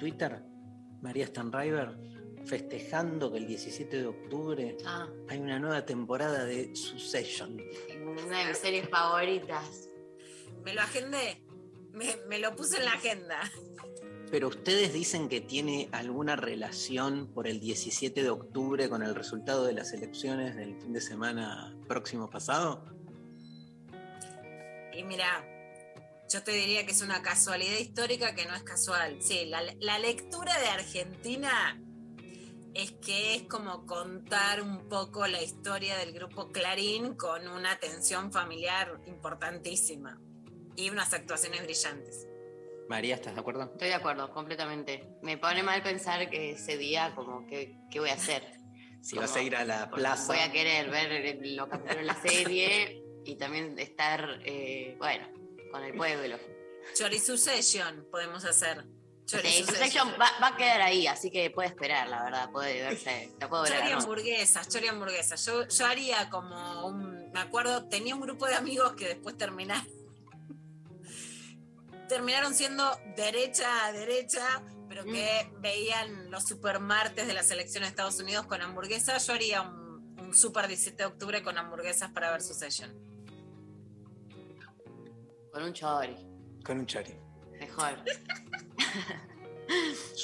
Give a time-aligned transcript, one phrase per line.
[0.00, 0.42] Twitter,
[1.02, 1.96] María Stanriver,
[2.46, 7.60] festejando que el 17 de octubre Ah, hay una nueva temporada de Succession.
[8.02, 9.88] una de mis series favoritas.
[10.64, 11.44] Me lo agendé.
[11.92, 13.40] Me, me lo puse en la agenda.
[14.30, 19.64] Pero ustedes dicen que tiene alguna relación por el 17 de octubre con el resultado
[19.64, 22.84] de las elecciones del fin de semana próximo pasado.
[24.96, 25.44] Y mira,
[26.32, 29.20] yo te diría que es una casualidad histórica que no es casual.
[29.20, 31.80] Sí, la, la lectura de Argentina
[32.72, 38.32] es que es como contar un poco la historia del grupo Clarín con una tensión
[38.32, 40.20] familiar importantísima
[40.76, 42.28] y unas actuaciones brillantes.
[42.88, 43.64] María, ¿estás de acuerdo?
[43.64, 45.16] Estoy de acuerdo, completamente.
[45.22, 48.42] Me pone mal pensar que ese día, como, que, ¿qué voy a hacer?
[49.00, 50.32] Si vas a ir a la plaza.
[50.32, 55.39] Voy a querer ver lo que en la serie y también estar, eh, bueno,
[55.70, 56.38] con el pueblo.
[56.94, 58.84] Chorisuccession podemos hacer.
[59.24, 59.66] Sí, Chorisuccession.
[59.66, 63.30] Succession va, va a quedar ahí, así que puede esperar, la verdad, puede verse.
[63.38, 63.72] La puedo ver.
[63.72, 65.46] Chori hamburguesas, chori hamburguesas.
[65.46, 67.30] Yo, yo haría como un.
[67.30, 69.86] Me acuerdo, tenía un grupo de amigos que después terminaron.
[72.08, 78.18] terminaron siendo derecha a derecha, pero que veían los supermartes de la selección de Estados
[78.18, 79.24] Unidos con hamburguesas.
[79.28, 83.09] Yo haría un, un super 17 de octubre con hamburguesas para ver su session.
[85.52, 86.14] Con un chori,
[86.64, 87.14] Con un chori.
[87.58, 88.04] mejor.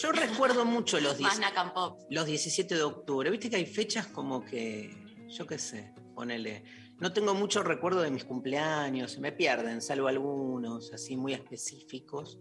[0.02, 2.00] Yo recuerdo mucho los, Más 10 Nacan Pop.
[2.10, 3.30] los 17 de octubre.
[3.30, 4.90] Viste que hay fechas como que,
[5.28, 6.64] yo qué sé, ponele.
[6.98, 12.38] No tengo mucho recuerdo de mis cumpleaños, se me pierden, salvo algunos, así muy específicos.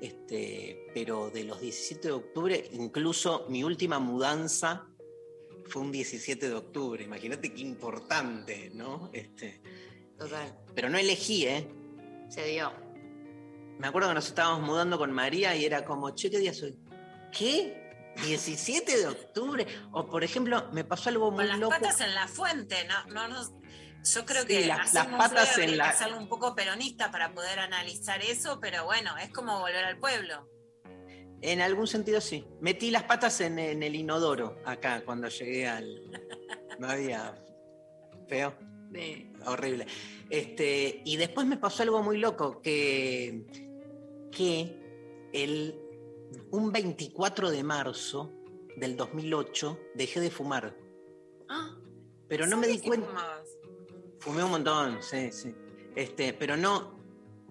[0.00, 4.86] Este, pero de los 17 de octubre, incluso mi última mudanza
[5.66, 7.04] fue un 17 de octubre.
[7.04, 9.10] Imagínate qué importante, ¿no?
[9.12, 9.60] Este,
[10.18, 10.56] Total.
[10.74, 11.68] pero no elegí, ¿eh?
[12.28, 12.72] Se dio.
[13.78, 16.76] Me acuerdo que nos estábamos mudando con María y era como, che, ¿qué día soy?
[17.32, 18.12] ¿Qué?
[18.16, 19.66] ¿17 de octubre?
[19.92, 21.70] O por ejemplo, me pasó algo muy Con las loco.
[21.70, 23.60] patas en la fuente, no, no, no-
[24.04, 27.58] yo creo Sí, que las- las patas en la- ser un poco peronista para poder
[27.60, 30.48] analizar eso, pero bueno, es como volver al pueblo.
[31.40, 32.44] En algún sentido sí.
[32.60, 36.10] Metí las patas en, en el inodoro acá cuando llegué al.
[36.80, 37.34] No había.
[38.28, 38.54] Feo.
[39.46, 39.86] Horrible.
[40.30, 43.44] Este, y después me pasó algo muy loco, que,
[44.32, 44.76] que
[45.32, 45.74] el,
[46.50, 48.32] un 24 de marzo
[48.76, 50.76] del 2008 dejé de fumar.
[51.48, 51.76] Ah,
[52.28, 53.06] Pero no me di ¿sabías que cuenta.
[53.08, 53.48] fumabas?
[54.20, 55.54] Fumé un montón, sí, sí.
[55.94, 56.98] Este, pero no,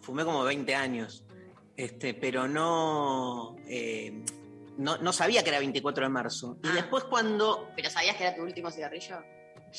[0.01, 1.23] fumé como 20 años.
[1.75, 4.23] Este, pero no, eh,
[4.77, 6.57] no, no sabía que era 24 de marzo.
[6.63, 6.73] Y Ah.
[6.75, 9.17] después cuando ¿Pero sabías que era tu último cigarrillo?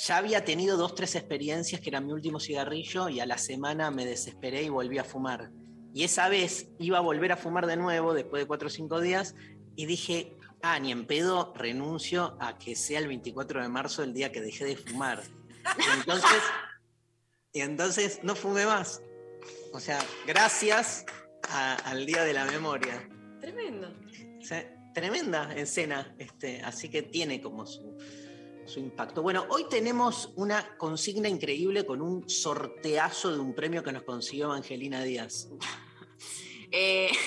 [0.06, 3.90] Ya había tenido dos, tres experiencias que era mi último cigarrillo y a la semana
[3.90, 5.50] me desesperé y volví a fumar.
[5.94, 9.00] Y esa vez iba a volver a fumar de nuevo después de cuatro o cinco
[9.00, 9.34] días
[9.74, 14.12] y dije, ah, ni en pedo renuncio a que sea el 24 de marzo el
[14.12, 15.22] día que dejé de fumar.
[15.78, 16.42] Y entonces,
[17.52, 19.02] y entonces no fumé más.
[19.72, 21.04] O sea, gracias
[21.48, 23.08] a- al Día de la Memoria.
[23.40, 23.92] Tremendo.
[24.40, 27.96] O sea, tremenda escena, este, así que tiene como su,
[28.68, 29.22] su impacto.
[29.22, 34.46] Bueno, hoy tenemos una consigna increíble con un sorteazo de un premio que nos consiguió
[34.46, 35.48] Evangelina Díaz.
[36.70, 37.10] Eh,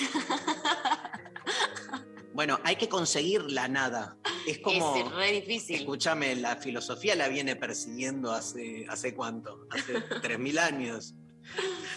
[2.34, 4.16] Bueno, hay que conseguir la nada.
[4.46, 5.76] Es como, es re difícil.
[5.80, 9.66] escúchame, la filosofía la viene persiguiendo hace, ¿hace cuánto?
[9.70, 11.14] Hace 3.000 años.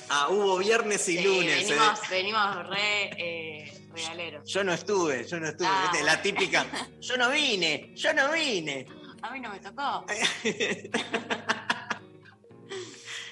[0.09, 1.69] Ah, hubo viernes y Sí, lunes.
[1.69, 1.75] ¿eh?
[1.75, 4.49] venimos, venimos re eh, regaleros.
[4.51, 5.67] Yo no estuve, yo no estuve.
[5.69, 5.93] Ah.
[6.03, 6.65] La típica,
[6.99, 8.85] yo no vine, yo no vine.
[9.25, 10.05] A mí no me tocó.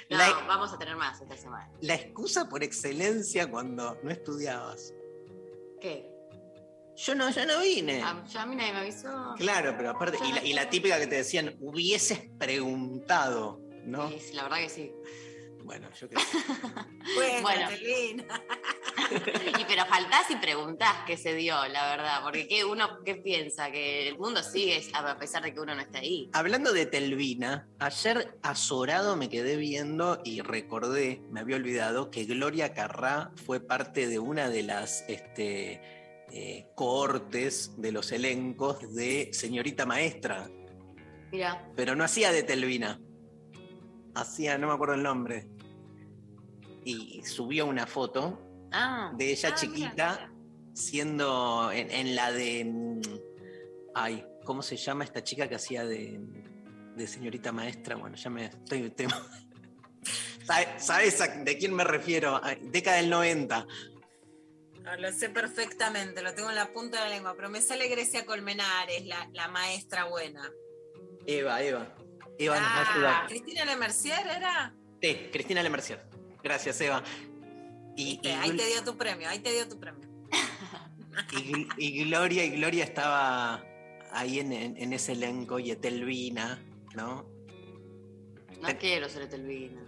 [0.10, 1.72] No, La- vamos a tener más esta semana.
[1.82, 4.94] la excusa por excelencia cuando no estudiabas.
[5.82, 6.08] ¿Qué?
[6.96, 8.04] Yo no, yo no vine.
[8.04, 9.34] A, yo a mí nadie me avisó.
[9.38, 14.08] Claro, pero aparte, y la, y la típica que te decían, hubieses preguntado, ¿no?
[14.10, 14.92] Sí, sí, la verdad que sí.
[15.64, 16.38] Bueno, yo qué sé.
[17.16, 17.70] Bueno, Bueno.
[17.70, 18.42] Telvina.
[19.60, 22.24] Y pero faltás y preguntás qué se dio, la verdad.
[22.24, 23.72] Porque ¿qué, uno qué piensa?
[23.72, 26.30] Que el mundo sigue a pesar de que uno no está ahí.
[26.34, 32.74] Hablando de Telvina, ayer azorado me quedé viendo y recordé, me había olvidado, que Gloria
[32.74, 35.82] Carrá fue parte de una de las este,
[36.32, 40.50] eh, cohortes de los elencos de Señorita Maestra,
[41.32, 43.00] Mira, pero no hacía de Telvina.
[44.16, 45.48] Hacía, no me acuerdo el nombre.
[46.86, 50.32] Y subió una foto ah, de ella Ah, chiquita
[50.74, 52.66] siendo en, en la de.
[52.66, 53.02] mm,
[53.96, 56.20] Ay, ¿cómo se llama esta chica que hacía de,
[56.96, 57.96] de señorita maestra?
[57.96, 58.84] Bueno, ya me estoy.
[58.88, 59.08] estoy-
[60.46, 62.42] ¿Sabe- ¿Sabes a- de quién me refiero?
[62.62, 63.66] Década del 90.
[64.82, 67.88] No, lo sé perfectamente, lo tengo en la punta de la lengua, pero me sale
[67.88, 70.52] Grecia Colmenares, la, la maestra buena.
[71.26, 71.96] Eva, Eva.
[72.38, 73.28] Eva nos va a Ah, ayudar.
[73.28, 74.76] Cristina Le Mercier era.
[75.02, 76.04] Sí, Cristina Lemercier.
[76.44, 77.04] Gracias, Eva.
[77.96, 80.08] Y, y ahí te dio tu premio, ahí te dio tu premio.
[81.32, 83.64] y Gl- y Gloria, y Gloria estaba
[84.12, 86.64] ahí en, en- en ese elenco y Etelvina,
[86.96, 87.32] ¿no?
[88.62, 89.82] no quiero ser Telvina.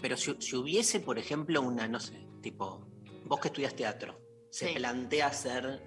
[0.00, 2.86] Pero si, si hubiese, por ejemplo, una, no sé, tipo,
[3.24, 4.18] vos que estudias teatro,
[4.50, 4.74] ¿se Sí.
[4.74, 5.82] plantea ser,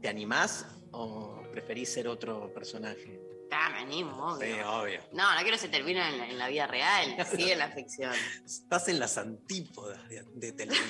[0.00, 3.20] ¿te animás o preferís ser otro personaje?
[3.50, 4.54] Ah, me animo, obvio.
[4.54, 5.00] Sí, obvio.
[5.12, 8.12] No, no quiero Telvina en la, en la vida real, sí en la ficción.
[8.44, 10.82] Estás en las antípodas de, de Telvina.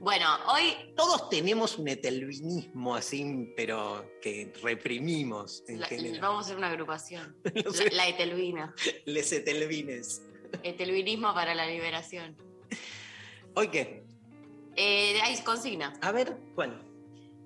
[0.00, 6.20] Bueno, hoy Todos tenemos un etelvinismo así, pero que reprimimos en la- general.
[6.20, 7.36] vamos a hacer una agrupación.
[7.92, 8.74] La Etelvina.
[9.04, 10.22] les etelvines.
[10.62, 12.34] Etelvinismo para la liberación.
[13.54, 14.02] ¿Hoy qué?
[14.74, 15.92] Eh, hay consigna.
[16.00, 16.82] A ver, ¿cuál?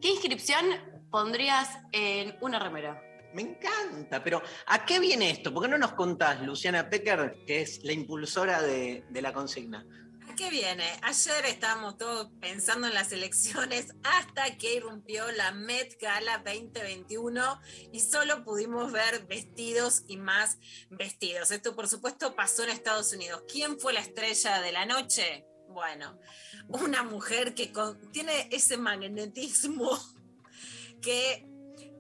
[0.00, 0.64] ¿Qué inscripción
[1.10, 3.02] pondrías en una remera?
[3.34, 5.52] Me encanta, pero ¿a qué viene esto?
[5.52, 9.84] ¿Por qué no nos contás, Luciana Pecker, que es la impulsora de, la consigna?
[10.30, 10.84] ¿A qué viene?
[11.02, 17.60] Ayer estábamos todos pensando en las elecciones hasta que irrumpió la Met Gala 2021
[17.92, 20.58] y solo pudimos ver vestidos y más
[20.88, 21.50] vestidos.
[21.50, 23.42] Esto por supuesto pasó en Estados Unidos.
[23.50, 25.44] ¿Quién fue la estrella de la noche?
[25.70, 26.20] Bueno,
[26.68, 27.72] una mujer que
[28.12, 29.90] tiene ese magnetismo
[31.02, 31.48] que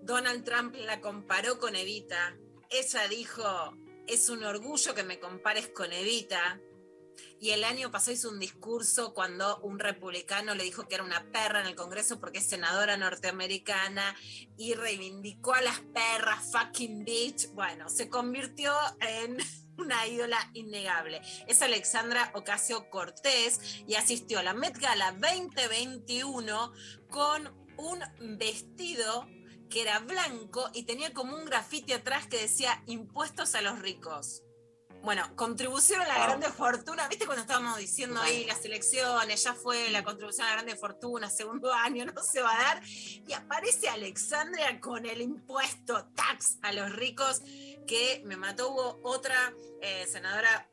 [0.04, 2.36] Donald Trump la comparó con Evita.
[2.68, 3.74] Ella dijo,
[4.06, 6.60] es un orgullo que me compares con Evita.
[7.40, 11.24] Y el año pasado hizo un discurso cuando un republicano le dijo que era una
[11.32, 14.14] perra en el Congreso porque es senadora norteamericana
[14.58, 17.48] y reivindicó a las perras, fucking bitch.
[17.52, 19.38] Bueno, se convirtió en
[19.78, 21.22] una ídola innegable.
[21.46, 26.72] Es Alexandra Ocasio Cortés y asistió a la Met Gala 2021
[27.08, 29.26] con un vestido
[29.74, 34.44] que era blanco y tenía como un grafiti atrás que decía impuestos a los ricos.
[35.02, 36.22] Bueno, contribución a la Wow.
[36.26, 39.42] grande fortuna, ¿viste cuando estábamos diciendo ahí las elecciones?
[39.42, 42.82] Ya fue la contribución a la grande fortuna, segundo año, no se va a dar.
[42.86, 47.42] Y aparece Alexandria con el impuesto tax a los ricos
[47.84, 48.70] que me mató.
[48.70, 50.70] Hubo otra eh, senadora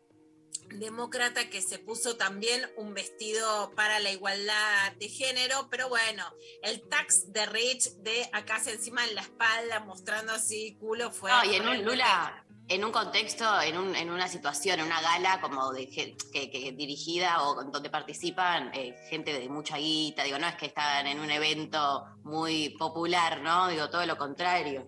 [0.74, 6.24] demócrata que se puso también un vestido para la igualdad de género, pero bueno,
[6.64, 11.32] el tax de Rich de acá hacia encima en la espalda, mostrando así culo, fue.
[11.32, 15.02] No, y en un Lula, en un contexto, en, un- en una situación, en una
[15.02, 20.40] gala como de que, que dirigida o donde participan eh, gente de mucha guita, digo,
[20.40, 23.68] no es que están en un evento muy popular, ¿no?
[23.68, 24.88] Digo, todo lo contrario.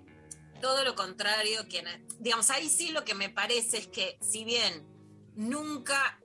[0.62, 1.86] todo lo contrario, quien,
[2.20, 4.88] digamos, ahí sí lo que me parece es que si bien
[5.36, 6.20] nunca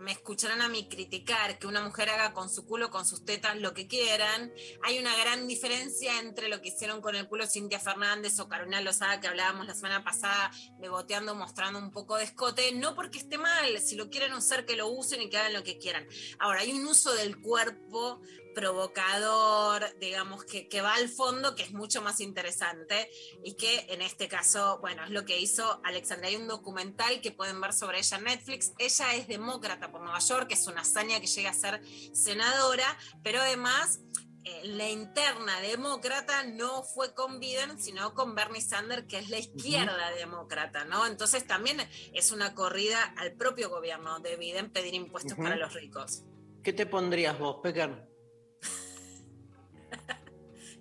[0.00, 3.60] me escucharán a mí criticar que una mujer haga con su culo, con sus tetas,
[3.60, 4.50] lo que quieran,
[4.82, 8.80] hay una gran diferencia entre lo que hicieron con el culo Cintia Fernández o Carolina
[8.80, 13.36] Lozada, que hablábamos la semana pasada, beboteando, mostrando un poco de escote, no porque esté
[13.36, 16.06] mal, si lo quieren usar, que lo usen y que hagan lo que quieran.
[16.38, 18.22] Ahora, hay un uso del cuerpo
[18.54, 23.10] provocador, digamos, que, que va al fondo, que es mucho más interesante
[23.44, 26.28] y que en este caso, bueno, es lo que hizo Alexandra.
[26.28, 28.72] Hay un documental que pueden ver sobre ella en Netflix.
[28.78, 31.80] Ella es demócrata por Nueva York, que es una hazaña que llega a ser
[32.12, 34.00] senadora, pero además
[34.44, 39.38] eh, la interna demócrata no fue con Biden, sino con Bernie Sanders, que es la
[39.38, 41.06] izquierda demócrata, ¿no?
[41.06, 41.78] Entonces también
[42.14, 46.24] es una corrida al propio gobierno de Biden pedir impuestos para los ricos.
[46.62, 48.09] ¿Qué te pondrías vos, Pecker?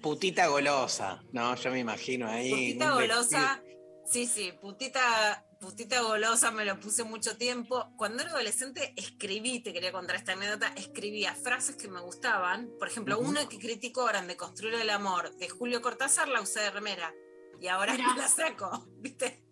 [0.01, 1.55] Putita golosa, ¿no?
[1.55, 2.51] Yo me imagino ahí.
[2.51, 3.63] Putita golosa,
[4.05, 7.91] sí, sí, putita, putita golosa, me lo puse mucho tiempo.
[7.97, 12.71] Cuando era adolescente escribí, te quería contar esta anécdota, escribía frases que me gustaban.
[12.79, 16.61] Por ejemplo, una que critico ahora de Construir el Amor, de Julio Cortázar, la usé
[16.61, 17.13] de remera.
[17.59, 19.48] Y ahora me la saco, ¿viste?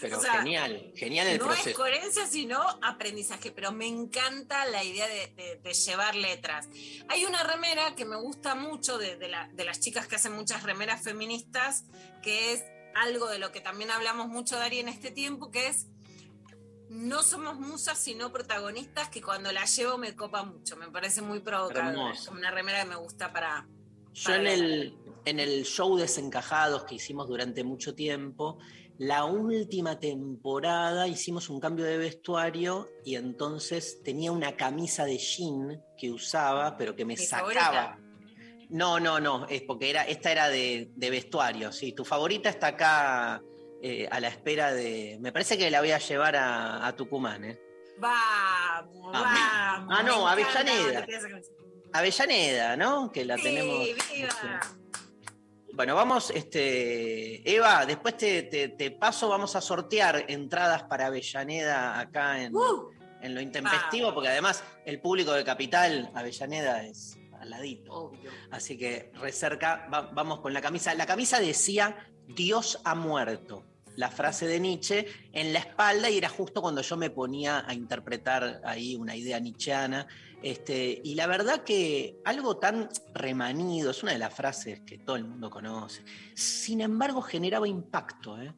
[0.00, 1.76] Pero O sea, genial, genial el no es proceso.
[1.76, 6.68] coherencia, sino aprendizaje, pero me encanta la idea de, de- de llevar letras.
[7.08, 10.32] Hay una remera que me gusta mucho de, de la- de las chicas que hacen
[10.32, 11.84] muchas remeras feministas,
[12.22, 15.86] que es algo de lo que también hablamos mucho, Dari, en este tiempo, que es
[16.88, 21.40] no somos musas, sino protagonistas, que cuando la llevo me copa mucho, me parece muy
[21.40, 22.12] provocadora.
[22.14, 23.66] Es una remera que me gusta para...
[24.14, 24.96] Yo en el,
[25.26, 28.58] en el show Desencajados que hicimos durante mucho tiempo,
[28.98, 35.80] la última temporada hicimos un cambio de vestuario y entonces tenía una camisa de jean
[35.96, 37.52] que usaba, pero que me sacaba.
[37.52, 37.98] favorita.
[38.70, 41.92] No, no, no, es porque era, esta era de, de vestuario, sí.
[41.92, 43.40] Tu favorita está acá
[43.82, 45.16] eh, a la espera de.
[45.20, 47.58] Me parece que la voy a llevar a, a Tucumán, ¿eh?
[47.98, 49.94] Vamos, Ah, vamos.
[49.98, 51.06] ah, no, Avellaneda.
[51.92, 53.10] Avellaneda, ¿no?
[53.10, 53.78] Que la Sí, tenemos.
[54.12, 54.60] viva.
[55.78, 62.00] Bueno, vamos, este, Eva, después te, te- te paso, vamos a sortear entradas para Avellaneda
[62.00, 62.90] acá en, Uh,
[63.22, 67.92] en lo intempestivo, porque además el público de Capital, Avellaneda, es al ladito.
[67.92, 68.28] Obvio.
[68.50, 70.92] Así que recerca, va- vamos con la camisa.
[70.96, 73.62] La camisa decía, Dios ha muerto.
[73.94, 77.72] La frase de Nietzsche en la espalda y era justo cuando yo me ponía a
[77.72, 80.08] interpretar ahí una idea nietzscheana.
[80.42, 85.16] Este, y la verdad que algo tan remanido, es una de las frases que todo
[85.16, 86.04] el mundo conoce,
[86.34, 88.54] sin embargo generaba impacto, ¿eh?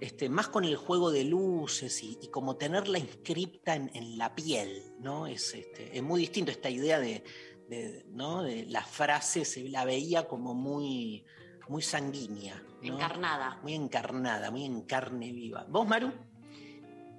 [0.00, 4.34] este, más con el juego de luces y, y como tenerla inscripta en, en la
[4.34, 5.28] piel, ¿no?
[5.28, 7.22] Es, este, es muy distinto esta idea de,
[7.68, 8.42] de, ¿no?
[8.42, 11.24] de la frase, se la veía como muy,
[11.68, 12.94] muy sanguínea, ¿no?
[12.94, 13.60] Encarnada.
[13.62, 15.64] muy encarnada, muy en carne viva.
[15.68, 16.12] ¿Vos, Maru?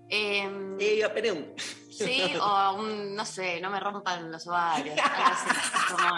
[0.09, 1.53] Em, Eh, Perón.
[1.97, 4.97] Sí, o un, no sé, no me rompan los ovarios.
[4.97, 6.09] algo así, como,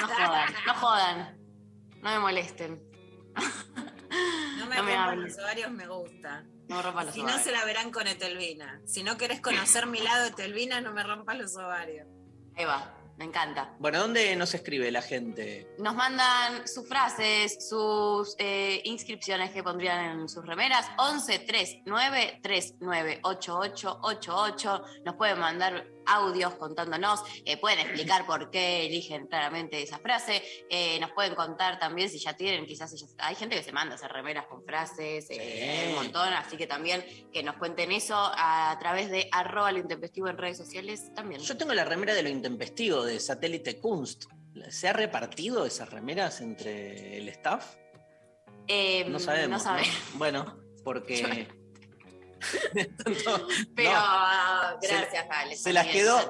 [0.00, 1.38] no jodan, no jodan.
[2.02, 2.82] No me molesten.
[4.58, 6.44] no me No me rompan los ovarios, me gusta.
[6.68, 8.80] No me rompan los Si no, se la verán con Etelvina.
[8.86, 12.06] Si no querés conocer mi lado Etelvina, no me rompas los ovarios.
[12.56, 13.74] Ahí va, me encanta.
[13.80, 15.66] Bueno, ¿dónde nos escribe la gente?
[15.78, 20.86] Nos mandan sus frases, sus eh, inscripciones que pondrían en sus remeras.
[20.98, 24.82] 11 39 39 88 88.
[25.04, 27.22] Nos pueden mandar audios contándonos.
[27.44, 30.42] eh, pueden explicar por qué eligen claramente esa frase.
[30.70, 33.96] eh, nos pueden contar también si ya tienen, quizás hay gente que se manda a
[33.96, 35.88] hacer remeras con frases, eh, Sí.
[35.90, 36.32] un montón.
[36.34, 40.56] Así que también que nos cuenten eso a, través de arroba lo intempestivo en redes
[40.56, 41.40] sociales también.
[41.40, 44.24] Yo tengo la remera de lo intempestivo de Satélite Kunst.
[44.70, 47.76] ¿Se ha repartido esas remeras entre el staff?
[48.66, 49.50] Eh, No sabemos.
[49.50, 49.82] No sabe.
[50.14, 51.48] Bueno, porque.
[53.74, 55.56] Pero no, se- gracias, Ale.
[55.56, 56.28] se las quedó-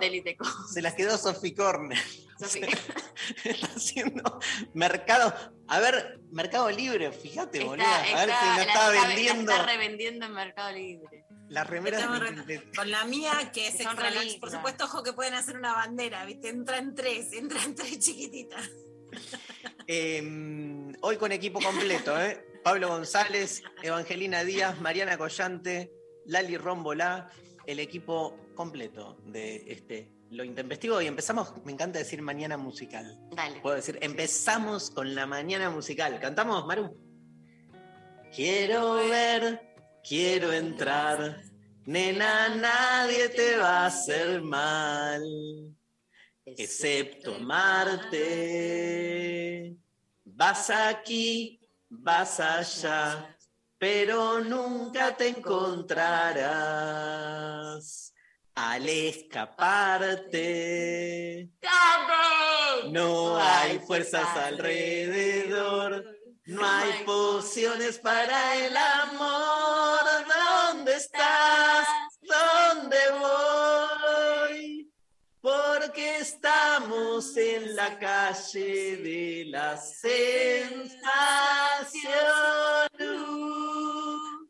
[0.72, 1.98] se las quedó Sophie Corner.
[3.44, 4.38] Está haciendo
[4.74, 5.34] mercado.
[5.66, 7.86] A ver, Mercado Libre, fíjate, Está- boludo.
[7.86, 9.52] A ver si la está está- la vendiendo.
[9.52, 11.24] está revendiendo en Mercado Libre.
[11.48, 14.50] Las remeras Estamos de- re- de- Con la mía, que es Son extra large, por
[14.50, 16.48] supuesto, ojo que pueden hacer una bandera, ¿viste?
[16.50, 18.68] Entran tres, entran tres chiquititas.
[19.86, 20.22] Eh,
[21.00, 22.44] hoy con equipo completo, ¿eh?
[22.62, 25.90] Pablo González, Evangelina Díaz, Mariana Collante,
[26.28, 27.28] Lali Rombolá,
[27.66, 31.02] el equipo completo de este Lo Intempestivo.
[31.02, 33.18] Y empezamos, me encanta decir mañana musical.
[33.32, 33.60] Dale.
[33.60, 36.18] Puedo decir, empezamos con la mañana musical.
[36.20, 36.96] ¿Cantamos, Maru?
[38.34, 39.74] Quiero ver,
[40.06, 41.42] quiero entrar,
[41.86, 45.22] nena, nadie te va a hacer mal
[46.56, 48.16] excepto amarte.
[50.24, 53.36] Vas aquí, vas allá,
[53.78, 58.12] pero nunca te encontrarás.
[58.54, 60.38] Al escaparte,
[62.90, 66.04] no hay fuerzas alrededor,
[66.46, 70.00] no hay pociones para el amor.
[70.72, 71.86] ¿Dónde estás?
[72.20, 74.92] ¿Dónde voy?
[75.40, 80.88] Porque estamos en la calle de la sensación,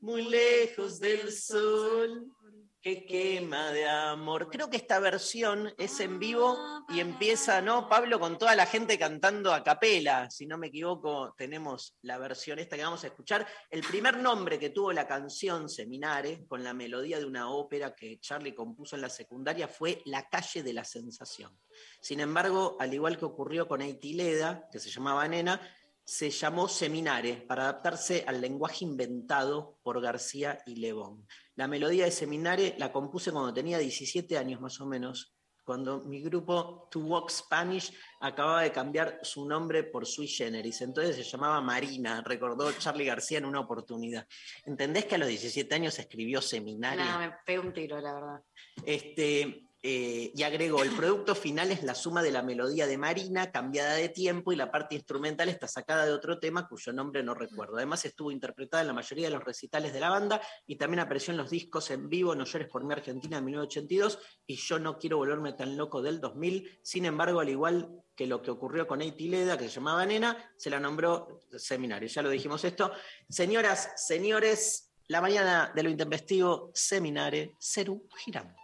[0.09, 2.33] muy lejos del sol
[2.81, 4.49] que quema de amor.
[4.51, 6.57] Creo que esta versión es en vivo
[6.89, 8.19] y empieza, ¿no, Pablo?
[8.19, 10.31] Con toda la gente cantando a capela.
[10.31, 13.47] Si no me equivoco, tenemos la versión esta que vamos a escuchar.
[13.69, 18.19] El primer nombre que tuvo la canción Seminare, con la melodía de una ópera que
[18.19, 21.55] Charlie compuso en la secundaria, fue La calle de la sensación.
[22.01, 25.61] Sin embargo, al igual que ocurrió con Eitileda, que se llamaba Nena,
[26.09, 31.27] se llamó Seminare para adaptarse al lenguaje inventado por García y Lebón.
[31.55, 36.23] La melodía de Seminare la compuse cuando tenía 17 años más o menos, cuando mi
[36.23, 40.81] grupo To Walk Spanish acababa de cambiar su nombre por Sui Generis.
[40.81, 44.27] Entonces se llamaba Marina, recordó Charlie García en una oportunidad.
[44.65, 47.05] ¿Entendés que a los 17 años escribió Seminare?
[47.05, 48.43] No, me pego un tiro, la verdad.
[48.83, 53.53] Este, eh, y agregó, el producto final es la suma de la melodía de Marina,
[53.53, 57.35] cambiada de tiempo, y la parte instrumental está sacada de otro tema cuyo nombre no
[57.35, 57.77] recuerdo.
[57.77, 61.31] Además estuvo interpretada en la mayoría de los recitales de la banda y también apareció
[61.31, 64.99] en los discos en vivo No llores por mi Argentina de 1982 y Yo no
[64.99, 66.81] quiero volverme tan loco del 2000.
[66.83, 70.53] Sin embargo, al igual que lo que ocurrió con Eiti Leda, que se llamaba Nena,
[70.57, 72.09] se la nombró seminario.
[72.09, 72.91] Ya lo dijimos esto.
[73.29, 78.57] Señoras, señores, la mañana de lo intempestivo, Seminare, Ceru Girán.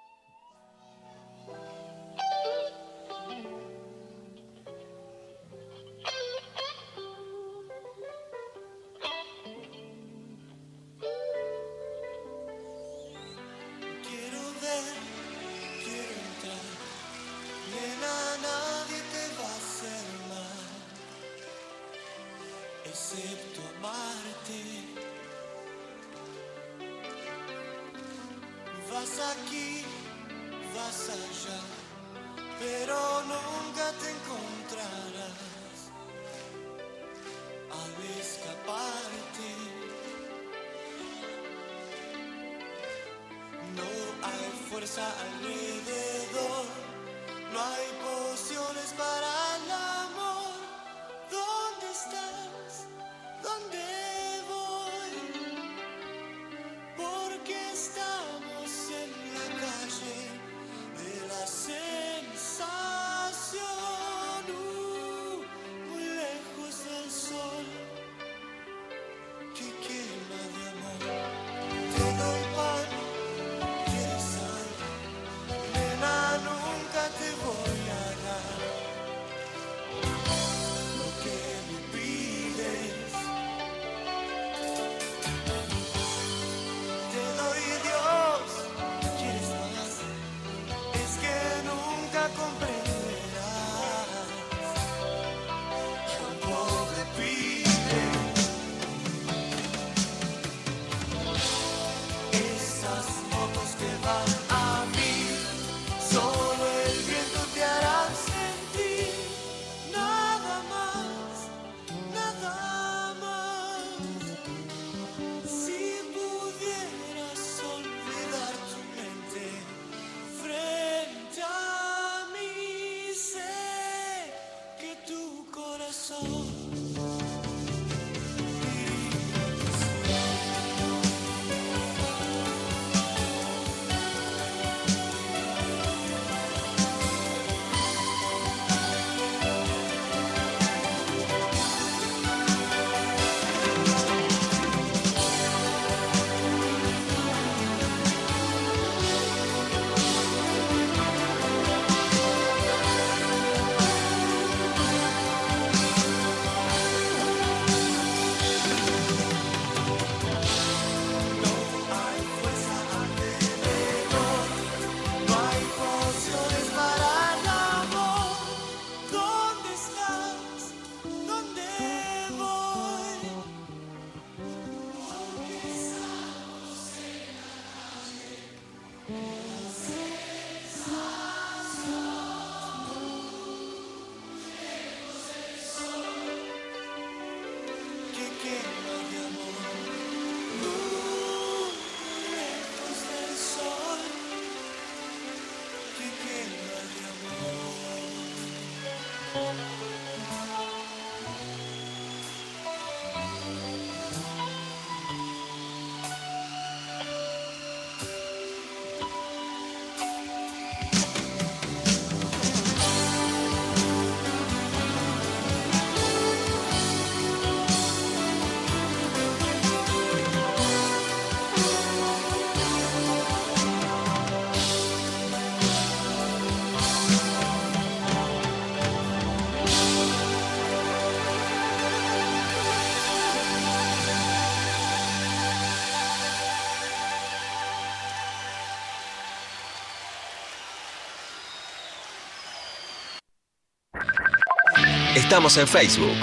[245.34, 246.16] Estamos en Facebook.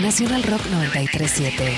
[0.00, 1.76] Nacional Rock 937.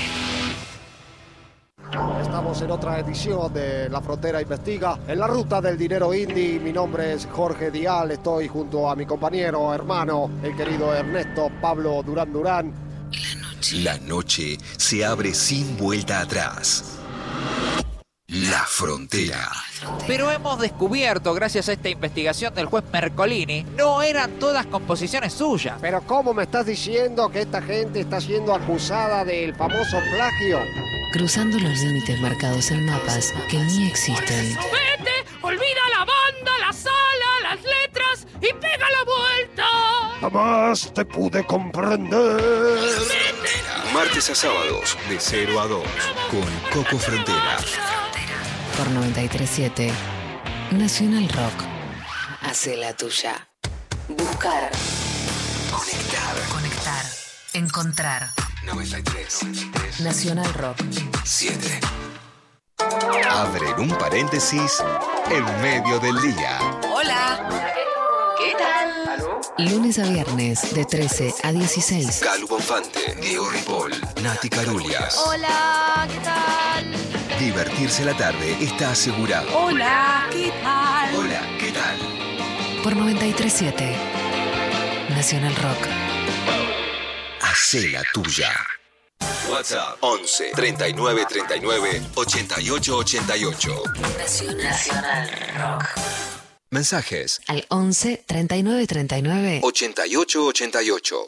[2.21, 4.97] Estamos en otra edición de La Frontera Investiga.
[5.09, 8.11] En la ruta del dinero indie, mi nombre es Jorge Dial.
[8.11, 12.73] Estoy junto a mi compañero, hermano, el querido Ernesto Pablo Durán Durán.
[13.83, 16.97] La noche se abre sin vuelta atrás.
[18.27, 19.49] La frontera.
[20.07, 25.77] Pero hemos descubierto, gracias a esta investigación del juez Mercolini, no eran todas composiciones suyas.
[25.81, 30.59] Pero ¿cómo me estás diciendo que esta gente está siendo acusada del famoso plagio?
[31.11, 34.55] Cruzando los límites marcados en mapas que ni existen.
[34.55, 35.11] ¡Vete!
[35.41, 36.95] ¡Olvida la banda, la sala,
[37.43, 39.63] las letras y pega la vuelta!
[40.21, 42.41] Jamás te pude comprender.
[43.93, 45.83] Martes a sábados, de 0 a 2,
[46.29, 47.57] con Coco Frontera.
[48.77, 49.91] Por 937.
[50.71, 51.53] Nacional Rock.
[52.41, 53.49] Hace la tuya.
[54.07, 54.69] Buscar.
[55.71, 56.35] Conectar.
[56.51, 57.05] Conectar.
[57.53, 58.29] Encontrar.
[58.65, 60.01] 93.
[60.01, 60.77] Nacional Rock.
[61.23, 61.79] 7.
[63.31, 64.83] Abren un paréntesis
[65.31, 66.59] en medio del día.
[66.93, 67.49] Hola.
[68.37, 69.71] ¿Qué tal?
[69.71, 72.19] Lunes a viernes de 13 a 16.
[72.19, 75.17] Calu Bonfante, Diego Ripoll, Nati Carulias.
[75.25, 76.66] Hola, ¿qué tal?
[77.47, 79.47] Divertirse la tarde está asegurado.
[79.57, 81.15] Hola, ¿qué tal?
[81.15, 81.97] Hola, ¿qué tal?
[82.83, 83.95] Por 937.
[85.11, 85.87] Nacional Rock.
[87.39, 88.51] Hacé la tuya.
[89.49, 93.83] WhatsApp 11 39 39 88 88.
[94.57, 95.85] Nacional Rock.
[96.69, 99.59] Mensajes Al 11 39 39.
[99.63, 101.25] 88 88.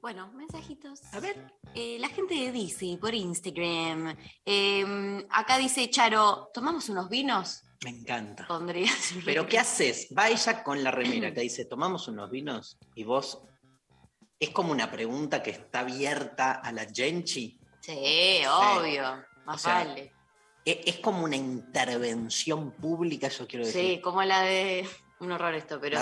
[0.00, 1.02] Bueno, mensajitos.
[1.12, 1.36] A ver.
[1.74, 4.16] la gente dice por Instagram.
[4.46, 7.62] eh, acá dice Charo, ¿tomamos unos vinos?
[7.84, 8.46] Me encanta.
[8.46, 8.90] Pondría.
[9.24, 10.08] Pero ¿qué haces?
[10.16, 13.42] Va ella con la remera que dice, tomamos unos vinos y vos...
[14.38, 17.58] Es como una pregunta que está abierta a la Genchi.
[17.80, 19.22] Sí, obvio.
[19.44, 20.14] Más O sea, vale.
[20.64, 23.96] E- Es como una intervención pública, yo quiero decir.
[23.96, 24.88] Sí, como la de.
[25.20, 25.98] Un horror esto, pero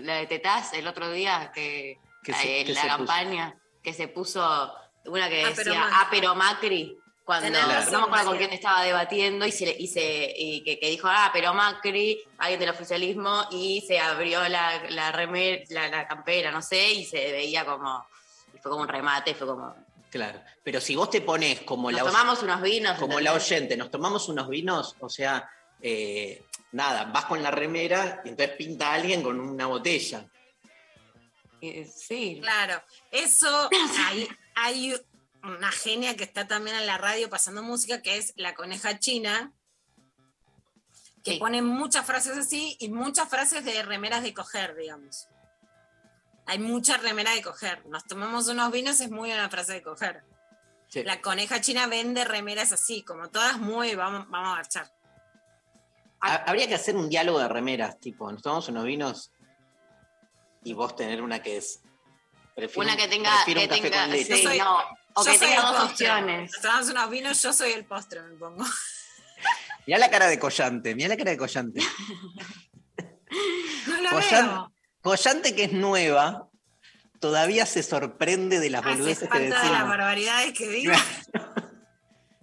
[0.00, 2.96] la de Tetaz el otro día, que, ¿Qué se- en qué la se puso?
[2.98, 4.74] campaña, que se puso
[5.06, 8.82] una que Ah, decía, pero ah, pero Macri, cuando no me acuerdo con quién estaba
[8.82, 13.46] debatiendo y, se, y, se, y que, que dijo, ah, pero Macri, alguien del oficialismo,
[13.50, 18.06] y se abrió la, la, remer- la, la campera, no sé, y se veía como,
[18.54, 19.74] y fue como un remate, fue como,
[20.10, 20.40] Claro.
[20.62, 22.98] Pero si vos te pones como nos la, tomamos unos vinos.
[22.98, 28.22] como la oyente, nos tomamos unos vinos, o sea, eh, nada, vas con la remera
[28.24, 30.24] y entonces pinta a alguien con una botella.
[31.94, 33.68] Sí, Claro, eso
[34.06, 34.94] hay, hay
[35.42, 39.52] una genia que está también en la radio pasando música, que es la coneja china,
[41.22, 41.38] que Sí.
[41.38, 45.28] pone muchas frases así y muchas frases de remeras de coger, digamos.
[46.46, 47.86] Hay mucha remera de coger.
[47.86, 50.22] Nos tomamos unos vinos, es muy una frase de coger.
[50.88, 51.02] Sí.
[51.02, 54.92] La coneja china vende remeras así, como todas muy, vamos, vamos a marchar.
[56.20, 59.32] Ha- Habría que hacer un diálogo de remeras, tipo, nos tomamos unos vinos
[60.64, 61.80] y vos tener una que es.
[62.54, 64.36] prefiero una un- que tenga, prefiero que un café tenga, con leche.
[64.36, 64.78] sí, Yo soy- no,
[65.14, 66.50] o Yo que tenga dos opciones.
[66.52, 68.64] Nos tomamos unos vinos, yo soy el postre, me pongo.
[69.86, 71.80] Mirá la cara de Collante, mirá la cara de Collante.
[73.86, 74.72] No la Collante, veo.
[75.02, 76.48] Collante, que es nueva,
[77.20, 79.88] todavía se sorprende de las Ah, se boludeces que espanta de las decimos.
[79.88, 80.92] barbaridades que digo.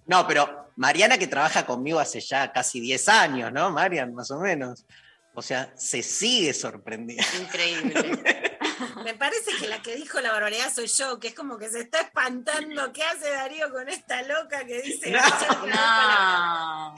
[0.04, 4.12] No, pero Mariana que trabaja conmigo hace ya casi 10 años, ¿no, Marian?
[4.12, 4.84] Más o menos.
[5.34, 7.26] O sea, se sigue sorprendiendo.
[7.40, 8.58] Increíble.
[9.04, 11.80] Me parece que la que dijo la barbaridad soy yo, que es como que se
[11.80, 12.92] está espantando.
[12.92, 15.10] ¿Qué hace Darío con esta loca que dice?
[15.10, 15.66] No.
[15.66, 16.94] No.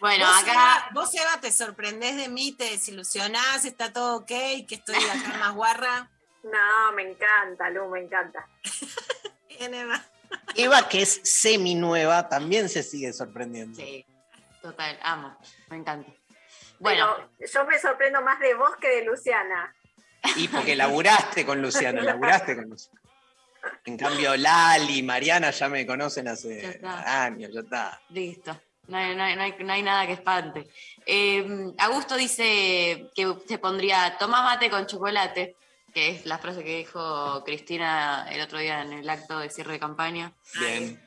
[0.00, 0.52] Bueno, vos, acá.
[0.52, 5.38] Eva, vos, Eva, te sorprendés de mí, te desilusionás, está todo ok, que estoy acá
[5.38, 6.10] más guarra.
[6.42, 8.48] No, me encanta, Lu, me encanta.
[9.48, 10.04] Bien, Eva.
[10.56, 13.80] Eva, que es semi nueva, también se sigue sorprendiendo.
[13.80, 14.04] Sí,
[14.60, 15.38] total, amo.
[15.70, 16.12] Me encanta.
[16.82, 19.74] Bueno, Pero yo me sorprendo más de vos que de Luciana.
[20.36, 23.00] Y porque laburaste con Luciana, laburaste con Luciana.
[23.84, 28.00] En cambio, Lali, Mariana ya me conocen hace años, ya está.
[28.10, 28.60] listo.
[28.88, 30.66] No hay, no hay- no hay- no hay nada que espante.
[31.06, 35.54] Eh, Augusto dice que se pondría toma mate con chocolate,
[35.94, 39.74] que es la frase que dijo Cristina el otro día en el acto de cierre
[39.74, 40.32] de campaña.
[40.58, 41.00] Bien.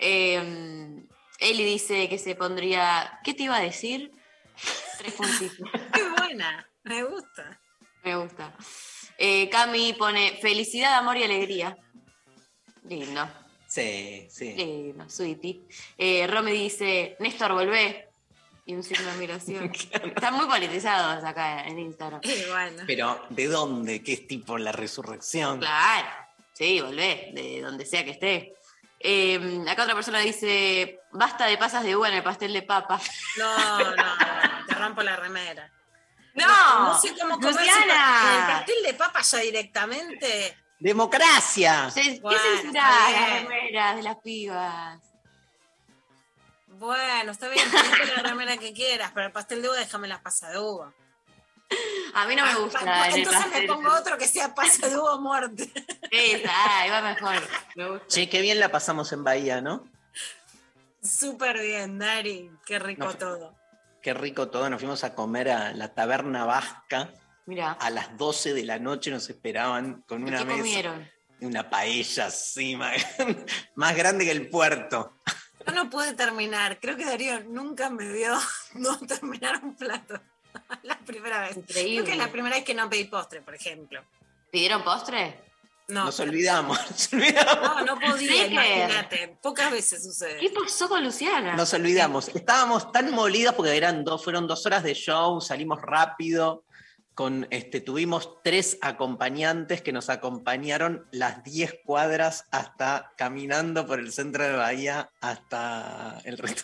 [0.00, 1.04] Eh,
[1.38, 3.20] Eli dice que se pondría.
[3.22, 4.10] ¿Qué te iba a decir?
[4.98, 5.68] Tres puntitos.
[5.92, 7.60] Qué buena, me gusta.
[8.04, 8.54] Me gusta.
[9.18, 11.76] Eh, Cami pone felicidad, amor y alegría.
[12.84, 13.28] Lindo,
[13.66, 14.54] Sí, sí.
[14.54, 15.60] lindo, sweetie.
[15.96, 18.08] Eh, Romy dice, Néstor, volvé.
[18.66, 19.70] y un signo de admiración.
[19.92, 22.20] Están muy politizados acá en Instagram.
[22.24, 22.82] Y bueno.
[22.86, 24.02] Pero, ¿de dónde?
[24.02, 25.58] ¿Qué es tipo la resurrección?
[25.60, 26.08] Claro,
[26.52, 28.54] sí, volvé, de donde sea que esté.
[29.02, 33.00] Eh, acá otra persona dice, basta de pasas de uva en el pastel de papa.
[33.38, 33.94] No, no,
[34.90, 35.70] rompo la remera.
[36.34, 40.56] No, no sé cómo pa- el pastel de papa ya directamente.
[40.78, 41.90] ¡Democracia!
[41.94, 45.00] ¿Qué Bueno, censurá está las remeras de las pibas?
[46.68, 47.66] Bueno, está bien,
[48.16, 50.92] la remera que quieras, pero el pastel de uva déjame las pasas de uva.
[52.14, 52.80] A mí no me Ah, gusta.
[53.10, 53.66] Entonces me pastel.
[53.66, 55.70] pongo otro que sea pasa de uva o muerte.
[56.10, 57.34] Esa, ahí va mejor.
[57.76, 58.06] Me gusta.
[58.08, 59.86] Che, qué bien la pasamos en Bahía, ¿no?
[61.02, 62.50] Súper bien, Dari.
[62.66, 63.14] Qué rico No.
[63.16, 63.59] todo.
[64.02, 64.68] Qué rico todo.
[64.70, 67.10] Nos fuimos a comer a la taberna vasca.
[67.46, 70.58] Mira, A las 12 de la noche nos esperaban con una ¿qué mesa.
[70.58, 71.10] comieron?
[71.40, 72.94] Una paella así, más,
[73.74, 75.14] más grande que el puerto.
[75.66, 76.78] Yo no pude terminar.
[76.80, 78.34] Creo que Darío nunca me vio
[78.74, 80.20] no terminar un plato.
[80.82, 81.58] La primera vez.
[81.66, 84.02] Creo que es la primera vez que no pedí postre, por ejemplo.
[84.50, 85.49] ¿Pidieron postre?
[85.90, 87.56] No, Nos olvidamos, nos olvidamos.
[87.62, 89.36] no, no podía, Sí imagínate.
[89.42, 90.50] Pocas veces ¿Qué sucede.
[90.50, 91.54] pasó con Luciana?
[91.56, 92.28] Nos olvidamos.
[92.28, 96.64] Estábamos tan molidos porque eran dos, fueron dos horas de show, salimos rápido.
[97.14, 104.10] Con, este, tuvimos tres acompañantes que nos acompañaron las 10 cuadras hasta caminando por el
[104.12, 106.62] centro de Bahía hasta el resto.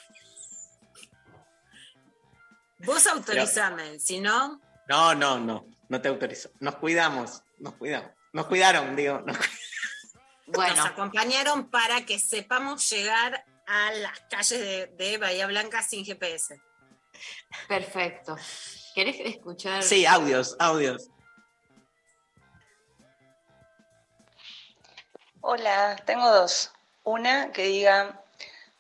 [2.79, 6.51] Vos autorizame, si no, No, no, no, no te autorizo.
[6.61, 8.11] Nos cuidamos, nos cuidamos.
[8.37, 9.23] Nos cuidaron, digo.
[9.25, 9.39] nos
[10.47, 16.05] Bueno, nos acompañaron para que sepamos llegar a las calles de, de Bahía Blanca sin
[16.05, 16.61] GPS.
[17.67, 18.37] perfecto.
[18.95, 19.83] ¿Querés escuchar?
[19.83, 21.09] Sí, audios, audios.
[25.41, 26.73] Hola, tengo dos.
[27.05, 28.23] Una que diga,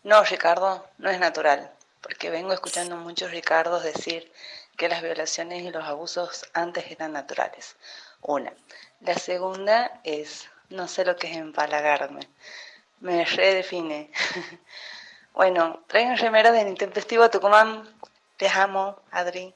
[0.04, 4.30] no, Ricardo, no es natural, porque vengo escuchando muchos Ricardos decir
[4.76, 7.76] que las violaciones y los abusos antes eran naturales.
[8.20, 8.52] Una.
[9.00, 12.20] La segunda es, no sé lo que es empalagarme.
[13.00, 14.10] Me redefine.
[15.34, 17.88] bueno, traigan remera del intempestivo Tucumán.
[18.38, 19.54] Les amo, Adri.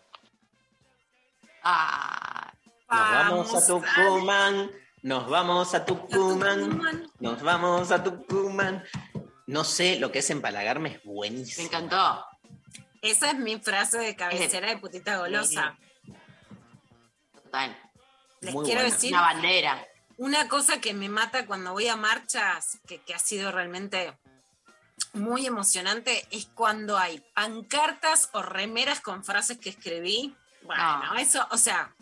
[1.62, 2.52] Ah,
[2.88, 4.70] Nos vamos a Tucumán,
[5.02, 8.84] nos vamos a Tucumán, nos vamos a Tucumán.
[9.46, 11.66] No sé lo que es empalagarme, es me buenísimo.
[11.66, 12.24] encantó.
[13.02, 15.76] Esa es mi frase de cabecera de putita golosa.
[17.34, 17.76] Total.
[18.40, 18.94] Les Muy quiero buena.
[18.94, 19.86] decir Una bandera.
[20.16, 24.16] una cosa que me mata cuando voy a marchas, que, que ha sido realmente
[25.12, 30.34] muy emocionante, es cuando hay pancartas o remeras con frases que escribí.
[30.62, 31.16] Bueno, No.
[31.18, 31.94] eso, o sea,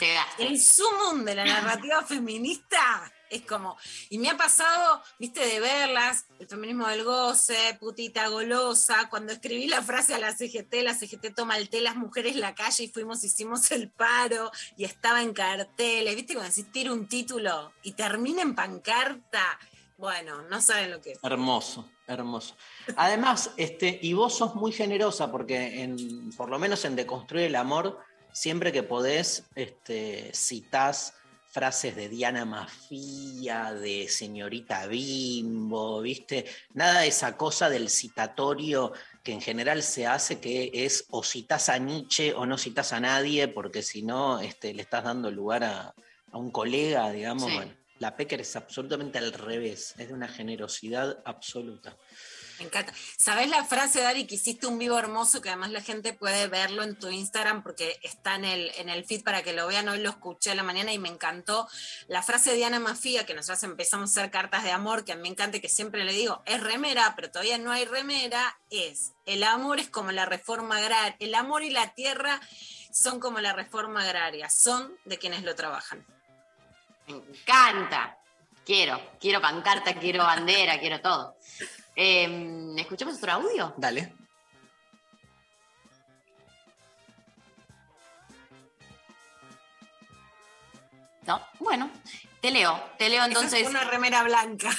[0.00, 0.46] Llegaste.
[0.46, 3.76] el sumum de la narrativa feminista es como,
[4.10, 9.66] y me ha pasado, viste, de verlas, el feminismo del goce, putita golosa, cuando escribí
[9.66, 12.88] la frase a la CGT, la CGT toma el té, las mujeres la calle y
[12.88, 17.92] fuimos, hicimos el paro y estaba en carteles, viste, cuando decís tira un título y
[17.92, 19.58] termina en pancarta,
[19.98, 21.18] bueno, no saben lo que es.
[21.24, 22.54] Hermoso, hermoso.
[22.96, 27.56] Además, este, y vos sos muy generosa porque en, por lo menos en Deconstruir el
[27.56, 27.98] Amor,
[28.32, 31.14] siempre que podés, este, citás
[31.58, 36.44] frases de Diana Mafía, de señorita Bimbo, ¿viste?
[36.74, 38.92] Nada de esa cosa del citatorio
[39.24, 43.00] que en general se hace, que es o citas a Nietzsche o no citas a
[43.00, 45.92] nadie, porque si no este, le estás dando lugar a,
[46.30, 47.50] a un colega, digamos.
[47.50, 47.56] Sí.
[47.56, 51.96] Bueno, la Pecker es absolutamente al revés, es de una generosidad absoluta.
[52.58, 52.92] Me encanta.
[53.16, 56.82] ¿Sabés la frase, Dari, que hiciste un vivo hermoso que además la gente puede verlo
[56.82, 59.88] en tu Instagram porque está en el, en el feed para que lo vean?
[59.88, 61.68] Hoy lo escuché a la mañana y me encantó.
[62.08, 65.16] La frase de Diana Mafía, que nosotros empezamos a hacer cartas de amor, que a
[65.16, 69.12] mí me encanta que siempre le digo, es remera, pero todavía no hay remera, es,
[69.24, 72.40] el amor es como la reforma agraria, el amor y la tierra
[72.90, 76.04] son como la reforma agraria, son de quienes lo trabajan.
[77.06, 78.18] Me encanta.
[78.64, 81.36] Quiero, quiero pancarta, quiero bandera, quiero todo.
[82.00, 83.74] Eh, ¿Escuchamos otro audio?
[83.76, 84.14] Dale.
[91.26, 91.90] No, bueno,
[92.40, 94.70] te leo, te leo entonces es una remera blanca.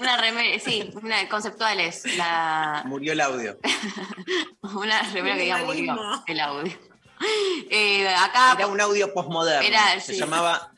[0.00, 3.58] una remera, sí, una conceptuales, la, Murió el audio.
[4.62, 6.72] una remera que diga murió el audio.
[7.68, 9.68] Eh, acá Era un audio postmoderno.
[9.68, 10.18] Era, Se sí.
[10.18, 10.72] llamaba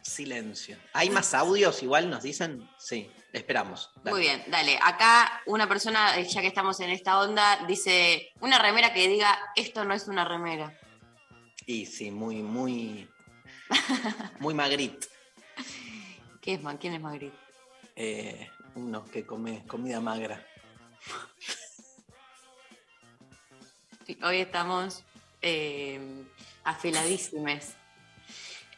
[0.00, 0.78] Silencio.
[0.92, 2.70] ¿Hay más audios igual nos dicen?
[2.78, 3.90] Sí, esperamos.
[3.96, 4.10] Dale.
[4.10, 4.78] Muy bien, dale.
[4.82, 9.38] Acá una persona, eh, ya que estamos en esta onda, dice una remera que diga
[9.54, 10.78] esto no es una remera.
[11.66, 13.08] Y sí, muy, muy.
[14.38, 15.08] Muy Magritte.
[16.40, 16.60] ¿Qué es?
[16.78, 17.36] ¿Quién es Magritte?
[17.96, 20.44] Eh, uno que come comida magra.
[24.06, 25.02] Sí, hoy estamos
[25.42, 26.24] eh,
[26.62, 27.74] afiladísimes.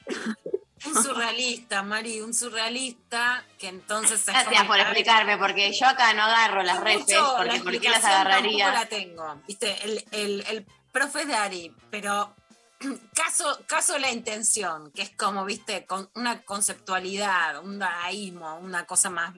[0.86, 4.20] Un surrealista, Mari, un surrealista que entonces...
[4.20, 7.80] se Gracias por explicarme, porque yo acá no agarro las refes, Mucho, porque la ¿por
[7.80, 8.72] qué las agarraría?
[8.72, 9.42] la tengo.
[9.46, 12.34] Viste, el, el, el profe es Dari, pero
[13.14, 19.10] caso, caso la intención, que es como, viste, con una conceptualidad, un dadaísmo, una cosa
[19.10, 19.34] más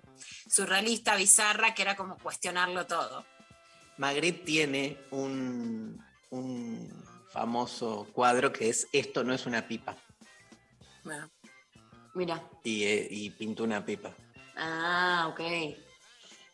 [0.48, 3.24] surrealista, bizarra, que era como cuestionarlo todo.
[3.96, 9.96] Magritte tiene un, un famoso cuadro que es Esto no es una pipa.
[11.04, 11.30] Bueno,
[12.14, 12.42] Mira.
[12.64, 14.14] Y, eh, y pintó una pipa.
[14.56, 15.40] Ah, ok.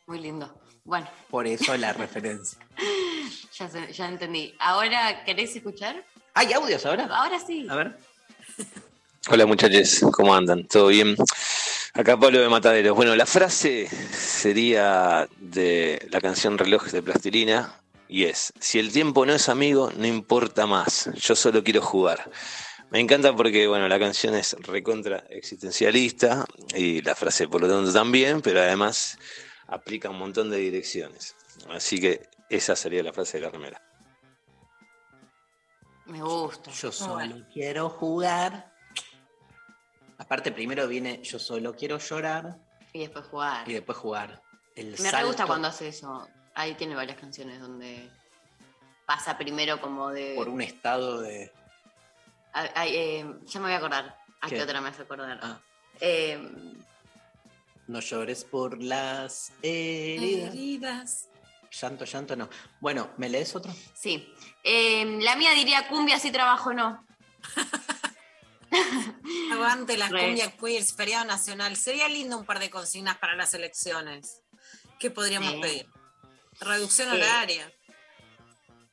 [0.06, 0.60] Muy lindo.
[0.84, 2.58] Bueno, Por eso la referencia.
[3.58, 4.54] ya, ya entendí.
[4.58, 6.04] Ahora, ¿querés escuchar?
[6.34, 7.06] ¿Hay audios ahora?
[7.10, 7.66] Ahora sí.
[7.68, 7.98] A ver.
[9.28, 10.68] Hola muchachos, ¿cómo andan?
[10.68, 11.16] ¿Todo bien?
[11.94, 12.94] Acá Pablo de Mataderos.
[12.94, 17.74] Bueno, la frase sería de la canción Reloj de Plastilina
[18.08, 22.30] y es, si el tiempo no es amigo, no importa más, yo solo quiero jugar.
[22.90, 26.44] Me encanta porque, bueno, la canción es recontra existencialista
[26.74, 29.18] y la frase por lo tanto también, pero además
[29.66, 31.34] aplica un montón de direcciones.
[31.70, 33.82] Así que esa sería la frase de la remera.
[36.06, 36.70] Me gusta.
[36.70, 37.46] Yo solo Bueno.
[37.52, 38.72] quiero jugar.
[40.18, 42.56] Aparte, primero viene Yo solo quiero llorar
[42.92, 43.68] Y después jugar.
[43.68, 44.40] y después jugar.
[44.76, 46.28] El Me re salto- gusta cuando hace eso.
[46.54, 48.08] Ahí tiene varias canciones donde
[49.06, 50.34] pasa primero como de.
[50.36, 51.50] Por un estado de.
[52.84, 54.16] Eh, ya me voy a acordar.
[54.40, 54.62] ¿A qué, ¿Qué?
[54.62, 55.38] otra me hace acordar?
[55.42, 55.60] Ah.
[56.00, 56.38] Eh,
[57.86, 60.52] No llores por las heridas.
[60.54, 61.28] heridas.
[61.80, 62.48] Llanto, llanto, no.
[62.80, 63.72] Bueno, ¿me lees otro?
[63.94, 64.32] sí.
[64.64, 67.06] Eh, la mía diría cumbia si trabajo no.
[69.52, 70.24] Aguante las Re.
[70.26, 71.76] cumbias queers, feriado nacional.
[71.76, 74.42] Sería lindo un par de consignas para las elecciones.
[74.98, 75.60] ¿Qué podríamos Sí.
[75.60, 75.86] pedir?
[76.60, 77.16] Reducción Sí.
[77.16, 77.72] horaria.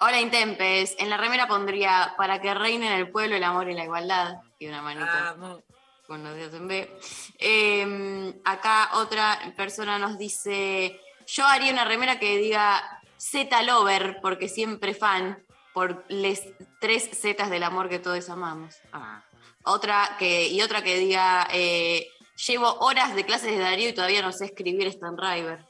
[0.06, 0.98] Hola Intempes.
[1.00, 4.36] En la remera pondría para que reine en el pueblo el amor y la igualdad.
[4.60, 5.64] Y una manita Vamos.
[6.06, 7.00] con los dedos en B.
[7.40, 12.84] Eh, acá otra persona nos dice: Yo haría una remera que diga
[13.16, 15.42] Z Lover, porque siempre fan,
[15.74, 16.44] por les
[16.82, 18.76] tres Zetas del amor que todos amamos.
[18.92, 19.24] Ah.
[19.64, 22.10] Otra que, y otra que diga: eh,
[22.46, 25.66] Llevo horas de clases de Darío y todavía no sé escribir Stan River.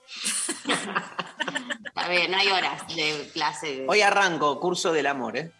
[1.86, 3.68] Está bien, no hay horas de clase.
[3.78, 5.52] de- Hoy arranco, curso del amor, ¿eh?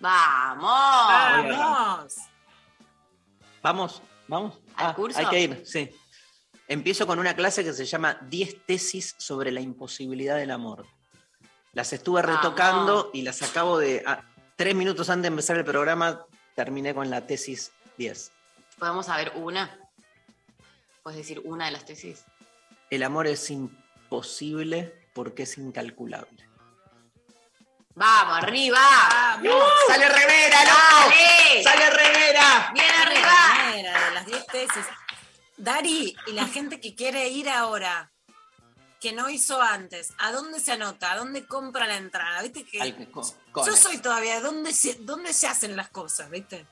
[0.00, 0.68] ¡Vamos!
[0.68, 2.14] ¡Vamos!
[3.62, 4.58] Vamos, vamos.
[4.76, 5.18] ¿Al Ah, curso?
[5.18, 5.90] Hay que ir, sí.
[6.68, 10.86] Empiezo con una clase que se llama 10 tesis sobre la imposibilidad del amor.
[11.72, 12.36] Las estuve Vamos.
[12.36, 14.02] retocando y las acabo de.
[14.06, 14.22] ah,
[14.56, 18.30] tres minutos antes de empezar el programa, terminé con la tesis 10.
[18.78, 19.78] ¿Podemos saber una?
[21.02, 22.24] ¿Puedes decir una de las tesis?
[22.90, 26.46] El amor es imposible porque es incalculable.
[27.94, 28.80] ¡Vamos, arriba!
[29.86, 31.10] ¡Sale remera, loco!
[31.10, 31.62] ¡Dale!
[31.62, 32.70] ¡Sale remera!
[32.74, 33.36] ¡Bien arriba!
[33.70, 34.84] remera de las 10 tesis.
[35.56, 38.10] Dari, y la gente que quiere ir ahora,
[39.00, 41.12] que no hizo antes, ¿a dónde se anota?
[41.12, 42.42] ¿A dónde compra la entrada?
[42.42, 43.08] ¿Viste que Al-
[43.54, 46.28] yo soy todavía, ¿dónde se, ¿dónde se hacen las cosas?
[46.30, 46.66] ¿Viste?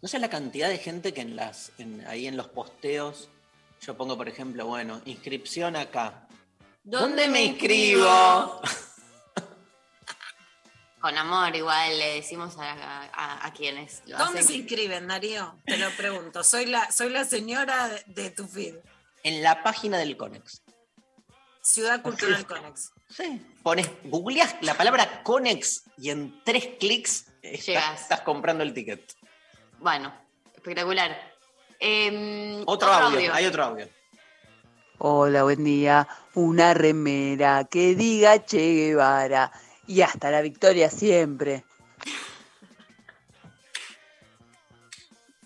[0.00, 3.28] No sé la cantidad de gente que en las, en- ahí en los posteos,
[3.80, 6.23] yo pongo, por ejemplo, bueno, inscripción acá.
[6.84, 8.60] ¿Dónde, me inscribo?
[11.00, 12.72] Con amor, igual le decimos a,
[13.12, 14.48] a- a quienes lo ¿Dónde hacen.
[14.52, 15.58] se inscriben, Darío?
[15.66, 16.42] Te lo pregunto.
[16.42, 18.76] Soy la, soy la señora de, de tu feed.
[19.22, 20.62] En la página del Conex.
[21.60, 22.92] Ciudad Cultural Conex.
[23.10, 23.40] Sí.
[23.62, 29.12] Pones, googleás la palabra Conex y en tres clics estás, estás comprando el ticket.
[29.78, 30.14] Bueno,
[30.54, 31.32] espectacular.
[31.80, 33.88] Em, Otro, audio, hay otro audio.
[34.98, 36.06] Hola, buen día.
[36.34, 39.50] Una remera que diga Che Guevara
[39.88, 41.64] y hasta la victoria siempre.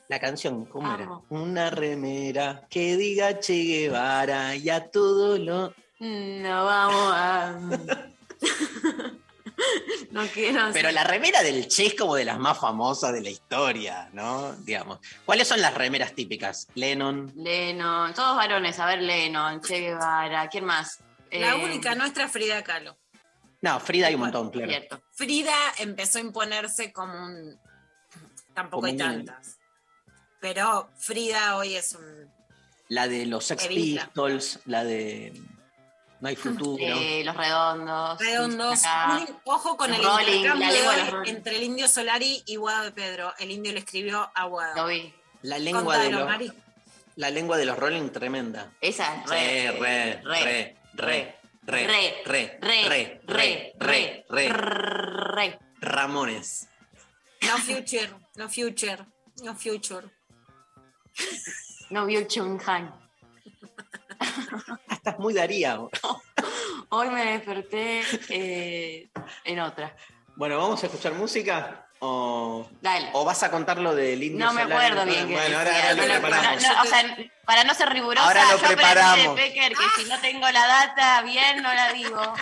[0.08, 1.08] La canción, ¿cómo era?
[1.30, 5.72] Una remera que diga Che Guevara y a todo lo.
[5.98, 7.58] No vamos a.
[10.10, 10.70] no quiero.
[10.72, 14.52] Pero la remera del Che es como de las más famosas de la historia, ¿no?
[14.64, 14.98] Digamos.
[15.24, 16.68] ¿Cuáles son las remeras típicas?
[16.74, 17.32] Lennon.
[17.36, 20.98] Lennon, todos varones, a ver, Lennon, Che Guevara, ¿quién más?
[21.30, 22.96] La Eh, única nuestra es Frida Kahlo.
[23.60, 24.68] No, Frida hay un montón, claro.
[24.70, 25.02] Cierto.
[25.12, 27.58] Frida empezó a imponerse como un.
[28.54, 29.58] Tampoco hay un- tantas.
[30.40, 32.32] Pero Frida hoy es un.
[32.88, 34.04] La de los Sex Evita.
[34.06, 35.32] Pistols, la de
[36.20, 36.76] No hay futuro.
[36.82, 38.18] Eh, los redondos.
[38.18, 38.84] Redondos.
[38.84, 39.18] acá.
[39.28, 42.56] Un- ojo con el Rolling, intercambio la de de los entre el indio Solari y
[42.56, 43.32] Guado de Pedro.
[43.38, 44.74] El indio le escribió a Guado.
[44.76, 45.14] Lo vi.
[45.42, 46.52] La lengua de Contalo, los Mari.
[47.16, 48.72] la lengua de los Rolling tremenda.
[48.80, 55.04] Esa es re, re, re, re, re, re, re, re, re, re, re,
[55.38, 55.58] re.
[55.80, 56.66] Ramones.
[57.42, 59.06] No future, no future,
[59.44, 60.08] no future.
[61.90, 62.92] No vio Chunhan.
[64.90, 65.78] Estás muy Daría.
[66.90, 69.08] Hoy me desperté eh,
[69.44, 69.94] en otra.
[70.36, 71.84] Bueno, ¿vamos a escuchar música?
[72.00, 73.10] ¿O, Dale.
[73.12, 74.86] o vas a contar lo del indio No me Solari?
[74.86, 75.30] acuerdo bien.
[75.32, 76.62] Bueno, ahora, decía, ahora lo preparamos.
[76.62, 79.36] no, o sea, para no ser rigurosa, Ahora lo yo preparamos.
[79.36, 82.34] de Becker que si no tengo la data bien, no la digo.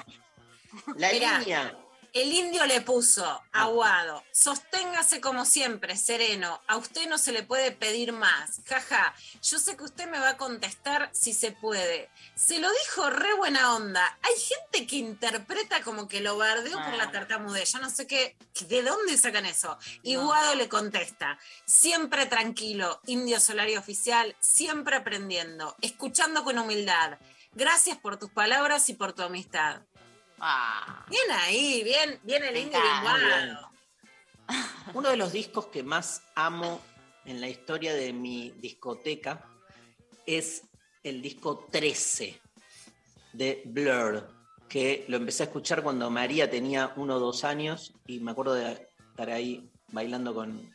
[0.97, 1.39] La Mirá.
[1.39, 1.75] línea.
[2.17, 7.73] El indio le puso, aguado, sosténgase como siempre, sereno, a usted no se le puede
[7.73, 12.09] pedir más, jaja, yo sé que usted me va a contestar si se puede.
[12.35, 14.19] Se lo dijo re buena onda.
[14.23, 18.35] Hay gente que interpreta como que lo bardeó por la tartamudez, yo no sé qué,
[18.67, 19.77] ¿de dónde sacan eso?
[20.03, 20.25] Y No.
[20.25, 27.19] Guado le contesta, siempre tranquilo, indio solario oficial, siempre aprendiendo, escuchando con humildad.
[27.53, 29.83] Gracias por tus palabras y por tu amistad.
[30.41, 33.01] Ah, Bien ahí, bien, bien el encanta.
[33.03, 33.71] guado.
[34.95, 36.81] Uno de los discos que más amo
[37.25, 39.45] en la historia de mi discoteca
[40.27, 40.63] es
[41.03, 42.41] el disco 13
[43.33, 44.29] de Blur,
[44.69, 48.55] que lo empecé a escuchar cuando María tenía uno o dos años y me acuerdo
[48.55, 50.75] de estar ahí bailando con...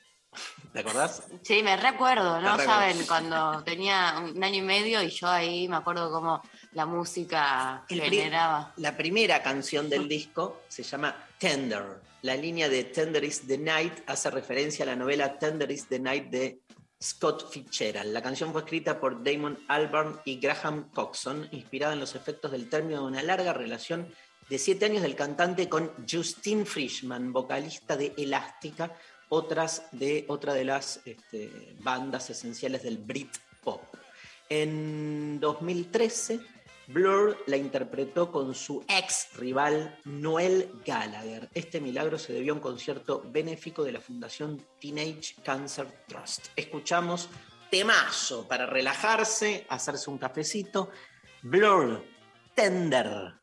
[0.72, 1.24] ¿Te acordás?
[1.41, 2.57] sí, me recuerdo, ¿no?
[2.57, 6.41] Saben, cuando tenía un año y medio y yo ahí me acuerdo cómo
[6.74, 8.74] la música El generaba.
[8.78, 11.84] La primera canción del disco se llama Tender.
[12.22, 16.00] La línea de Tender is the Night hace referencia a la novela Tender is the
[16.00, 16.62] Night de
[17.02, 18.14] Scott Fitzgerald.
[18.14, 22.70] La canción fue escrita por Damon Albarn y Graham Coxon, inspirada en los efectos del
[22.70, 24.14] término de una larga relación
[24.50, 28.96] de siete años del cantante con Justine Frischman, vocalista de Elástica,
[29.30, 33.82] otras de, otra de las este, bandas esenciales del Britpop.
[34.50, 36.40] En 2013,
[36.88, 41.50] Blur la interpretó con su ex rival Noel Gallagher.
[41.54, 46.48] Este milagro se debió a un concierto benéfico de la Fundación Teenage Cancer Trust.
[46.56, 47.30] Escuchamos
[47.70, 50.90] temazo para relajarse, hacerse un cafecito.
[51.42, 52.04] Blur,
[52.54, 53.41] Tender.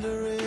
[0.00, 0.39] Tender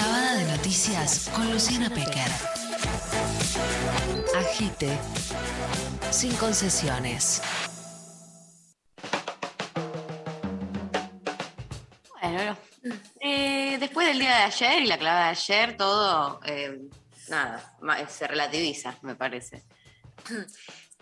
[0.00, 2.30] Noticias con Luciana Pecker.
[4.36, 4.98] Agite
[6.10, 7.40] sin concesiones.
[12.20, 12.58] Bueno,
[13.20, 16.78] eh, después del día de ayer y la clave de ayer, todo, eh,
[17.28, 19.64] nada, ma- se relativiza, me parece.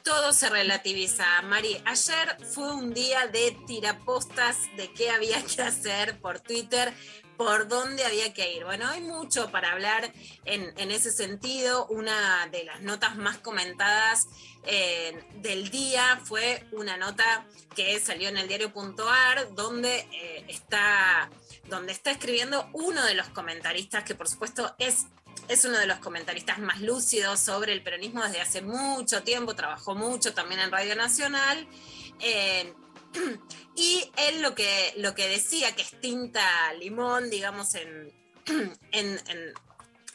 [0.04, 1.82] Todo se relativiza, Mari.
[1.86, 6.92] Ayer fue un día de tirapostas de qué había que hacer por Twitter,
[7.36, 8.64] por dónde había que ir.
[8.64, 10.12] Bueno, hay mucho para hablar
[10.44, 11.86] en, en ese sentido.
[11.86, 14.28] Una de las notas más comentadas
[14.66, 21.30] eh, del día fue una nota que salió en el diario.ar, donde eh, está
[21.68, 25.06] donde está escribiendo uno de los comentaristas, que por supuesto es
[25.48, 29.94] es uno de los comentaristas más lúcidos sobre el peronismo desde hace mucho tiempo, trabajó
[29.94, 31.66] mucho también en Radio Nacional.
[32.20, 32.72] eh,
[33.76, 38.12] y él lo que, lo que decía, que es tinta limón, digamos, en,
[38.92, 39.54] en, en-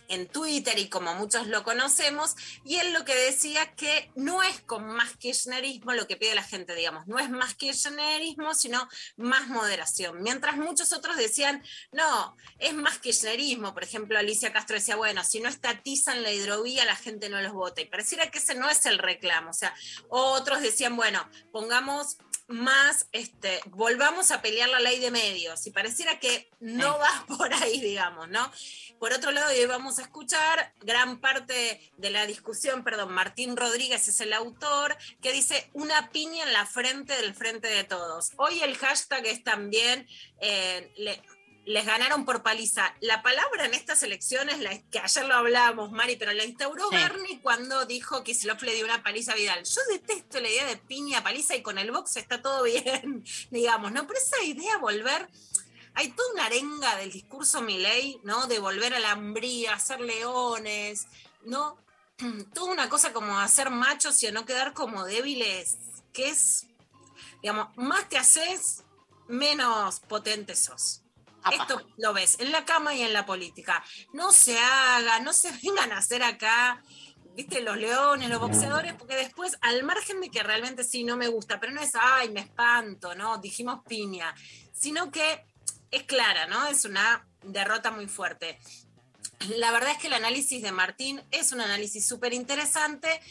[0.10, 2.36] en Twitter y como muchos lo conocemos,
[2.66, 6.44] y él lo que decía que no es con más kirchnerismo lo que pide la
[6.44, 8.88] gente, digamos, no es más kirchnerismo, sino
[9.18, 10.22] más moderación.
[10.22, 13.74] Mientras muchos otros decían, no, es más kirchnerismo.
[13.74, 17.54] Por ejemplo, Alicia Castro decía, bueno, si no estatizan la hidrovía, la gente no los
[17.54, 17.82] vota.
[17.82, 19.52] Y pareciera que ese no es el reclamo.
[19.52, 19.74] O sea,
[20.10, 25.66] otros decían, bueno, pongamos más, este, volvamos a pelear la ley de medios.
[25.68, 28.52] Y pareciera que no va por ahí, digamos, ¿no?
[29.00, 29.66] Por otro lado, hoy
[30.00, 35.32] vamos a escuchar gran parte de la discusión, perdón, Martín Rodríguez es el autor, que
[35.34, 38.32] dice una piña en la frente del frente de todos.
[38.38, 40.08] Hoy el hashtag es también,
[40.42, 41.22] eh, le-
[41.66, 42.96] les ganaron por paliza.
[43.02, 46.96] La palabra en estas elecciones, la, que ayer lo hablábamos, Mari, pero la instauró Sí.
[46.96, 49.64] Bernie cuando dijo que Slof le dio una paliza a Vidal.
[49.66, 52.64] Yo detesto la idea de piña, paliza y con el box está todo
[53.04, 54.08] bien, digamos, ¿no?
[54.08, 55.28] Pero esa idea volver
[56.00, 58.48] hay toda una arenga del discurso Milei, ¿no?
[58.48, 61.08] De volver a la hambría, hacer leones,
[61.44, 61.78] ¿no?
[62.54, 65.78] Toda una cosa como hacer machos y a no quedar como débiles,
[66.14, 66.68] que es,
[67.42, 68.86] digamos, más te haces,
[69.28, 71.02] menos potente sos.
[71.52, 73.84] Esto lo ves en la cama y en la política.
[74.14, 76.82] No se haga, no se vengan a hacer acá,
[77.36, 81.28] viste, los leones, los boxeadores, porque después, al margen de que realmente sí no me
[81.28, 83.38] gusta, pero no es, ay, me espanto, ¿no?
[83.40, 84.34] Dijimos piña,
[84.72, 85.50] sino que
[85.92, 86.68] es clara, ¿no?
[86.68, 88.60] Es una derrota muy fuerte.
[89.58, 93.22] La verdad es que el análisis de Martín es un análisis súper interesante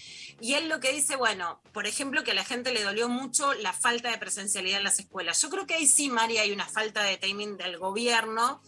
[0.40, 3.52] y él lo que dice, bueno, por ejemplo, que a la gente le dolió mucho
[3.54, 5.40] la falta de presencialidad en las escuelas.
[5.42, 8.62] Yo creo que ahí sí, María, hay una falta de timing del gobierno.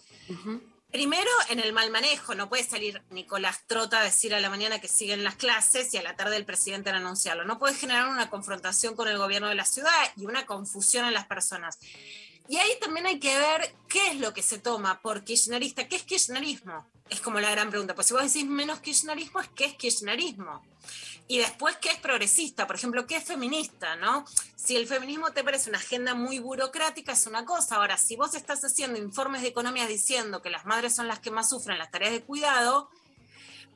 [0.91, 4.81] Primero, en el mal manejo, no puede salir Nicolás Trota a decir a la mañana
[4.81, 7.45] que siguen las clases y a la tarde el presidente anunciarlo.
[7.45, 11.15] No puede generar una confrontación con el gobierno de la ciudad y una confusión en
[11.15, 11.79] las personas.
[12.51, 15.87] Y ahí también hay que ver qué es lo que se toma por kirchnerista.
[15.87, 16.85] ¿Qué es kirchnerismo?
[17.09, 17.95] Es como la gran pregunta.
[17.95, 20.61] Pues si vos decís menos kirchnerismo, es qué es kirchnerismo.
[21.29, 22.67] Y después, ¿qué es progresista?
[22.67, 23.95] Por ejemplo, ¿qué es feminista?
[23.95, 24.25] ¿no?
[24.57, 27.77] Si el feminismo te parece una agenda muy burocrática, es una cosa.
[27.77, 31.31] Ahora, si vos estás haciendo informes de economía diciendo que las madres son las que
[31.31, 32.91] más sufren las tareas de cuidado,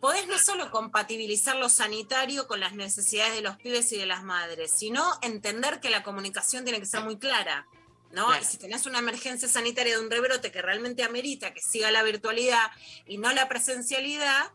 [0.00, 4.24] podés no solo compatibilizar lo sanitario con las necesidades de los pibes y de las
[4.24, 7.68] madres, sino entender que la comunicación tiene que ser muy clara.
[8.14, 8.26] ¿No?
[8.26, 8.42] Claro.
[8.42, 12.02] Y si tenés una emergencia sanitaria de un rebrote que realmente amerita que siga la
[12.02, 12.70] virtualidad
[13.06, 14.50] y no la presencialidad,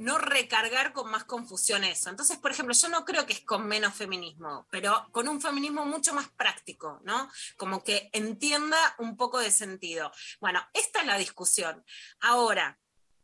[0.00, 2.08] no recargar con más confusión eso.
[2.08, 5.84] Entonces, por ejemplo, yo no creo que es con menos feminismo, pero con un feminismo
[5.84, 7.30] mucho más práctico, ¿no?
[7.58, 10.10] Como que entienda un poco de sentido.
[10.40, 11.84] Bueno, esta es la discusión.
[12.20, 12.78] Ahora,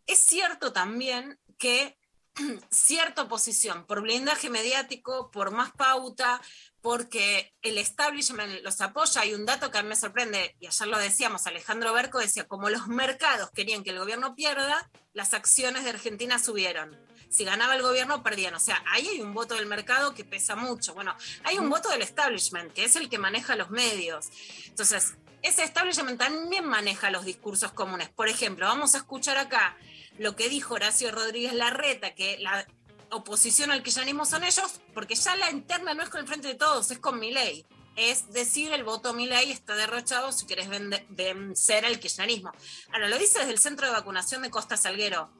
[0.06, 1.98] es cierto también que
[2.70, 6.42] cierta oposición por blindaje mediático, por más pauta,
[6.86, 9.22] porque el establishment los apoya.
[9.22, 12.46] Hay un dato que a mí me sorprende, y ayer lo decíamos, Alejandro Berco decía,
[12.46, 16.96] como los mercados querían que el gobierno pierda, las acciones de Argentina subieron.
[17.28, 18.54] Si ganaba el gobierno, perdían.
[18.54, 20.94] O sea, ahí hay un voto del mercado que pesa mucho.
[20.94, 24.28] Bueno, hay un voto del establishment, que es el que maneja los medios.
[24.68, 28.10] Entonces, ese establishment también maneja los discursos comunes.
[28.10, 29.76] Por ejemplo, vamos a escuchar acá
[30.18, 32.64] lo que dijo Horacio Rodríguez Larreta, que la
[33.10, 36.54] oposición al kirchnerismo son ellos, porque ya la interna no es con el frente de
[36.54, 37.66] todos, es con mi ley.
[37.96, 40.68] Es decir, el voto mi ley está derrochado si querés
[41.08, 42.52] vencer al kirchnerismo.
[42.92, 45.30] Ahora, lo dice desde el centro de vacunación de Costa Salguero.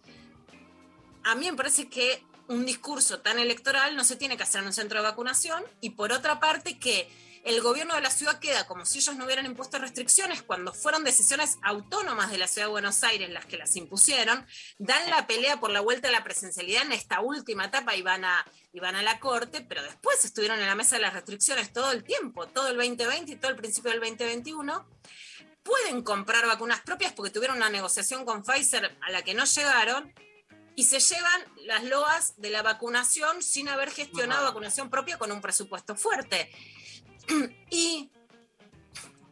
[1.24, 4.68] A mí me parece que un discurso tan electoral no se tiene que hacer en
[4.68, 7.08] un centro de vacunación y por otra parte que
[7.46, 11.04] el gobierno de la ciudad queda como si ellos no hubieran impuesto restricciones cuando fueron
[11.04, 14.44] decisiones autónomas de la ciudad de Buenos Aires las que las impusieron,
[14.78, 18.24] dan la pelea por la vuelta a la presencialidad en esta última etapa y van
[18.24, 21.72] a, y van a la corte, pero después estuvieron en la mesa de las restricciones
[21.72, 24.84] todo el tiempo, todo el 2020 y todo el principio del 2021.
[25.62, 30.12] pueden comprar vacunas propias porque tuvieron una negociación con Pfizer a la que no llegaron
[30.74, 35.40] y se llevan las loas de la vacunación sin haber gestionado vacunación propia con un
[35.40, 36.50] presupuesto fuerte.
[37.70, 38.10] Y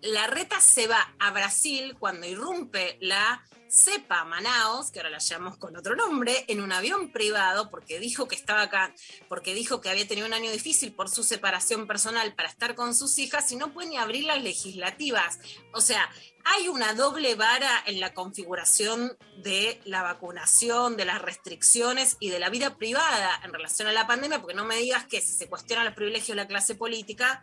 [0.02, 3.42] la reta se va a Brasil cuando irrumpe la
[3.74, 8.28] cepa Manaos, que ahora la llamamos con otro nombre, en un avión privado, porque dijo
[8.28, 8.94] que estaba acá,
[9.28, 12.94] porque dijo que había tenido un año difícil por su separación personal para estar con
[12.94, 15.40] sus hijas y no puede ni abrir las legislativas.
[15.72, 16.08] O sea,
[16.44, 22.38] hay una doble vara en la configuración de la vacunación, de las restricciones y de
[22.38, 25.48] la vida privada en relación a la pandemia, porque no me digas que si se
[25.48, 27.42] cuestionan los privilegios de la clase política,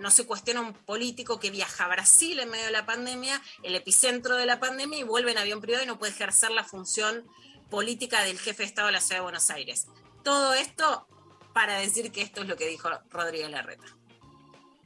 [0.00, 3.74] no se cuestiona un político que viaja a Brasil en medio de la pandemia, el
[3.74, 7.28] epicentro de la pandemia, y vuelve en avión privado y no puede ejercer la función
[7.70, 9.86] política del jefe de Estado de la Ciudad de Buenos Aires.
[10.24, 11.06] Todo esto
[11.52, 13.99] para decir que esto es lo que dijo Rodríguez Larreta.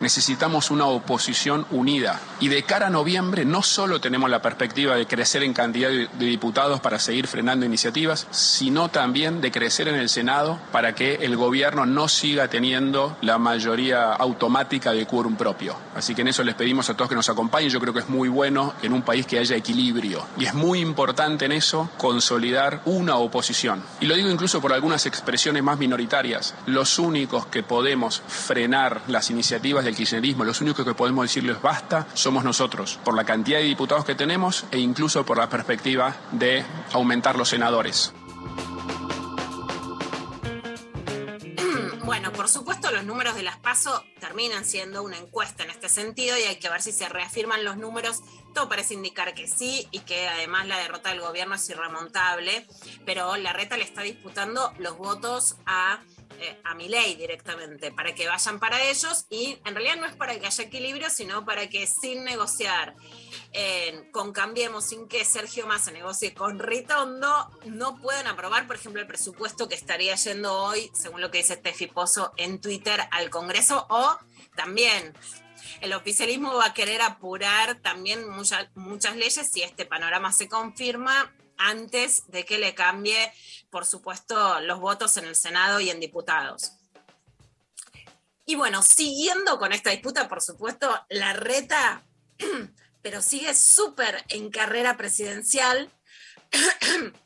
[0.00, 2.20] Necesitamos una oposición unida.
[2.40, 6.26] Y de cara a noviembre no solo tenemos la perspectiva de crecer en cantidad de
[6.26, 11.36] diputados para seguir frenando iniciativas, sino también de crecer en el Senado para que el
[11.36, 15.76] gobierno no siga teniendo la mayoría automática de quórum propio.
[15.94, 17.70] Así que en eso les pedimos a todos que nos acompañen.
[17.70, 20.26] Yo creo que es muy bueno en un país que haya equilibrio.
[20.36, 23.82] Y es muy importante en eso consolidar una oposición.
[24.00, 26.54] Y lo digo incluso por algunas expresiones más minoritarias.
[26.66, 32.06] Los únicos que podemos frenar las iniciativas del kirchnerismo, los únicos que podemos decirles basta
[32.14, 36.64] somos nosotros, por la cantidad de diputados que tenemos e incluso por la perspectiva de
[36.92, 38.12] aumentar los senadores.
[42.04, 46.38] Bueno, por supuesto los números de las PASO terminan siendo una encuesta en este sentido
[46.38, 48.22] y hay que ver si se reafirman los números.
[48.54, 52.66] Todo parece indicar que sí y que además la derrota del gobierno es irremontable,
[53.04, 56.00] pero la reta le está disputando los votos a
[56.40, 60.16] eh, a mi ley directamente, para que vayan para ellos y en realidad no es
[60.16, 62.94] para que haya equilibrio, sino para que sin negociar
[63.52, 69.00] eh, con Cambiemos, sin que Sergio Massa negocie con Ritondo, no pueden aprobar, por ejemplo,
[69.00, 73.30] el presupuesto que estaría yendo hoy, según lo que dice Steffi Pozo en Twitter, al
[73.30, 74.18] Congreso o
[74.56, 75.14] también
[75.80, 81.32] el oficialismo va a querer apurar también muchas muchas leyes si este panorama se confirma
[81.58, 83.32] antes de que le cambie,
[83.70, 86.72] por supuesto, los votos en el Senado y en diputados.
[88.46, 92.04] Y bueno, siguiendo con esta disputa, por supuesto, la reta,
[93.02, 95.90] pero sigue súper en carrera presidencial.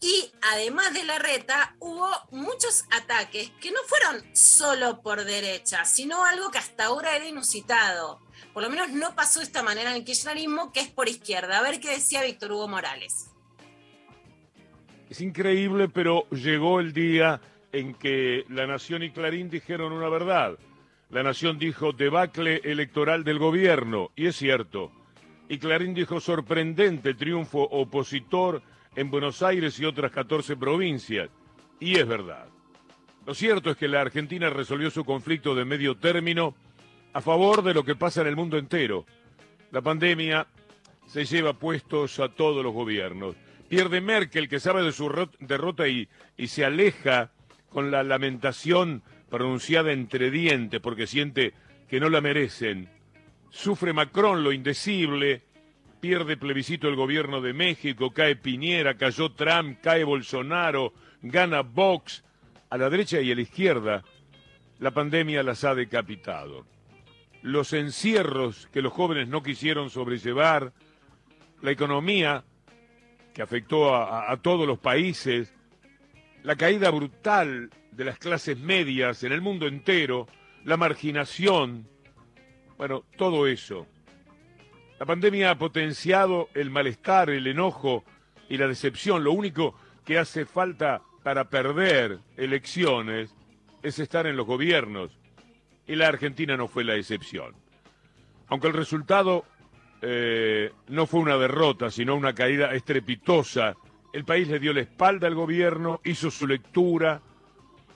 [0.00, 6.24] Y además de la reta, hubo muchos ataques que no fueron solo por derecha, sino
[6.24, 8.20] algo que hasta ahora era inusitado.
[8.54, 11.58] Por lo menos no pasó de esta manera en el kirchnerismo, que es por izquierda.
[11.58, 13.26] A ver qué decía Víctor Hugo Morales.
[15.10, 17.40] Es increíble, pero llegó el día
[17.72, 20.58] en que La Nación y Clarín dijeron una verdad.
[21.08, 24.92] La Nación dijo debacle electoral del gobierno, y es cierto.
[25.48, 28.62] Y Clarín dijo sorprendente triunfo opositor
[28.96, 31.30] en Buenos Aires y otras 14 provincias,
[31.80, 32.46] y es verdad.
[33.24, 36.54] Lo cierto es que la Argentina resolvió su conflicto de medio término
[37.14, 39.06] a favor de lo que pasa en el mundo entero.
[39.70, 40.46] La pandemia
[41.06, 43.36] se lleva puestos a todos los gobiernos
[43.68, 47.30] pierde Merkel, que sabe de su derrota y, y se aleja
[47.68, 51.52] con la lamentación pronunciada entre dientes porque siente
[51.88, 52.88] que no la merecen.
[53.50, 55.42] Sufre Macron lo indecible,
[56.00, 60.92] pierde plebiscito el gobierno de México, cae Piñera, cayó Trump, cae Bolsonaro,
[61.22, 62.24] gana Vox.
[62.70, 64.04] A la derecha y a la izquierda,
[64.78, 66.66] la pandemia las ha decapitado.
[67.42, 70.72] Los encierros que los jóvenes no quisieron sobrellevar,
[71.62, 72.44] la economía
[73.38, 75.54] que afectó a, todos los países,
[76.42, 80.26] la caída brutal de las clases medias en el mundo entero,
[80.64, 81.86] la marginación,
[82.76, 83.86] bueno, todo eso.
[84.98, 88.02] La pandemia ha potenciado el malestar, el enojo
[88.48, 89.22] y la decepción.
[89.22, 93.32] Lo único que hace falta para perder elecciones
[93.84, 95.16] es estar en los gobiernos.
[95.86, 97.54] Y la Argentina no fue la excepción.
[98.48, 99.44] Aunque el resultado
[100.00, 103.74] eh, no fue una derrota, sino una caída estrepitosa.
[104.12, 107.20] El país le dio la espalda al gobierno, hizo su lectura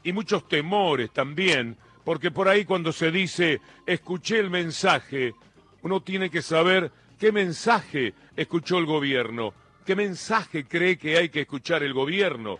[0.02, 5.34] y muchos temores también, porque por ahí cuando se dice escuché el mensaje,
[5.82, 9.54] uno tiene que saber qué mensaje escuchó el gobierno,
[9.86, 12.58] qué mensaje cree que hay que escuchar el gobierno,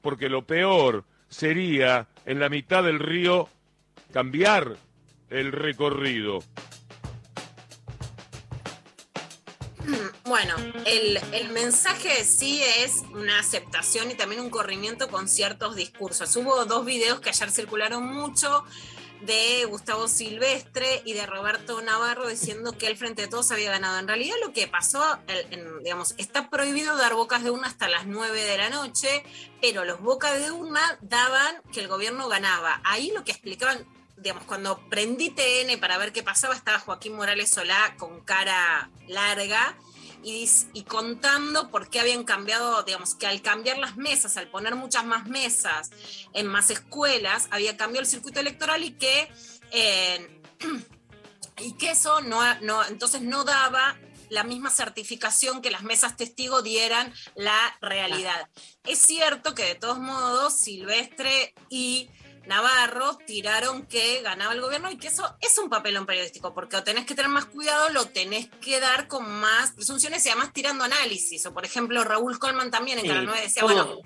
[0.00, 3.48] porque lo peor sería en la mitad del río
[4.12, 4.76] cambiar
[5.30, 6.40] el recorrido.
[10.28, 10.54] Bueno,
[10.84, 16.36] el, el, mensaje sí es una aceptación y también un corrimiento con ciertos discursos.
[16.36, 18.62] Hubo dos videos que ayer circularon mucho
[19.22, 23.98] de Gustavo Silvestre y de Roberto Navarro diciendo que el Frente de Todos había ganado.
[23.98, 25.02] En realidad lo que pasó,
[25.82, 29.24] digamos, está prohibido dar bocas de urna hasta las 9 de la noche,
[29.62, 32.82] pero los bocas de urna daban que el gobierno ganaba.
[32.84, 33.86] Ahí lo que explicaban,
[34.18, 39.74] digamos, cuando prendí TN para ver qué pasaba, estaba Joaquín Morales Solá con cara larga
[40.22, 45.04] y, contando por qué habían cambiado, digamos, que al cambiar las mesas, al poner muchas
[45.04, 45.90] más mesas
[46.32, 49.30] en más escuelas, había cambiado el circuito electoral y que,
[49.70, 50.42] eh,
[51.58, 53.96] y que eso no, no, entonces no daba
[54.30, 58.48] la misma certificación que las mesas testigo dieran la realidad.
[58.84, 62.10] Es cierto que de todos modos Silvestre y
[62.48, 66.82] Navarro tiraron que ganaba el gobierno y que eso es un papelón periodístico, porque o
[66.82, 70.82] tenés que tener más cuidado, lo tenés que dar con más presunciones y además tirando
[70.84, 71.44] análisis.
[71.46, 73.98] O por ejemplo, Raúl Colman también en Sí, Canal 9 decía, todo- bueno,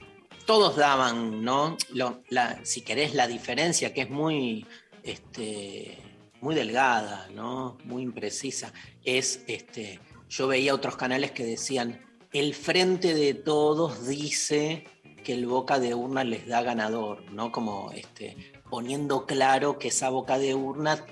[0.44, 1.76] todos daban, ¿no?
[1.90, 4.66] Lo- la- si querés, la diferencia, que es muy,
[5.04, 5.98] este,
[6.40, 7.78] muy delgada, ¿no?
[7.84, 8.72] Muy imprecisa,
[9.04, 14.84] es, este, yo veía otros canales que decían, el frente de todos dice
[15.22, 17.50] que el boca de urna les da ganador, ¿no?
[17.52, 18.36] Como este,
[18.70, 21.04] poniendo claro que esa boca de urna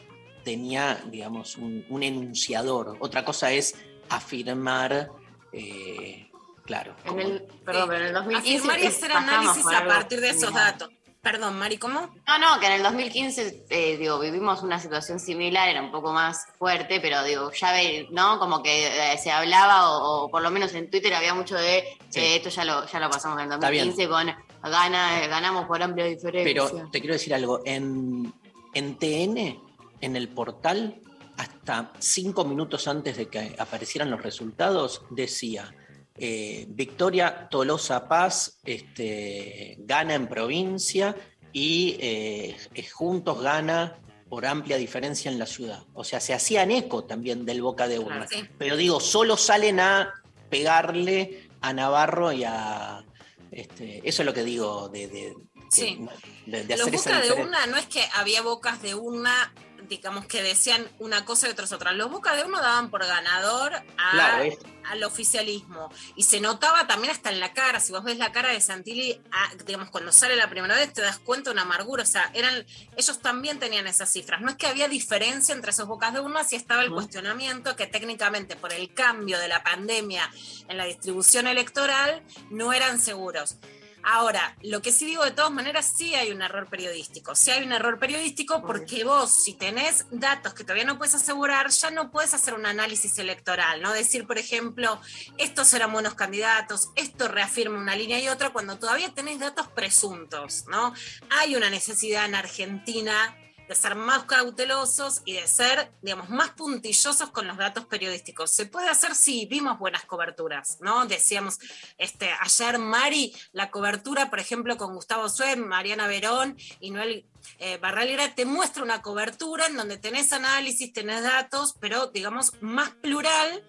[0.45, 2.97] tenía, digamos, un, un enunciador.
[3.01, 3.75] Otra cosa es
[4.09, 5.11] afirmar,
[5.53, 6.29] eh,
[6.65, 6.95] claro.
[7.05, 10.31] En como- el, perdón, pero en el 2015 afirmar y hacer análisis a partir de
[10.31, 10.91] esos datos.
[11.23, 12.01] Perdón, Mari, ¿cómo?
[12.27, 16.13] No, no, que en el 2015, eh, digo, vivimos una situación similar, era un poco
[16.15, 18.39] más fuerte, pero digo, ya ve, ¿no?
[18.39, 21.85] Como que eh, se hablaba, o, o por lo menos en Twitter había mucho de,
[22.09, 22.21] Sí.
[22.21, 23.89] eh, esto ya lo, ya lo pasamos en el Está bien.
[23.89, 26.43] 2015 con gana, ganamos por amplia diferencia.
[26.71, 28.33] Pero te quiero decir algo, en,
[28.73, 29.61] en TN,
[30.01, 31.03] en el portal,
[31.37, 35.75] hasta cinco minutos antes de que aparecieran los resultados, decía,
[36.21, 41.17] eh, Victoria Tolosa Paz este, gana en provincia
[41.53, 43.99] y eh, eh, Juntos gana
[44.29, 45.83] por amplia diferencia en la ciudad.
[45.95, 48.27] O sea, se hacían eco también del boca de urna.
[48.29, 48.45] Sí.
[48.59, 50.15] Pero digo, solo salen a
[50.49, 53.05] pegarle a Navarro y a...
[53.51, 55.35] Este, eso es lo que digo de, de,
[55.73, 55.99] Sí.
[56.47, 59.53] de- de Los esa bocas de urna no es que había bocas de urna,
[59.91, 61.93] digamos, que decían una cosa y otras otra.
[61.93, 65.91] Los bocas de urna daban por ganador a- Claro, es- al oficialismo.
[66.17, 67.79] Y se notaba también hasta en la cara.
[67.81, 71.03] Si vos ves la cara de Santilli, ah, digamos, cuando sale la primera vez, te
[71.03, 72.03] das cuenta de una amargura.
[72.03, 72.65] O sea, eran,
[72.97, 74.41] ellos también tenían esas cifras.
[74.41, 77.87] No es que había diferencia entre esos bocas de urna, si estaba el cuestionamiento que
[77.87, 80.31] técnicamente por el cambio de la pandemia
[80.69, 83.57] en la distribución electoral no eran seguros.
[84.03, 87.35] Ahora, lo que sí digo de todas maneras, sí hay un error periodístico.
[87.35, 91.71] Sí hay un error periodístico porque vos, si tenés datos que todavía no puedes asegurar,
[91.71, 93.93] ya no puedes hacer un análisis electoral, ¿no?
[93.93, 95.01] Decir, por ejemplo,
[95.39, 100.65] estos eran buenos candidatos, esto reafirma una línea y otra, cuando todavía tenés datos presuntos,
[100.69, 100.95] ¿no?
[101.31, 103.37] Hay una necesidad en Argentina
[103.71, 108.51] de ser más cautelosos y de ser, digamos, más puntillosos con los datos periodísticos.
[108.51, 111.07] Se puede hacer si vimos buenas coberturas, ¿no?
[111.07, 111.61] Decíamos,
[111.97, 117.25] este, ayer Mari, la cobertura, por ejemplo, con Gustavo Suez, Mariana Verón y Noel
[117.61, 122.91] eh, Barralera, te muestra una cobertura en donde tenés análisis, tenés datos, pero, digamos, más
[122.91, 123.65] plural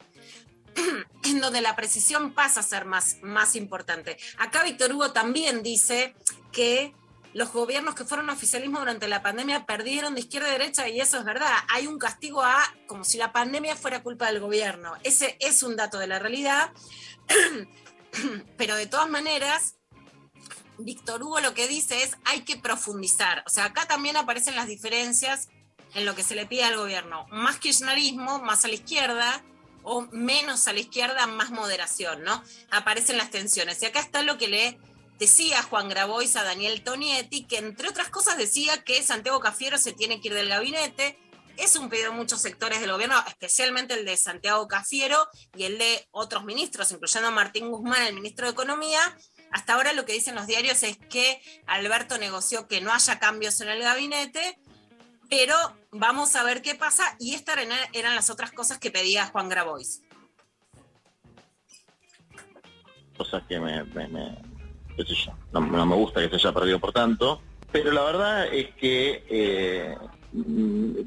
[1.25, 4.17] en donde la precisión pasa a ser más, más importante.
[4.39, 6.15] Acá Víctor Hugo también dice
[6.51, 6.95] que
[7.34, 11.17] los gobiernos que fueron oficialismo durante la pandemia perdieron de izquierda a derecha y eso
[11.17, 11.53] es verdad.
[11.69, 14.93] Hay un castigo a como si la pandemia fuera culpa del gobierno.
[15.03, 16.71] Ese es un dato de la realidad.
[18.57, 19.75] Pero de todas maneras,
[20.77, 23.43] Víctor Hugo lo que dice es hay que profundizar.
[23.47, 25.47] O sea, acá también aparecen las diferencias
[25.93, 27.25] en lo que se le pide al gobierno.
[27.29, 29.43] Más kirchnerismo, más a la izquierda,
[29.84, 32.43] o menos a la izquierda, más moderación, ¿no?
[32.69, 33.82] Aparecen las tensiones.
[33.82, 34.79] Y acá está lo que le
[35.22, 39.93] decía Juan Grabois a Daniel Tonietti, que entre otras cosas decía que Santiago Cafiero se
[39.93, 41.15] tiene que ir del gabinete.
[41.57, 45.78] Es un pedido de muchos sectores del gobierno, especialmente el de Santiago Cafiero y el
[45.78, 48.99] de otros ministros, incluyendo a Martín Guzmán, el ministro de Economía.
[49.51, 53.61] Hasta ahora lo que dicen los diarios es que Alberto negoció que no haya cambios
[53.61, 54.57] en el gabinete,
[55.30, 55.55] pero
[55.91, 57.15] vamos a ver qué pasa.
[57.19, 57.57] Y estas
[57.93, 60.01] eran, las otras cosas que pedía Juan Grabois.
[63.17, 63.84] cosas que me-
[65.53, 67.41] no, me gusta que se haya perdido por tanto,
[67.71, 69.95] pero la verdad es que eh,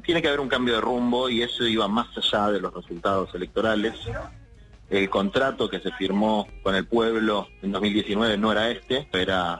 [0.03, 3.33] tiene que haber un cambio de rumbo y eso iba más allá de los resultados
[3.33, 3.93] electorales.
[4.89, 9.59] El contrato que se firmó con el pueblo en 2019 no era este, era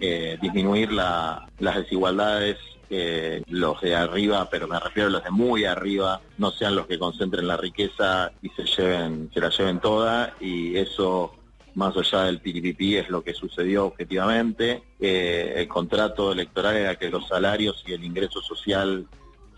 [0.00, 2.58] eh, disminuir la- las desigualdades,
[2.88, 6.86] que los de arriba, pero me refiero a los de muy arriba, no sean los
[6.88, 11.32] que concentren la riqueza y se lleven, se la lleven toda y eso
[11.74, 14.82] más allá del piripipi es lo que sucedió objetivamente.
[15.00, 19.06] Eh, el contrato electoral era que los salarios y el ingreso social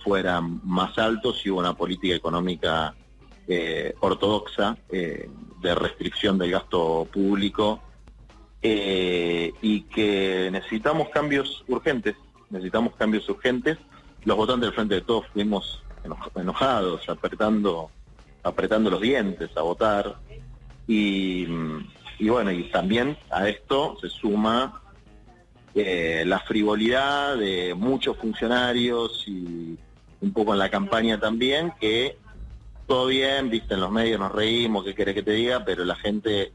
[0.04, 2.94] fueran más altos y hubo una política económica
[3.48, 5.28] eh, ortodoxa eh,
[5.60, 7.80] de restricción del gasto público
[8.64, 12.14] y que necesitamos cambios urgentes,
[12.50, 13.76] necesitamos cambios urgentes.
[14.24, 17.90] Los votantes del Frente de Todos fuimos eno- enojados, apretando,
[18.44, 20.16] apretando los dientes a votar
[20.86, 21.88] y, mm,
[22.22, 24.80] y bueno, y también a esto se suma
[25.74, 29.76] eh, la frivolidad de muchos funcionarios y
[30.20, 32.16] un poco en la campaña también, que
[32.86, 35.96] todo bien, viste, en los medios nos reímos, qué querés que te diga, pero la
[35.96, 36.52] gente,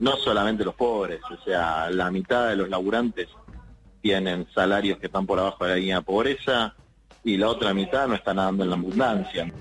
[0.00, 3.28] no solamente los pobres, o sea, la mitad de los laburantes
[4.02, 6.74] tienen salarios que están por abajo de la línea de pobreza
[7.22, 9.52] y la otra mitad no está nadando en la abundancia.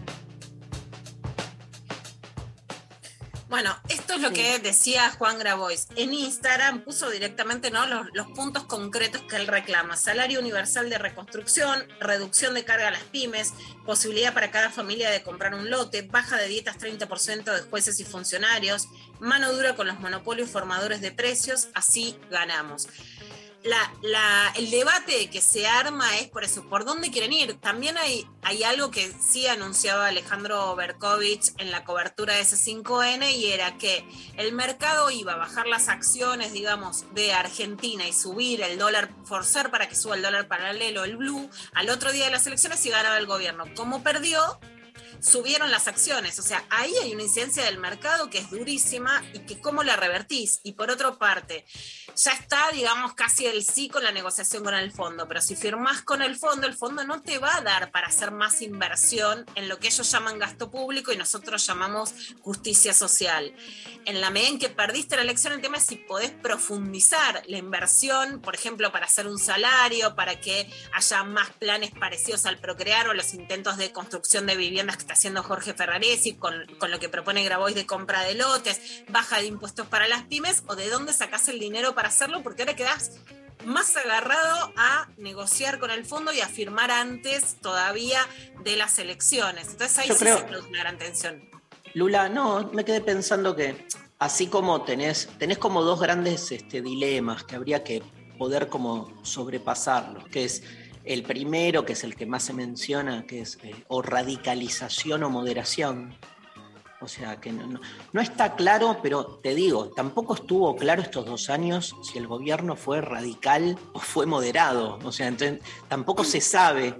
[3.55, 5.87] Bueno, esto es lo que decía Juan Grabois.
[5.95, 7.85] En Instagram puso directamente ¿no?
[7.85, 9.95] los, los puntos concretos que él reclama.
[9.95, 13.53] Salario universal de reconstrucción, reducción de carga a las pymes,
[13.85, 18.03] posibilidad para cada familia de comprar un lote, baja de dietas 30% de jueces y
[18.03, 18.89] funcionarios,
[19.21, 22.89] mano dura con los monopolios formadores de precios, así ganamos.
[23.65, 27.55] La, la- el debate que se arma es por eso, ¿por dónde quieren ir?
[27.59, 28.27] También hay,
[28.63, 34.07] algo que sí anunciaba Alejandro Berkovich en la cobertura de ese 5N y era que
[34.37, 39.71] el mercado iba a bajar las acciones, digamos, de Argentina y subir el dólar, forzar
[39.71, 42.91] para que suba el dólar paralelo, el blue, al otro día de las elecciones y
[42.91, 43.65] ganaba el gobierno.
[43.75, 44.59] Como perdió,
[45.25, 46.37] subieron las acciones.
[46.39, 49.95] O sea, ahí hay una incidencia del mercado que es durísima y que cómo la
[49.95, 50.59] revertís.
[50.63, 51.65] Y por otra parte,
[52.15, 56.01] ya está, digamos, casi el sí con la negociación con el fondo, pero si firmás
[56.01, 59.67] con el fondo, el fondo no te va a dar para hacer más inversión en
[59.67, 63.53] lo que ellos llaman gasto público y nosotros llamamos justicia social.
[64.05, 67.57] En la medida en que perdiste la elección, el tema es si podés profundizar la
[67.57, 73.09] inversión, por ejemplo, para hacer un salario, para que haya más planes parecidos al Procrear
[73.09, 77.09] o los intentos de construcción de viviendas que haciendo Jorge Ferraresi con, con lo que
[77.09, 81.13] propone Grabois de compra de lotes, baja de impuestos para las pymes, o de dónde
[81.13, 83.11] sacás el dinero para hacerlo, porque ahora quedás
[83.65, 88.19] más agarrado a negociar con el fondo y a firmar antes todavía
[88.63, 89.69] de las elecciones.
[89.69, 91.49] Entonces ahí Yo sí creo- se produce una gran tensión.
[91.93, 93.87] Lula, no, me quedé pensando que
[94.19, 98.03] así como tenés, tenés como dos grandes este, dilemas que habría que
[98.37, 100.61] poder como sobrepasarlos, que es
[101.05, 105.29] el primero, que es el que más se menciona, que es eh, o radicalización o
[105.29, 106.15] moderación.
[107.01, 107.79] O sea, que no,
[108.13, 112.75] no- está claro, pero te digo, tampoco estuvo claro estos dos años si el gobierno
[112.75, 114.97] fue radical o fue moderado.
[115.03, 115.31] O sea,
[115.87, 116.95] tampoco se sabe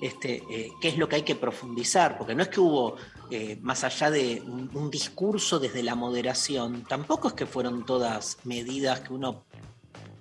[0.00, 2.96] este, eh, qué es lo que hay que profundizar, porque no es que hubo,
[3.30, 8.38] eh, más allá de un, un discurso desde la moderación, tampoco es que fueron todas
[8.44, 9.44] medidas que uno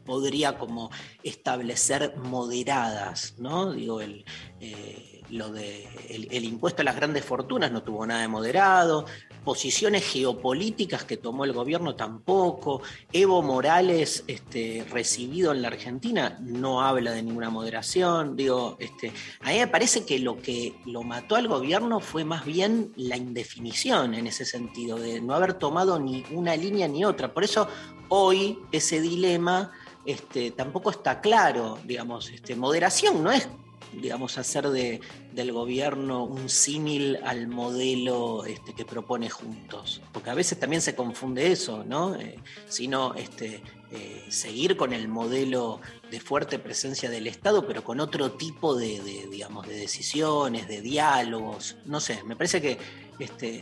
[0.09, 0.89] podría como
[1.21, 3.73] establecer moderadas, ¿no?
[3.73, 4.25] Digo, el,
[4.59, 9.05] eh, lo de el, impuesto a las grandes fortunas no tuvo nada de moderado,
[9.43, 12.81] posiciones geopolíticas que tomó el gobierno tampoco,
[13.13, 19.51] Evo Morales este, recibido en la Argentina no habla de ninguna moderación, digo, este, a
[19.51, 24.15] mí me parece que lo que lo mató al gobierno fue más bien la indefinición
[24.15, 27.67] en ese sentido, de no haber tomado ni una línea ni otra, por eso
[28.09, 29.71] hoy ese dilema
[30.05, 33.47] este, tampoco está claro, digamos, este, moderación no es,
[33.93, 35.01] digamos, hacer de,
[35.33, 40.95] del gobierno un símil al modelo este, que propone Juntos, porque a veces también se
[40.95, 42.15] confunde eso, ¿no?
[42.15, 45.81] Eh, sino eh, seguir con el modelo
[46.11, 51.77] de fuerte presencia del Estado, pero con otro tipo de, digamos, de decisiones, de diálogos,
[51.85, 52.77] no sé, me parece que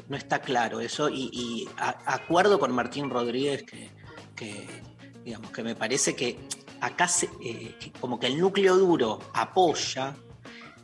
[0.08, 1.68] no está claro eso y,
[2.06, 3.90] acuerdo con Martín Rodríguez que
[5.28, 6.40] digamos que me parece que
[6.80, 7.10] acá
[7.44, 10.16] eh, como que el núcleo duro apoya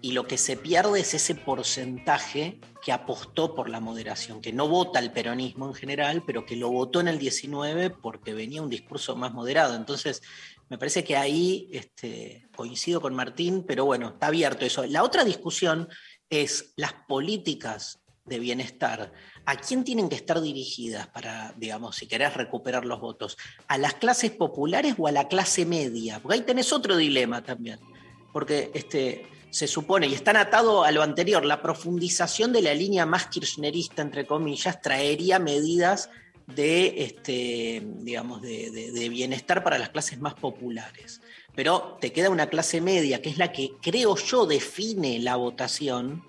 [0.02, 4.68] y lo que se pierde es ese porcentaje que apostó por la moderación, que no
[4.68, 8.70] vota el peronismo en general, pero que lo votó en el 19 porque venía un
[8.70, 9.78] discurso más moderado.
[9.78, 10.22] Entonces,
[10.70, 14.86] me parece que ahí este, coincido con Martín, pero bueno, está abierto eso.
[14.88, 15.88] La otra discusión
[16.30, 19.14] es las políticas de bienestar.
[19.46, 23.38] ¿A quién tienen que estar dirigidas para, digamos, si querés recuperar los votos?
[23.68, 26.20] ¿A las clases populares o a la clase media?
[26.22, 27.80] Porque ahí tenés otro dilema también.
[28.32, 33.06] Porque este, se supone, y están atado a lo anterior, la profundización de la línea
[33.06, 36.10] más kirchnerista, entre comillas, traería medidas
[36.48, 41.22] de, este, digamos, de, bienestar para las clases más populares.
[41.54, 46.24] Pero te queda una clase media, que es la que creo yo define la votación,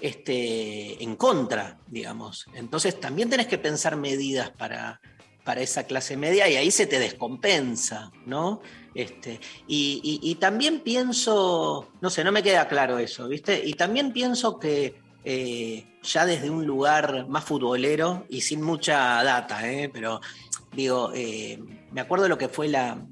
[0.00, 2.46] este, en contra, digamos.
[2.54, 5.00] Entonces también tenés que pensar medidas para,
[5.44, 8.60] para esa clase media y ahí se te descompensa, ¿no?
[8.94, 13.62] Este, y, también pienso, no sé, no me queda claro eso, ¿viste?
[13.64, 19.70] Y también pienso que eh, ya desde un lugar más futbolero y sin mucha data,
[19.70, 19.88] ¿eh?
[19.88, 20.20] pero
[20.72, 21.58] digo, eh,
[21.92, 23.06] me acuerdo de lo que fue la,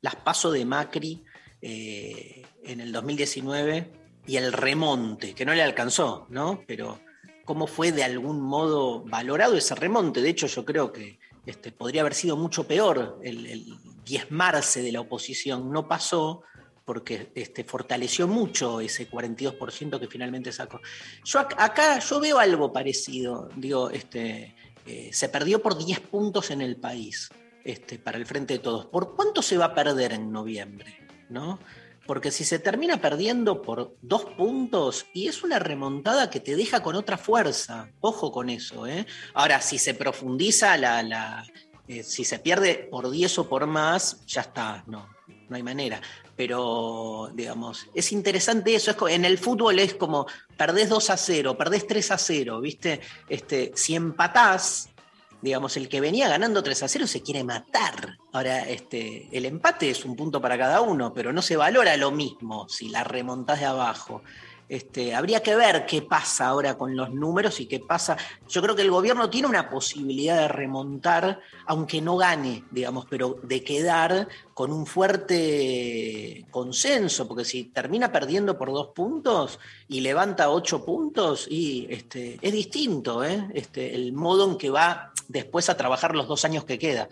[0.00, 1.22] las pasos de Macri
[1.60, 3.97] en el 2019
[4.28, 6.62] y el remonte, que no le alcanzó, ¿no?
[6.66, 7.00] Pero
[7.44, 10.20] cómo fue de algún modo valorado ese remonte.
[10.20, 13.74] De hecho, yo creo que este, podría haber sido mucho peor el,
[14.04, 15.72] diezmarse de la oposición.
[15.72, 16.42] No pasó
[16.84, 20.80] porque este, fortaleció mucho ese 42% que finalmente sacó.
[21.24, 23.48] Yo ac- acá yo veo algo parecido.
[23.56, 24.54] Digo, este,
[24.86, 27.30] eh, se perdió por 10 puntos en el país
[27.64, 28.86] este, para el Frente de Todos.
[28.86, 30.98] ¿Por cuánto se va a perder en noviembre?
[31.30, 31.58] ¿no?
[32.08, 36.82] Porque si se termina perdiendo por dos puntos, y es una remontada que te deja
[36.82, 38.86] con otra fuerza, ojo con eso.
[38.86, 39.06] ¿eh?
[39.34, 41.46] Ahora, si se profundiza la, la,
[41.86, 45.06] eh, si se pierde por 10 o por más, ya está, no,
[45.50, 46.00] no hay manera.
[46.34, 48.90] Pero, digamos, es interesante eso.
[48.90, 53.02] Es en el fútbol es como perdés 2 a 0, perdés 3 a 0, ¿viste?
[53.28, 54.88] Este, si empatás,
[55.40, 58.18] digamos, el que venía ganando 3 a 0 se quiere matar.
[58.32, 62.10] Ahora, este, el empate es un punto para cada uno, pero no se valora lo
[62.10, 64.22] mismo si la remontás de abajo.
[64.68, 68.18] Este, habría que ver qué pasa ahora con los números y qué pasa.
[68.48, 73.38] Yo creo que el gobierno tiene una posibilidad de remontar, aunque no gane, digamos, pero
[73.42, 79.58] de quedar con un fuerte consenso, porque si termina perdiendo por dos puntos
[79.88, 83.48] y levanta ocho puntos, y este, es distinto ¿eh?
[83.54, 87.08] este, el modo en que va después a trabajar los dos años que queda.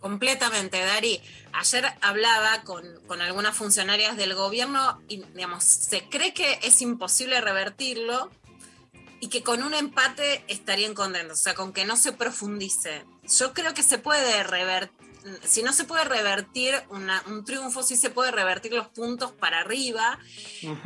[0.00, 1.20] Completamente, Dari.
[1.52, 7.40] Ayer hablaba con, con algunas funcionarias del gobierno y, digamos, se cree que es imposible
[7.40, 8.30] revertirlo
[9.20, 13.04] y que con un empate estarían contentos, o sea, con que no se profundice.
[13.38, 15.09] Yo creo que se puede revertir,
[15.44, 19.60] si no se puede revertir una- un triunfo, sí se puede revertir los puntos para
[19.60, 20.18] arriba,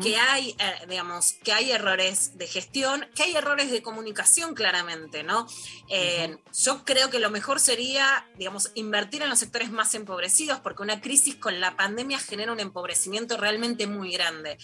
[0.03, 5.23] que hay, eh, digamos, que hay errores de gestión, que hay errores de comunicación claramente,
[5.23, 5.47] ¿no?
[5.89, 10.83] Eh, Yo creo que lo mejor sería, digamos, invertir en los sectores más empobrecidos, porque
[10.83, 14.57] una crisis con la pandemia genera un empobrecimiento realmente muy grande.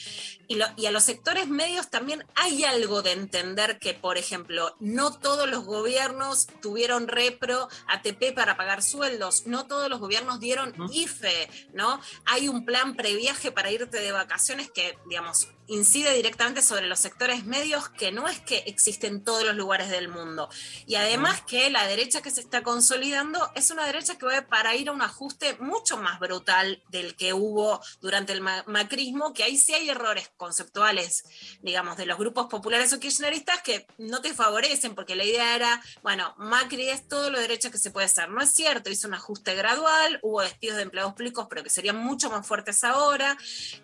[0.49, 4.75] Y, lo- y a los sectores medios también hay algo de entender que, por ejemplo,
[4.79, 10.75] no todos los gobiernos tuvieron repro, ATP para pagar sueldos, no todos los gobiernos dieron
[10.93, 12.01] IFE, ¿no?
[12.27, 17.47] Hay un plan previaje para irte de vacaciones que, digamos, incide directamente sobre los sectores
[17.47, 20.49] medios que no es que existen en todos los lugares del mundo.
[20.87, 24.75] Y además que la derecha que se está consolidando es una derecha que va para
[24.75, 29.45] ir a un ajuste mucho más brutal del que hubo durante el ma- macrismo, que
[29.45, 31.25] ahí sí hay errores conceptuales,
[31.63, 35.83] digamos, de los grupos populares o kirchneristas que no te favorecen, porque la idea era,
[36.03, 38.29] bueno, Macri es todo lo derecha que se puede hacer.
[38.29, 41.97] No es cierto, hizo un ajuste gradual, hubo despidos de empleados públicos, pero que serían
[41.97, 43.37] mucho más fuertes ahora.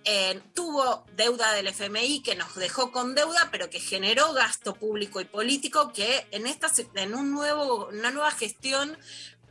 [0.04, 5.20] Eh, tuvo deuda del FMI que nos dejó con deuda, pero que generó gasto público
[5.20, 8.96] y político que en, esta, en un nuevo, una nueva gestión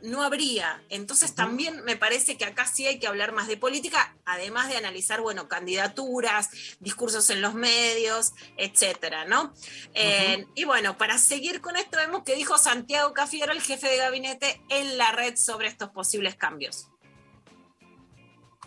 [0.02, 0.82] no habría.
[0.88, 4.76] Entonces también me parece que acá sí hay que hablar más de política, además de
[4.76, 6.50] analizar, bueno, candidaturas,
[6.80, 9.52] discursos en los medios, etcétera, ¿no?
[9.94, 13.96] Eh, y bueno, para seguir con esto, vemos que dijo Santiago Cafiero, el jefe de
[13.96, 16.88] gabinete, en la red sobre estos posibles cambios.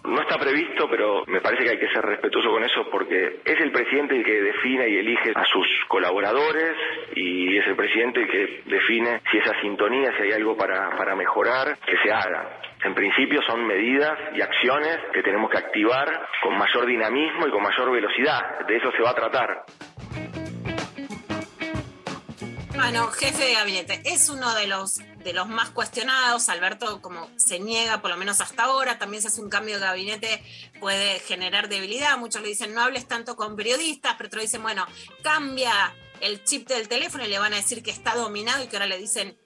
[0.04, 3.60] No está previsto, pero me parece que hay que ser respetuoso con eso porque es
[3.60, 6.74] el presidente el que define y elige a sus colaboradores
[7.16, 11.16] y es el presidente el que define si esa sintonía, si hay algo para, para
[11.16, 12.62] mejorar, que se haga.
[12.84, 16.08] En principio son medidas y acciones que tenemos que activar
[16.42, 18.66] con mayor dinamismo y con mayor velocidad.
[18.68, 19.66] De eso se va a tratar.
[22.74, 26.50] Bueno, jefe de gabinete, es uno de los, de los más cuestionados.
[26.50, 29.82] Alberto, como se niega, por lo menos hasta ahora, también se hace un cambio de
[29.82, 30.44] gabinete,
[30.80, 32.18] puede generar debilidad.
[32.18, 34.86] Muchos le dicen, no hables tanto con periodistas, pero otros dicen, bueno,
[35.24, 38.76] cambia el chip del teléfono y le van a decir que está dominado y que
[38.76, 39.38] ahora le dicen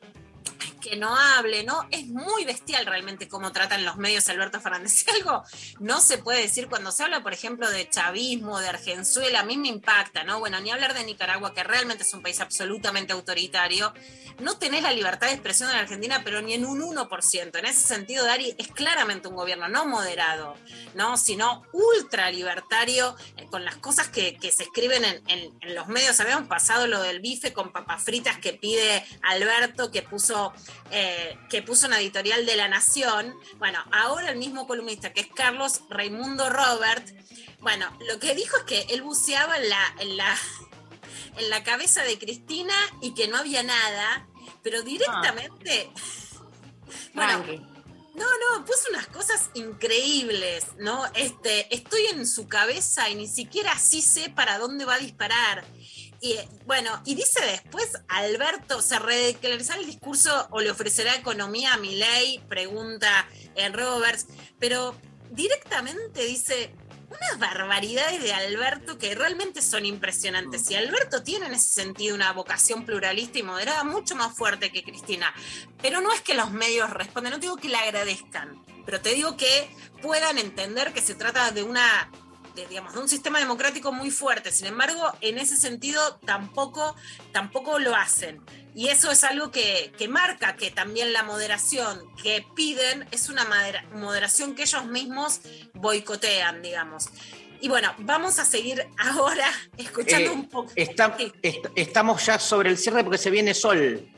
[0.83, 1.87] que no hable, ¿no?
[1.91, 4.93] Es muy bestial realmente cómo tratan los medios Alberto Fernández.
[5.03, 5.43] Si algo
[5.79, 9.57] no se puede decir cuando se habla, por ejemplo, de chavismo, de Argenzuela, a mí
[9.57, 10.39] me impacta, ¿no?
[10.39, 13.93] Bueno, ni hablar de Nicaragua, que realmente es un país absolutamente autoritario.
[14.39, 17.55] No tenés la libertad de expresión en Argentina, pero ni en un 1%.
[17.59, 20.55] En ese sentido, Dari es claramente un gobierno no moderado,
[20.95, 21.17] ¿no?
[21.17, 25.87] Sino ultra libertario, eh, con las cosas que, que se escriben en, en- en los
[25.87, 26.19] medios.
[26.19, 30.53] Habíamos pasado lo del bife con papas fritas que pide Alberto, que puso,
[30.91, 33.35] eh, que puso una editorial de La Nación.
[33.57, 37.07] Bueno, ahora el mismo columnista, que es Carlos Raimundo Robert,
[37.59, 40.37] bueno, lo que dijo es que él buceaba en la, en la,
[41.37, 44.27] en la cabeza de Cristina y que no había nada.
[44.61, 45.89] pero directamente.
[47.13, 47.43] Bueno,
[48.15, 51.03] no, no, puso unas cosas increíbles, ¿no?
[51.15, 55.65] Este, estoy en su cabeza y ni siquiera así sé para dónde va a disparar.
[56.23, 61.73] Y eh, bueno, y dice después, Alberto, ¿se redeclarizará el discurso o le ofrecerá economía
[61.73, 62.39] a Milei?
[62.47, 64.27] Pregunta en Roberts,
[64.57, 64.95] pero
[65.31, 66.73] directamente dice
[67.09, 70.71] unas barbaridades de Alberto que realmente son impresionantes.
[70.71, 74.81] Y Alberto tiene en ese sentido una vocación pluralista y moderada mucho más fuerte que
[74.81, 75.33] Cristina.
[75.81, 79.35] Pero no es que los medios respondan, no digo que le agradezcan, pero te digo
[79.35, 79.69] que
[80.01, 82.09] puedan entender que se trata de una
[82.55, 84.51] de, digamos, de un sistema democrático muy fuerte.
[84.51, 86.95] Sin embargo, en ese sentido tampoco,
[87.31, 88.41] tampoco lo hacen.
[88.75, 93.47] Y eso es algo que, que marca que también la moderación que piden es una
[93.93, 95.41] moderación que ellos mismos
[95.73, 97.09] boicotean, digamos.
[97.61, 99.47] Y bueno, vamos a seguir ahora
[99.77, 100.71] escuchando Eh, un poco.
[100.75, 104.09] está- est- estamos ya sobre el cierre porque se viene sol.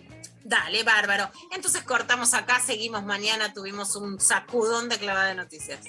[0.44, 1.32] Dale, bárbaro.
[1.52, 5.80] Entonces cortamos acá, seguimos mañana, tuvimos un sacudón de clavada de noticias.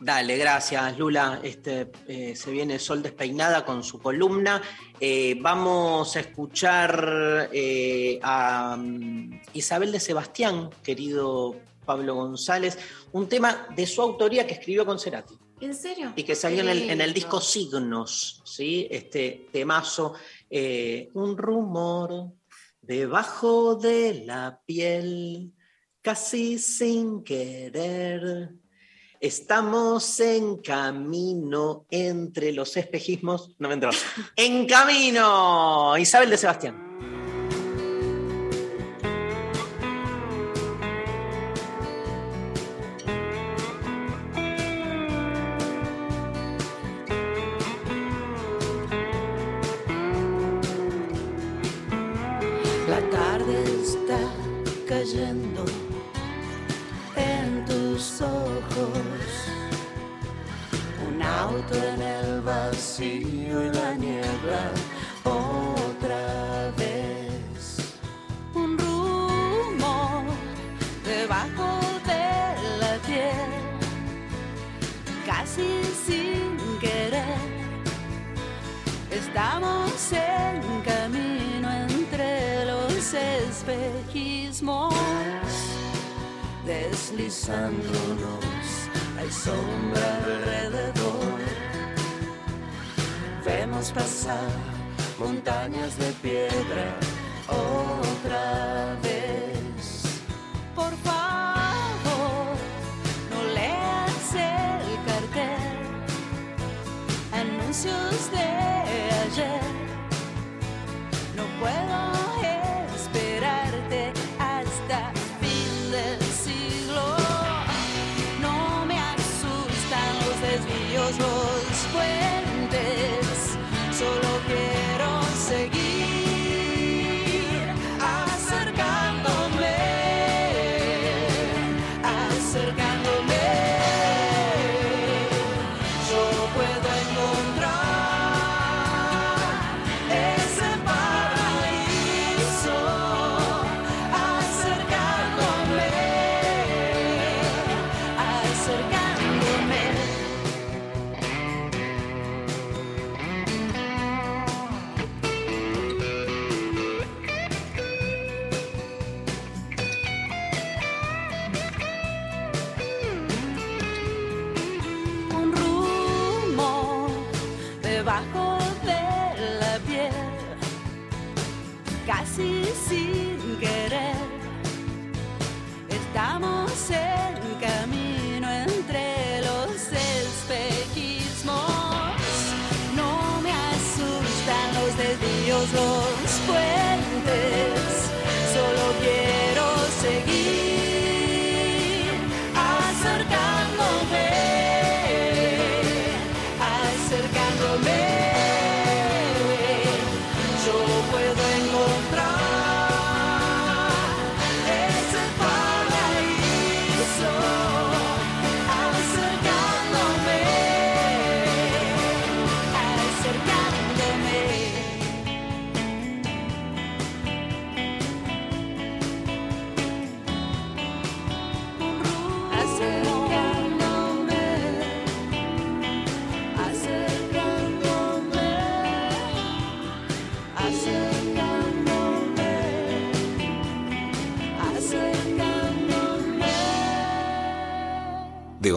[0.00, 1.40] Dale, gracias Lula.
[1.42, 4.60] Este, eh, se viene Sol Despeinada con su columna.
[5.00, 12.78] Eh, vamos a escuchar eh, a mm, Isabel de Sebastián, querido Pablo González,
[13.12, 16.12] un tema de su autoría que escribió con Cerati ¿En serio?
[16.16, 18.86] y que salió en el, en el disco Signos, ¿sí?
[18.90, 20.14] Este temazo,
[21.14, 22.32] un rumor
[22.82, 25.52] debajo de la piel,
[26.02, 28.63] casi sin querer.
[29.24, 33.54] Estamos en camino entre los espejismos.
[33.58, 33.88] No me entró.
[34.36, 35.96] En camino.
[35.96, 36.93] Isabel de Sebastián.
[87.24, 91.40] Deslizándonos, hay sombra alrededor.
[93.44, 94.50] Vemos pasar
[95.18, 96.94] montañas de piedra
[97.48, 100.20] otra vez.
[100.74, 102.56] Por favor,
[103.30, 105.78] no leas el cartel
[107.32, 108.83] anuncios de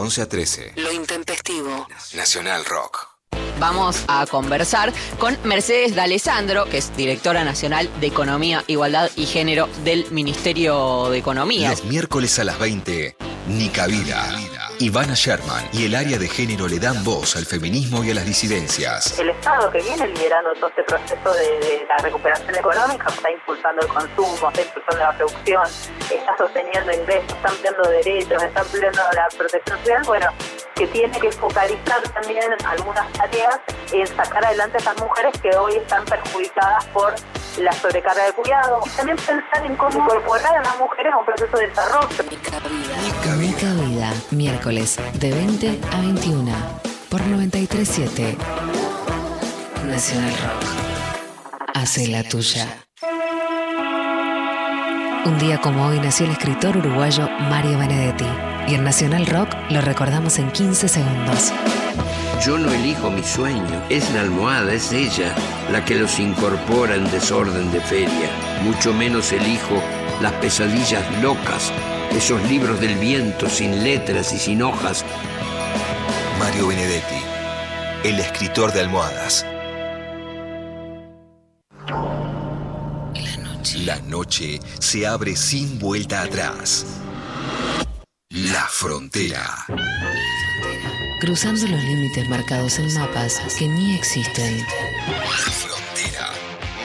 [0.07, 0.73] 11 a 13.
[0.77, 1.85] Lo intempestivo.
[2.13, 3.09] Nacional Rock.
[3.59, 9.67] Vamos a conversar con Mercedes D'Alessandro, que es directora nacional de Economía, Igualdad y Género
[9.83, 11.71] del Ministerio de Economía.
[11.71, 13.17] Los miércoles a las 20,
[13.49, 14.29] Nica Vida.
[14.79, 18.25] Ivana Sherman y el área de género le dan voz al feminismo y a las
[18.25, 19.17] disidencias.
[19.17, 23.87] El Estado que viene liderando todo este proceso de, la recuperación económica está impulsando el
[23.87, 25.63] consumo, está impulsando la producción,
[26.11, 30.27] está sosteniendo ingresos, está ampliando derechos, está ampliando la protección social, bueno,
[30.75, 33.59] que tiene que focalizar también algunas tareas
[33.91, 37.15] en sacar adelante a esas mujeres que hoy están perjudicadas por
[37.59, 41.25] la sobrecarga de cuidado y también pensar en cómo incorporar a las mujeres a un
[41.25, 42.07] proceso de desarrollo.
[43.37, 46.51] Nica Vida, miércoles de 20 a 21
[47.09, 48.37] por 937
[49.85, 51.73] Nacional Rock.
[51.73, 52.67] Hace la tuya.
[55.25, 58.27] Un día como hoy nació el escritor uruguayo Mario Benedetti
[58.67, 61.53] y en Nacional Rock lo recordamos en 15 segundos.
[62.45, 65.33] Yo no elijo mi sueño, es la almohada, es ella
[65.71, 68.29] la que los incorpora en desorden de feria.
[68.63, 69.81] Mucho menos elijo
[70.21, 71.71] las pesadillas locas,
[72.11, 75.05] esos libros del viento sin letras y sin hojas.
[76.39, 77.21] Mario Benedetti,
[78.03, 79.45] el escritor de almohadas.
[83.85, 86.85] La noche se abre sin vuelta atrás.
[88.29, 89.65] La frontera.
[91.19, 94.59] Cruzando los límites marcados en mapas que ni existen.
[95.07, 96.29] La frontera.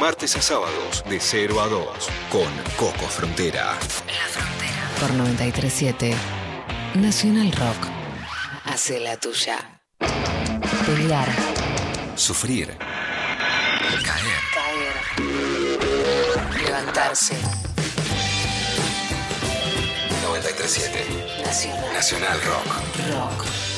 [0.00, 1.86] Martes a sábados de 0 a 2
[2.30, 2.48] con
[2.78, 3.78] Coco Frontera.
[4.98, 6.14] Por 937
[6.94, 7.88] Nacional Rock.
[8.64, 9.82] Hace la tuya.
[10.86, 11.28] Pelear.
[12.14, 12.78] Sufrir.
[14.02, 14.40] Caer.
[14.54, 14.96] Caer.
[16.64, 17.36] Levantarse.
[20.22, 21.92] 937 Nacional.
[21.92, 22.66] Nacional Rock.
[23.12, 23.71] Rock.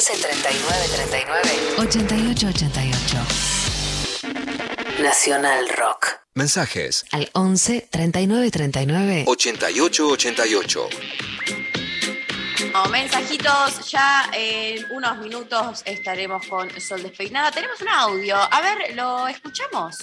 [0.00, 3.18] 11 39 39 88 88
[5.02, 6.20] Nacional Rock.
[6.34, 10.88] Mensajes Al 11 39 39 88 88.
[12.72, 17.50] No, mensajitos, ya en unos minutos estaremos con Sol Despeinada.
[17.50, 19.98] Tenemos un audio, a ver, ¿lo escuchamos?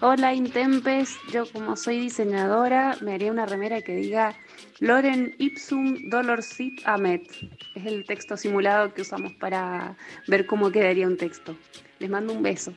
[0.00, 4.34] Hola Intempes, yo como soy diseñadora me haría una remera que diga
[4.80, 7.30] Loren ipsum dolor sit amet.
[7.74, 9.96] Es el texto simulado que usamos para
[10.26, 11.54] ver cómo quedaría un texto.
[11.98, 12.72] Les mando un beso.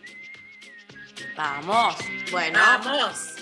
[1.38, 1.96] Vamos,
[2.30, 2.60] bueno.
[2.60, 3.36] Vamos.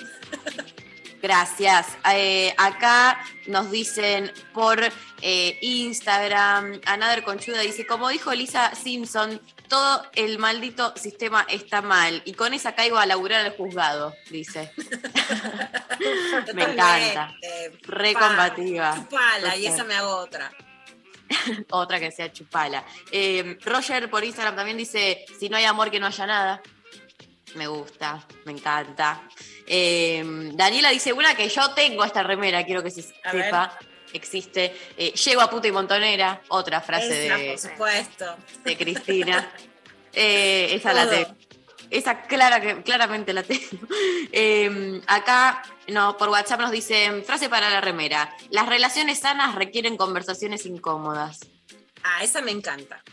[1.21, 1.87] Gracias.
[2.13, 4.79] Eh, acá nos dicen por
[5.21, 9.39] eh, Instagram, Anader Conchuda dice, como dijo Lisa Simpson,
[9.71, 12.21] todo el maldito sistema está mal.
[12.25, 14.69] Y con esa caigo a laburar al juzgado, dice.
[16.53, 17.33] me encanta.
[17.83, 18.95] Re combativa.
[18.95, 20.51] Chupala, y esa me hago otra.
[21.69, 22.83] Otra que sea chupala.
[23.09, 26.61] Eh, Roger por Instagram también dice, si no hay amor que no haya nada.
[27.55, 29.23] Me gusta, me encanta.
[29.65, 30.21] Eh,
[30.53, 33.53] Daniela dice, una que yo tengo esta remera, quiero que se A ver.
[34.13, 34.75] Existe.
[34.97, 38.37] Eh, Llego a puta y montonera, otra frase Esa, de, por supuesto.
[38.63, 39.51] de Cristina.
[40.13, 41.35] Eh, esa la tengo.
[41.89, 43.61] Esa clara que, claramente la tengo.
[44.33, 48.33] Eh, acá no, por WhatsApp nos dicen, frase para la remera.
[48.49, 51.39] Las relaciones sanas requieren conversaciones incómodas.
[52.03, 53.03] Ah, esa me encanta.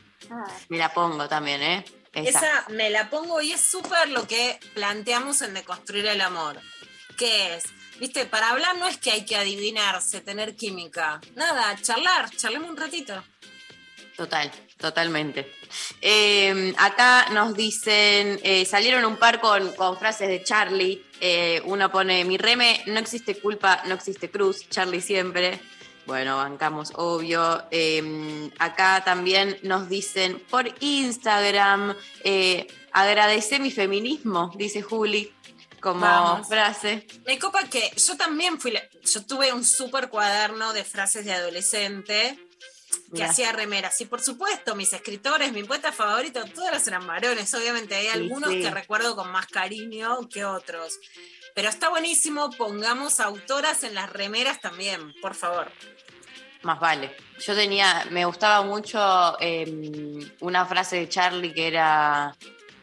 [0.68, 1.84] Me la pongo también, ¿eh?
[2.12, 2.66] Esa.
[2.70, 6.60] me la pongo y es súper lo que planteamos en Deconstruir el Amor.
[7.16, 7.64] Que es,
[8.00, 11.20] viste, para hablar no es que hay que adivinarse, tener química.
[11.34, 13.22] Nada, charlar, charlemos un ratito.
[14.18, 15.54] Total, totalmente.
[16.00, 21.04] Eh, acá nos dicen, eh, salieron un par con, con frases de Charlie.
[21.20, 25.60] Eh, uno pone, mi reme, no existe culpa, no existe cruz, Charlie siempre.
[26.04, 27.62] Bueno, bancamos, obvio.
[28.58, 31.94] Acá también nos dicen por Instagram,
[32.92, 35.32] agradece mi feminismo, dice Juli,
[35.80, 36.48] como Vamos.
[36.48, 37.06] frase.
[37.26, 42.38] Me copa que yo también fui, yo tuve un súper cuaderno de frases de adolescente
[43.08, 43.30] que Mirá.
[43.30, 44.00] hacía remeras.
[44.00, 47.52] Y por supuesto, mis escritores, mi poeta favorito, todos eran varones.
[47.54, 48.60] Obviamente hay algunos sí.
[48.60, 50.98] que recuerdo con más cariño que otros.
[51.54, 55.72] Pero está buenísimo, pongamos autoras en las remeras también, por favor.
[56.62, 57.16] Más vale.
[57.44, 62.36] Yo tenía, me gustaba mucho eh, una frase de Charlie que era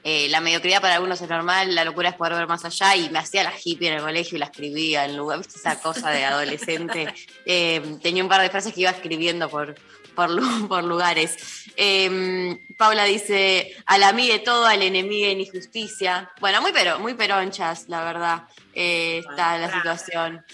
[0.07, 3.09] eh, la mediocridad para algunos es normal, la locura es poder ver más allá y
[3.09, 6.11] me hacía la hippie en el colegio y la escribía en lugar, ¿viste esa cosa
[6.11, 7.11] de adolescente?
[7.47, 9.75] Eh, tenía un par de frases que iba escribiendo por,
[10.15, 10.29] por,
[10.67, 11.37] por lugares.
[11.75, 16.31] Eh, Paula dice, a la amiga de todo, al enemigo en injusticia.
[16.39, 20.45] Bueno, muy, pero, muy peronchas, la verdad, está la situación.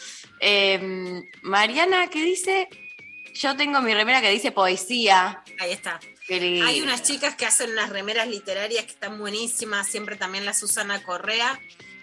[1.41, 2.67] Mariana, ¿qué dice?
[3.33, 5.43] Yo tengo mi remera que dice poesía.
[5.59, 5.99] Ahí está.
[6.29, 11.01] Hay unas chicas que hacen unas remeras literarias que están buenísimas, siempre también la Susana
[11.03, 11.59] Correa,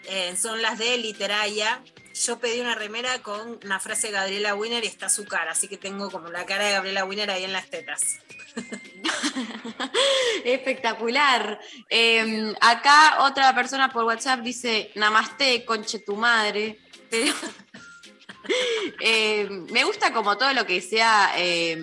[0.07, 1.82] eh, son las de Literaria.
[2.27, 5.69] Yo pedí una remera con una frase de Gabriela Wiener y está su cara, así
[5.69, 8.19] que tengo como la cara de Gabriela Wiener ahí en las tetas.
[10.45, 11.61] Espectacular.
[11.89, 16.81] Eh, acá otra persona por WhatsApp dice, namaste, conche tu madre.
[19.01, 21.78] Eh, me gusta como todo lo que sea, eh,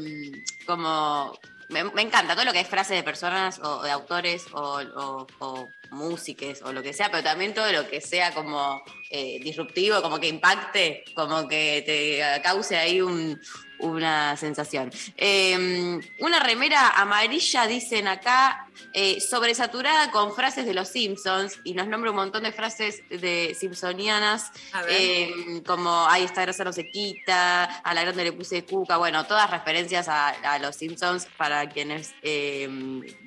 [0.66, 1.38] como...
[1.84, 6.72] Me, encanta todo lo que es frases de personas o de autores o músiques o
[6.74, 11.04] lo que sea, pero también todo lo que sea como eh, disruptivo, como que impacte,
[11.16, 13.40] como que te cause ahí un-
[13.78, 14.90] una sensación.
[15.18, 21.86] Eh, una remera amarilla, dicen acá, eh, sobresaturada con frases de los Simpsons, y nos
[21.88, 24.52] nombra un montón de frases de Simpsonianas,
[24.90, 29.26] eh, como ahí esta grasa no se quita, a la grande le puse cuca, bueno,
[29.26, 32.70] todas referencias a, a los Simpsons para quienes eh,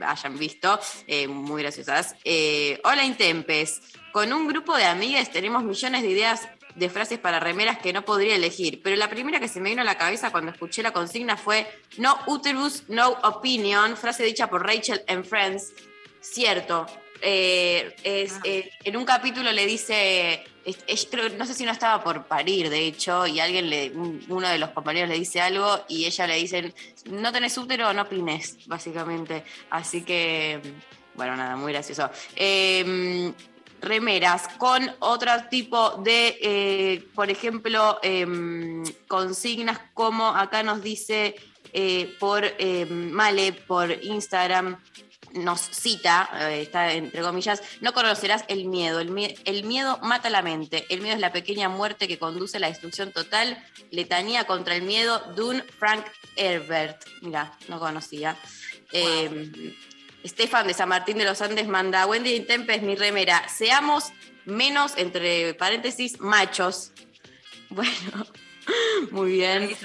[0.01, 2.15] hayan visto, eh, muy graciosas.
[2.60, 3.80] Eh, hola Intempes,
[4.10, 8.05] con un grupo de amigas tenemos millones de ideas de frases para remeras que no
[8.05, 10.93] podría elegir, pero la primera que se me vino a la cabeza cuando escuché la
[10.93, 11.68] consigna fue
[11.98, 15.72] No uterus, no opinion, frase dicha por Rachel en Friends.
[16.20, 16.86] Cierto.
[17.20, 21.72] eh, es, eh, en un capítulo le dice, es- es- creo- no sé si no
[21.72, 25.40] estaba por parir, de hecho, y alguien le, un- uno de los compañeros le dice
[25.40, 26.72] algo y ella le dicen,
[27.06, 29.43] no tenés útero, no opines, básicamente.
[29.68, 30.60] Así que,
[31.19, 32.09] bueno, nada, muy gracioso.
[32.36, 33.32] Eh,
[33.82, 41.35] remeras con otro tipo de, eh, por ejemplo, em, consignas como acá nos dice
[41.73, 44.81] eh, por em, Male, por Instagram,
[45.35, 48.99] nos cita, eh, está entre comillas, no conocerás el miedo.
[49.01, 50.86] El, mie- el miedo mata la mente.
[50.89, 53.62] El miedo es la pequeña muerte que conduce a la destrucción total.
[53.90, 57.05] Letanía contra el miedo, Dune Frank Herbert.
[57.20, 58.36] Mira, no conocía.
[60.23, 64.12] Estefan de San Martín de los Andes manda, Wendy Intempes, mi remera, seamos
[64.45, 66.93] menos, entre paréntesis, machos.
[67.70, 68.27] Bueno,
[69.11, 69.77] muy bien.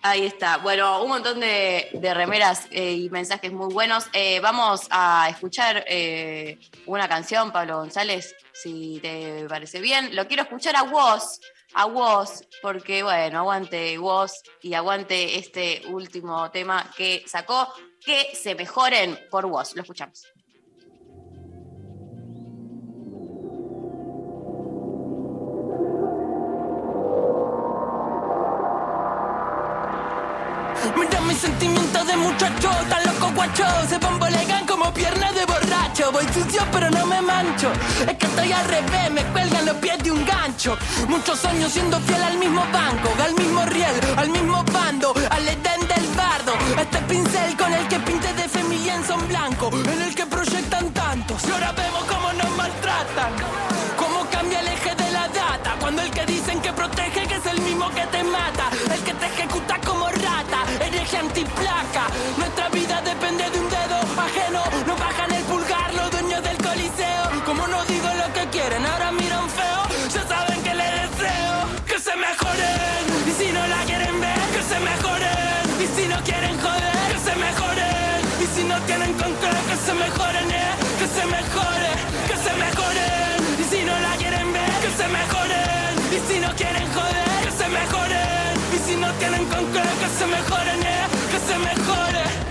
[0.00, 0.58] Ahí está.
[0.58, 4.06] Bueno, un montón de, de remeras eh, y mensajes muy buenos.
[4.12, 10.14] Eh, vamos a escuchar eh, una canción, Pablo González, si te parece bien.
[10.14, 11.40] Lo quiero escuchar a vos,
[11.74, 17.72] a vos, porque bueno, aguante vos y aguante este último tema que sacó.
[18.06, 19.74] Que se mejoren por vos.
[19.74, 20.24] Lo escuchamos.
[30.96, 36.24] Mira mis sentimientos de muchacho, tan loco guacho Se bombolegan como piernas de borracho Voy
[36.32, 37.72] sucio pero no me mancho
[38.06, 40.78] Es que estoy al revés, me cuelgan los pies de un gancho
[41.08, 45.88] Muchos años siendo fiel al mismo banco Al mismo riel, al mismo bando Al edén
[45.88, 45.95] del
[46.46, 50.92] Este pincel con el que pinté de familia en son blanco En el que proyectan
[50.92, 53.32] tantos Y ahora vemos cómo nos maltratan
[53.96, 55.74] Cómo cambia el eje de la data.
[55.80, 58.70] Cuando el que dicen que protege que es el mismo que te mata.
[58.94, 62.06] El que te ejecuta como rata Hereje antiplaca.
[62.36, 63.00] Nuestra vida
[81.26, 81.92] mejore
[82.28, 86.50] Que se mejoren Y si no la quieren ver Que se mejoren Y si no
[86.54, 91.38] quieren joder Que se mejoren Y si no tienen con Que se mejoren eh Que
[91.48, 92.46] se mejore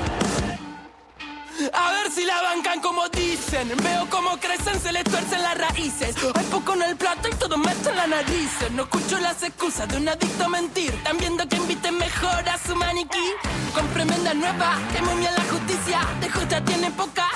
[1.73, 3.71] a ver si la bancan como dicen.
[3.81, 6.15] Veo cómo crecen, se les tuercen las raíces.
[6.35, 8.51] Hay poco en el plato y todo meto en la nariz.
[8.73, 10.93] No escucho las excusas de un adicto a mentir.
[10.93, 13.31] Están viendo que inviten mejor a su maniquí.
[13.73, 16.01] Con premenda nueva, que momia la justicia.
[16.19, 17.27] De justa tiene poca,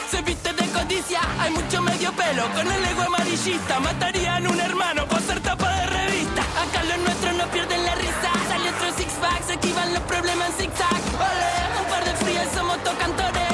[1.39, 3.79] Hay mucho medio pelo con el ego amarillista.
[3.79, 6.41] Matarían un hermano por ser tapa de revista.
[6.41, 8.29] Acá los nuestros no pierden la risa.
[8.47, 11.01] Sale otro six pack, se esquivan los problemas en zigzag.
[11.17, 13.49] Ole, un par de frías somos tocantores.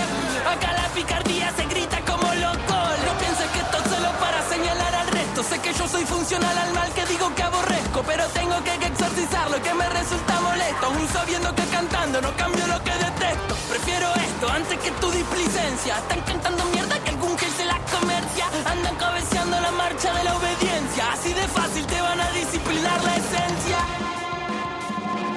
[0.53, 2.75] Acá la picardía se grita como loco.
[3.05, 5.43] No pienses que esto es solo para señalar al resto.
[5.43, 9.61] Sé que yo soy funcional al mal que digo que aborrezco, pero tengo que exorcizarlo
[9.61, 10.85] que me resulta molesto.
[10.85, 13.55] Aún sabiendo que cantando no cambio lo que detesto.
[13.69, 15.97] Prefiero antes que tu displicencia.
[15.97, 18.45] Están cantando mierda que algún gel se la comercia.
[18.65, 21.11] Andan cabeceando la marcha de la obediencia.
[21.13, 23.79] Así de fácil te van a disciplinar la esencia.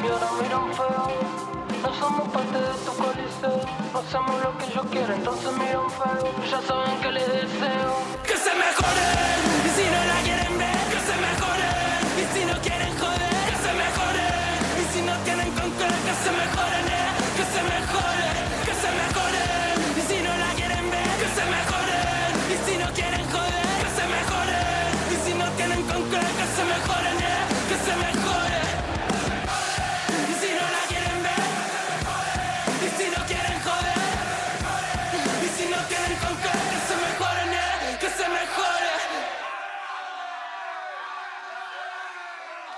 [0.02, 1.48] Y ahora miran feo.
[1.82, 3.60] No somos parte de tu coliseo,
[3.92, 6.32] no hacemos lo que yo quiero, entonces miran feo.
[6.50, 7.94] Ya saben que les deseo
[8.24, 9.27] que se mejoren.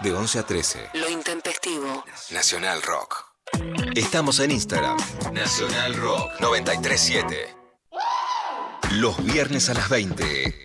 [0.00, 0.90] De 11 a 13.
[0.94, 2.04] Lo intempestivo.
[2.30, 3.26] Nacional Rock.
[3.94, 4.96] Estamos en Instagram.
[5.32, 7.56] Nacional Rock 937.
[8.92, 10.64] Los viernes a las 20.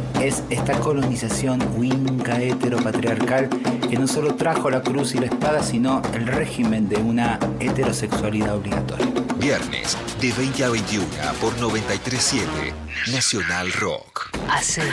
[0.21, 3.49] es esta colonización winca heteropatriarcal
[3.89, 8.55] que no solo trajo la cruz y la espada, sino el régimen de una heterosexualidad
[8.55, 9.07] obligatoria.
[9.37, 11.07] Viernes de 20 a 21
[11.41, 12.73] por 937
[13.11, 14.29] Nacional Rock.
[14.47, 14.83] Hace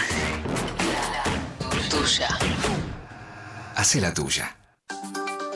[1.90, 2.28] tuya.
[3.76, 4.56] Hace la tuya.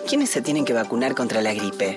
[0.07, 1.97] ¿Quiénes se tienen que vacunar contra la gripe?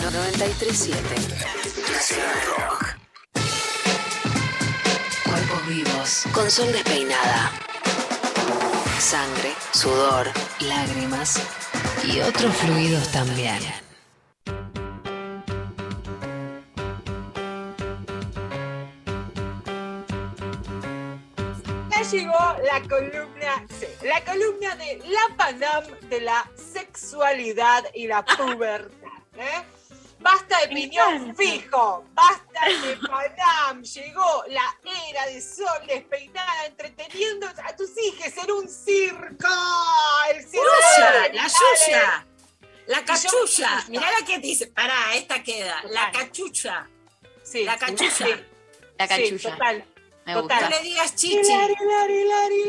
[0.00, 1.02] 937
[1.92, 2.96] Nacional Rock.
[5.24, 7.52] Cuerpos vivos, con sol despeinada.
[8.98, 10.30] Sangre, sudor,
[10.60, 11.40] lágrimas
[12.04, 13.60] y otros fluidos también.
[22.12, 29.08] Llegó la columna C, la columna de la Panam de la sexualidad y la pubertad.
[29.36, 29.62] ¿eh?
[30.20, 33.82] Basta de piñón fijo, basta de Panam.
[33.82, 34.62] Llegó la
[35.10, 39.48] era de sol despeinada entreteniendo a tus hijos en un circo.
[40.32, 40.66] El circo
[41.32, 42.26] la yuya.
[42.86, 43.84] La cachucha.
[43.88, 44.66] Mirá la que dice.
[44.68, 45.82] Pará, esta queda.
[45.90, 46.86] La cachucha.
[47.42, 48.10] Sí, La cachucha.
[48.26, 48.34] sí.
[48.98, 49.50] La Sí, cachucha.
[49.52, 49.84] total.
[50.26, 50.42] Me total.
[50.42, 50.60] gusta.
[50.60, 51.52] No le digas chichi.
[51.52, 52.62] Lari, lari, lari,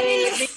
[0.00, 0.48] Eh,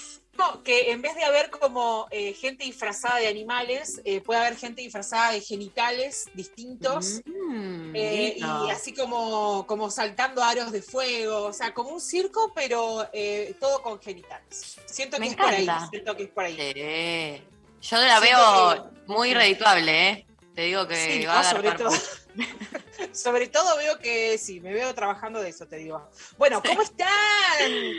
[0.64, 4.82] que en vez de haber como eh, gente disfrazada de animales, eh, puede haber gente
[4.82, 7.22] disfrazada de genitales distintos.
[7.26, 12.52] Mm, eh, y así como, como saltando aros de fuego, o sea, como un circo,
[12.56, 14.78] pero eh, todo con genitales.
[14.86, 16.56] Siento Me que es por ahí, siento que es por ahí.
[16.56, 17.44] Sí.
[17.82, 20.26] Yo la Siento veo muy redituable, ¿eh?
[20.56, 21.92] Te digo que Sí, va no, a sobre dar todo.
[23.14, 26.10] Sobre todo veo que sí, me veo trabajando de eso, te digo.
[26.38, 27.10] Bueno, ¿cómo están?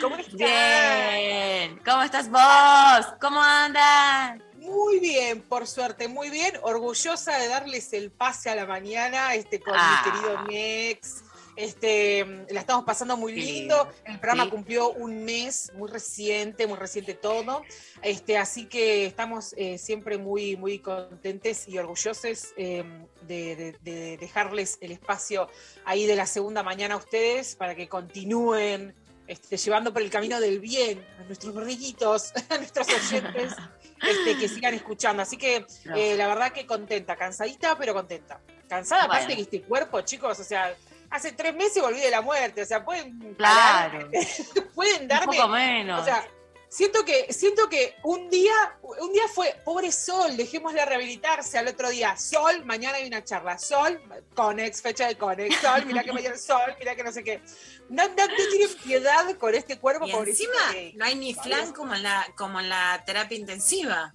[0.00, 0.36] ¿Cómo están?
[0.36, 1.80] Bien.
[1.84, 3.14] ¿Cómo estás vos?
[3.20, 4.38] ¿Cómo andas?
[4.56, 6.54] Muy bien, por suerte, muy bien.
[6.62, 10.02] Orgullosa de darles el pase a la mañana este, con Ah.
[10.04, 11.24] mi querido Nex.
[11.56, 13.84] Este, la estamos pasando muy lindo.
[13.84, 13.88] lindo.
[14.04, 14.50] El programa Sí.
[14.50, 17.62] cumplió un mes, muy reciente, muy reciente todo.
[18.02, 22.84] Este, así que estamos eh, siempre muy, muy contentes y orgullosos eh,
[23.26, 25.48] de, de- de dejarles el espacio
[25.84, 28.94] ahí de la segunda mañana a ustedes para que continúen
[29.26, 33.52] este, llevando por el camino del bien a nuestros borriguitos, a nuestros oyentes,
[34.02, 35.22] este, que sigan escuchando.
[35.22, 35.64] Así que
[35.94, 38.40] eh, la verdad que contenta, cansadita, pero contenta.
[38.68, 39.14] Cansada, Bueno.
[39.20, 40.74] aparte que este cuerpo, chicos, o sea,
[41.12, 44.10] hace tres meses volví de la muerte, o sea, pueden Claro.
[44.74, 46.00] pueden Un darme, poco menos.
[46.02, 46.26] o sea,
[46.68, 48.52] siento que, siento que un día,
[48.82, 52.16] un día fue, pobre Sol, dejémosla rehabilitarse al otro día.
[52.16, 53.58] Sol, mañana hay una charla.
[53.58, 54.00] Sol,
[54.34, 55.54] Conex, fecha de Conex.
[55.60, 57.42] Sol, mira que mañana Sol, mira que no sé qué.
[57.90, 60.50] No, no, no tienen piedad con este cuerpo, Y pobrecito.
[60.50, 64.14] encima que- no hay ni flan como en la, como en la terapia intensiva.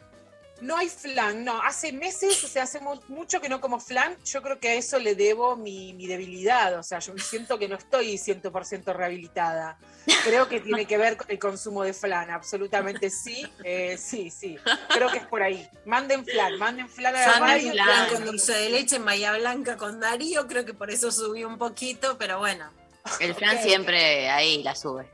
[0.62, 1.62] No hay flan, no.
[1.62, 4.18] Hace meses, o sea, hace mu- mucho que no como flan.
[4.26, 6.78] Yo creo que a eso le debo mi, mi debilidad.
[6.80, 9.78] O sea, yo siento que no estoy 100% rehabilitada.
[10.24, 13.46] Creo que tiene que ver con el consumo de flan, absolutamente sí.
[13.64, 14.58] Eh, sí, sí.
[14.90, 15.68] Creo que es por ahí.
[15.86, 17.72] Manden flan, manden flan a la Yo radio.
[17.74, 21.12] flan, flan con dulce de leche en Bahía Blanca con Darío, creo que por eso
[21.12, 22.72] subí un poquito, pero bueno.
[23.20, 25.08] El flan siempre ahí la sube.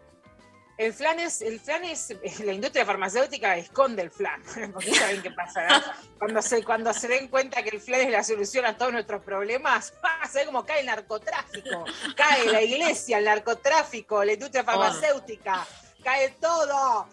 [0.78, 4.42] El flan es, el flan es, la industria farmacéutica esconde el flan,
[4.74, 5.82] porque saben qué pasa, ¿no?
[6.18, 9.24] Cuando se, cuando se den cuenta que el flan es la solución a todos nuestros
[9.24, 9.94] problemas,
[10.30, 11.86] ¿sabes cómo cae el narcotráfico?
[12.16, 15.66] Cae la iglesia, el narcotráfico, la industria farmacéutica.
[16.04, 17.08] Cae todo.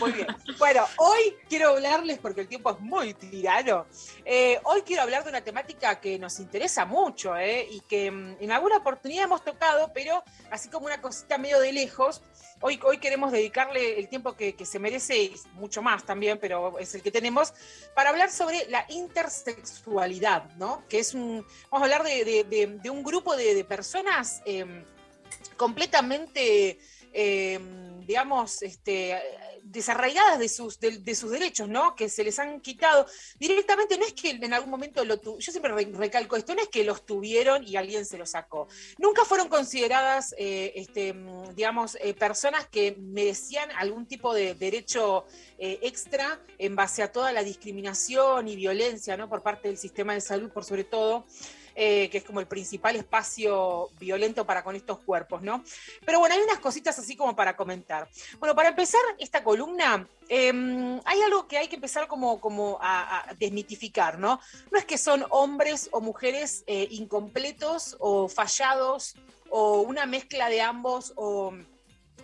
[0.00, 0.26] Muy bien.
[0.58, 3.86] Bueno, hoy quiero hablarles, porque el tiempo es muy tirano,
[4.24, 8.36] eh, hoy quiero hablar de una temática que nos interesa mucho eh, y que mm,
[8.40, 12.22] en alguna oportunidad hemos tocado, pero así como una cosita medio de lejos,
[12.60, 16.78] hoy, hoy queremos dedicarle el tiempo que, que se merece, y mucho más también, pero
[16.78, 17.52] es el que tenemos,
[17.94, 20.82] para hablar sobre la intersexualidad, ¿no?
[20.88, 22.44] Que es un, vamos a hablar de,
[22.80, 24.84] de- un grupo de, de personas em,
[25.56, 26.78] completamente,
[27.12, 29.18] em, digamos, este,
[29.62, 31.68] desarraigadas de sus, de, de sus derechos.
[31.96, 33.06] Que se les han quitado.
[33.38, 36.62] Directamente no es que en algún momento lo tu- yo siempre re- recalco esto, no
[36.62, 38.68] es que los tuvieron y alguien se los sacó.
[38.98, 41.14] Nunca fueron consideradas, eh, este,
[41.54, 45.24] digamos, eh, personas que merecían algún tipo de derecho
[45.58, 49.16] eh, extra en base a toda la discriminación y violencia.
[49.28, 51.26] Por parte del sistema de salud, por sobre todo
[51.74, 55.64] eh, que es como el principal espacio violento para con estos cuerpos, ¿no?
[56.04, 58.08] Pero bueno, hay unas cositas así como para comentar.
[58.38, 60.52] Bueno, para empezar esta columna, eh,
[61.04, 64.40] hay algo que hay que empezar como, como a, a desmitificar, ¿no?
[64.70, 69.14] No es que son hombres o mujeres eh, incompletos o fallados
[69.50, 71.52] o una mezcla de ambos o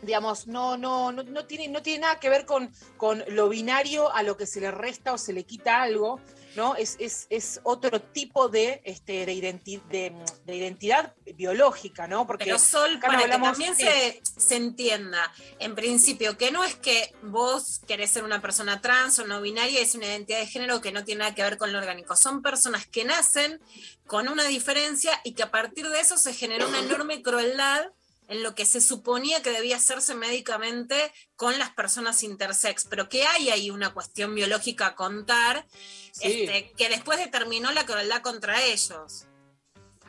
[0.03, 4.13] digamos, no, no, no, no tiene, no tiene nada que ver con, con lo binario
[4.15, 6.21] a lo que se le resta o se le quita algo,
[6.59, 6.77] ¿no?
[6.77, 10.13] Es, es, es otro tipo de, este, de, identi- de,
[10.45, 12.27] de identidad biológica, ¿no?
[12.27, 16.75] Porque Pero Sol, para hablamos- que también se, se entienda, en principio, que no es
[16.75, 20.81] que vos querés ser una persona trans o no binaria, es una identidad de género
[20.83, 22.17] que no tiene nada que ver con lo orgánico.
[22.17, 23.61] Son personas que nacen
[24.07, 27.87] con una diferencia y que a partir de eso se generó una enorme crueldad
[28.29, 33.27] en lo que se suponía que debía hacerse médicamente con las personas intersex, pero que
[33.27, 35.67] hay ahí una cuestión biológica a contar,
[36.13, 36.45] Sí.
[36.45, 39.27] este, que después determinó la crueldad contra ellos.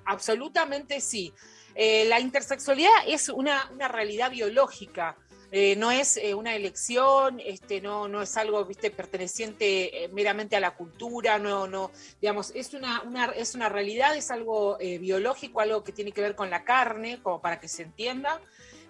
[0.05, 1.33] Absolutamente sí.
[1.75, 5.15] Eh, la intersexualidad es una, una realidad biológica.
[5.51, 10.55] Eh, no es eh, una elección, este, no, no es algo viste, perteneciente eh, meramente
[10.55, 13.03] a la cultura, no, no, digamos, es una,
[13.35, 17.41] es una realidad, es algo biológico, algo que tiene que ver con la carne, como
[17.41, 18.39] para que se entienda.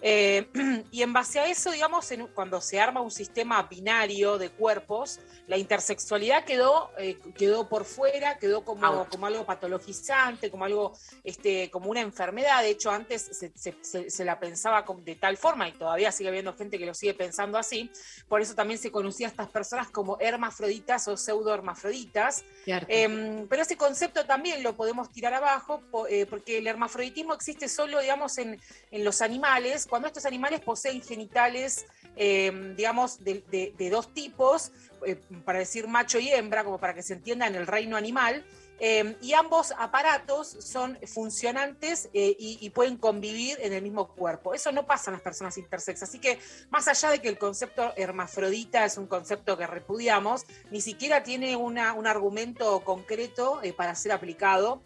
[0.92, 5.20] Y en base a eso, digamos, cuando se arma un sistema binario de cuerpos,
[5.50, 10.92] la intersexualidad quedó, eh, quedó por fuera, quedó como, como algo patologizante, como algo,
[11.24, 12.62] este, como una enfermedad.
[12.62, 16.28] De hecho, antes se, se- se- se la pensaba de tal forma y todavía sigue
[16.28, 17.90] habiendo gente que lo sigue pensando así.
[18.28, 22.44] Por eso también se conocía a estas personas como hermafroditas o pseudohermafroditas.
[22.88, 27.98] Em, pero ese concepto también lo podemos tirar abajo eh, porque el hermafroditismo existe solo,
[28.00, 28.60] digamos, en,
[28.92, 31.86] en los animales, cuando estos animales poseen genitales,
[32.16, 34.72] em, digamos, de, dos tipos,
[35.06, 38.44] eh, para decir macho y hembra, como para que se entienda en el reino animal,
[38.82, 44.54] em, y ambos aparatos son funcionantes eh, y, y pueden convivir en el mismo cuerpo.
[44.54, 46.02] Eso no pasa en las personas intersex.
[46.02, 46.38] Así que,
[46.70, 51.56] más allá de que el concepto hermafrodita es un concepto que repudiamos, ni siquiera tiene
[51.56, 54.82] una- un argumento concreto eh, para ser aplicado.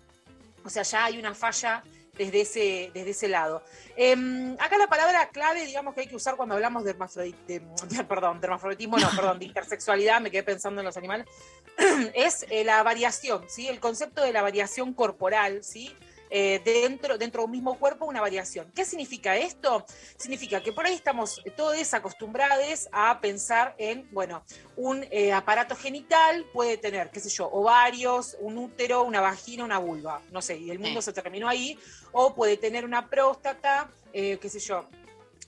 [0.65, 1.83] O sea, ya hay una falla
[2.17, 3.63] desde ese, desde ese lado.
[3.97, 7.61] Em, acá la palabra clave, digamos, que hay que usar cuando hablamos de, hermafrodit- de-
[7.89, 11.27] de- perdón, de hermafroditismo, no, perdón, de intersexualidad, me quedé pensando en los animales,
[12.15, 13.69] es eh, la variación, ¿sí?
[13.69, 15.95] El concepto de la variación corporal, ¿sí?
[16.31, 18.71] Eh, dentro, dentro de un mismo cuerpo una variación.
[18.75, 19.85] ¿Qué significa esto?
[20.17, 24.43] Significa que por ahí estamos todos acostumbrados a pensar en, bueno,
[24.77, 29.79] un eh, aparato genital puede tener, qué sé yo, ovarios, un útero, una vagina, una
[29.79, 31.79] vulva, no sé, y el mundo se terminó ahí,
[32.13, 34.87] o puede tener una próstata, eh, qué sé yo,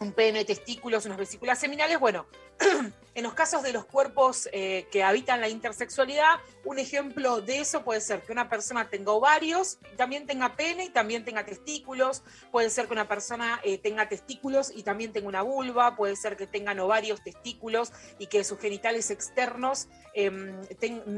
[0.01, 2.27] un pene, testículos, unas vesículas seminales, bueno,
[3.17, 6.35] en los casos de los cuerpos eh, que habitan la intersexualidad,
[6.67, 10.89] un ejemplo de eso puede ser que una persona tenga ovarios, también tenga pene y
[10.91, 12.23] también tenga testículos,
[12.53, 16.37] puede ser que una persona eh, tenga testículos y también tenga una vulva, puede ser
[16.37, 20.61] que tengan ovarios, testículos y que sus genitales externos, em,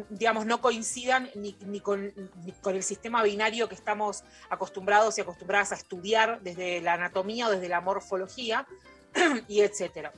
[0.09, 2.13] digamos, no coincidan ni, ni con,
[2.45, 7.49] ni con el sistema binario que estamos acostumbrados y acostumbradas a estudiar desde la anatomía
[7.49, 8.69] o desde la morfología
[9.49, 10.13] y etcétera.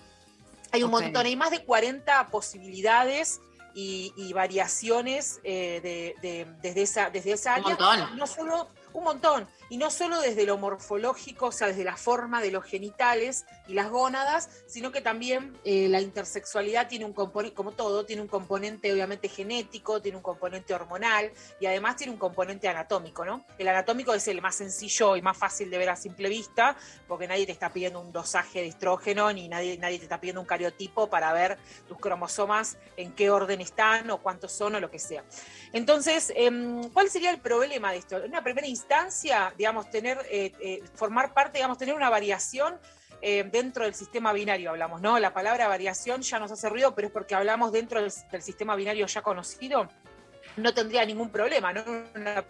[0.73, 3.41] Hay un montón, hay más de 40 posibilidades
[3.75, 7.77] y, y variaciones eh, de- de- desde, esa, desde esa Un área.
[7.99, 8.17] montón.
[8.19, 12.43] No solo, un montón, y no solo desde lo morfológico, o sea, desde la forma
[12.43, 17.55] de los genitales y las gónadas, sino que también eh, la intersexualidad tiene un componente,
[17.55, 21.31] como todo, tiene un componente obviamente genético, tiene un componente hormonal
[21.61, 23.45] y además tiene un componente anatómico, ¿no?
[23.59, 26.77] El anatómico es el más sencillo y más fácil de ver a simple vista,
[27.07, 30.41] porque nadie te está pidiendo un dosaje de estrógeno, ni nadie, nadie te está pidiendo
[30.41, 34.91] un cariotipo para ver tus cromosomas en qué orden están o cuántos son o lo
[34.91, 35.23] que sea.
[35.73, 38.17] Entonces, em, ¿cuál sería el problema de esto?
[38.17, 42.81] En una primera instancia, digamos, tener, eh, eh, formar parte, digamos, tener una variación
[43.21, 45.19] eh, dentro del sistema binario, hablamos, ¿no?
[45.19, 48.11] La palabra variación ya nos hace ruido, pero es porque hablamos dentro del,
[48.41, 49.87] sistema binario ya conocido,
[50.57, 51.85] no tendría ningún problema, ¿no?
[51.85, 52.45] Una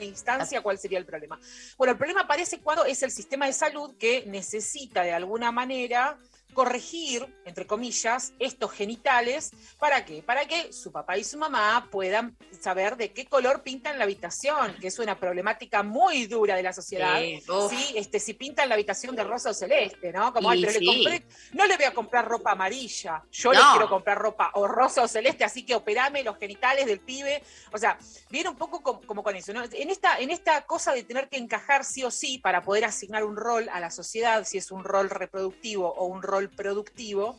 [0.00, 1.38] instancia, ¿cuál sería el problema?
[1.78, 6.18] Bueno, el problema aparece cuando es el sistema de salud que necesita de alguna manera
[6.52, 9.50] corregir, entre comillas, estos genitales.
[9.78, 10.22] ¿Para qué?
[10.22, 14.76] Para que su papá y su mamá puedan saber de qué color pintan la habitación,
[14.80, 17.20] que es una problemática muy dura de la sociedad.
[17.20, 20.32] Sí, este, si pintan la habitación de rosa o celeste, ¿no?
[20.32, 20.84] Como, ay, Y pero sí.
[20.84, 23.70] le compré, no le voy a comprar ropa amarilla, yo le No.
[23.72, 27.42] quiero comprar ropa o rosa o celeste, así que operame los genitales del pibe.
[27.72, 27.98] O sea,
[28.30, 29.62] viene un poco como, como con eso, ¿no?
[29.64, 33.24] En esta, en esta cosa de tener que encajar sí o sí para poder asignar
[33.24, 37.38] un rol a la sociedad, si es un rol reproductivo o un rol productivo,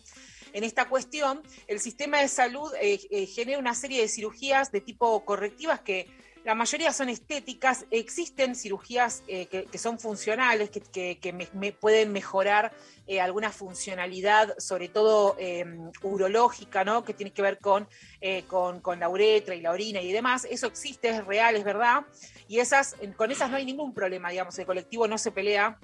[0.54, 4.82] en esta cuestión, el sistema de salud eh, eh, genera una serie de cirugías de
[4.82, 6.08] tipo correctivas que
[6.44, 11.48] la mayoría son estéticas, existen cirugías eh, que, que son funcionales, que, que- que me-
[11.54, 12.74] me pueden mejorar
[13.08, 15.64] eh, alguna funcionalidad, sobre todo eh,
[16.02, 17.04] urológica, ¿no?
[17.06, 17.88] que tiene que ver con,
[18.22, 20.46] eh, con, con la uretra y la orina y demás.
[20.50, 22.06] Eso existe, es real, es verdad.
[22.48, 25.80] Y esas, con esas no hay ningún problema, digamos, el colectivo no se pelea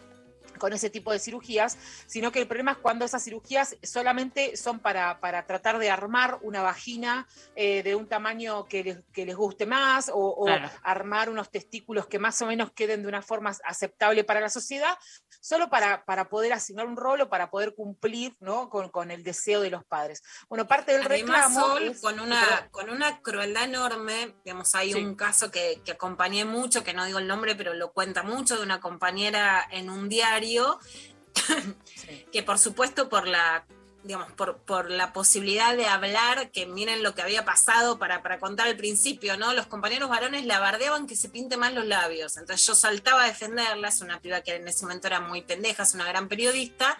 [0.57, 1.77] con ese tipo de cirugías,
[2.07, 6.39] sino que el problema es cuando esas cirugías solamente son para, para tratar de armar
[6.41, 10.69] una vagina eh, de un tamaño que les, que les guste más o, o Claro.
[10.83, 14.97] armar unos testículos que más o menos queden de una forma aceptable para la sociedad,
[15.41, 18.69] solo para, para poder asignar un rol o para poder cumplir ¿no?
[18.69, 20.21] con, con el deseo de los padres.
[20.49, 21.67] Bueno, parte del Además, reclamo...
[21.67, 25.03] Sol, es- con, una, con una crueldad enorme, digamos, hay Sí.
[25.03, 28.55] un caso que, que acompañé mucho, que no digo el nombre, pero lo cuenta mucho,
[28.57, 30.46] de una compañera en un diario,
[32.31, 33.65] que por supuesto por la
[34.07, 38.39] digamos, por, por la posibilidad de hablar, que miren lo que había pasado para, para
[38.39, 39.53] contar al principio, ¿no?
[39.53, 42.37] Los compañeros varones la bardeaban que se pinte más los labios.
[42.37, 45.83] Entonces yo saltaba a defenderla, es una piba que en ese momento era muy pendeja,
[45.83, 46.97] es una gran periodista,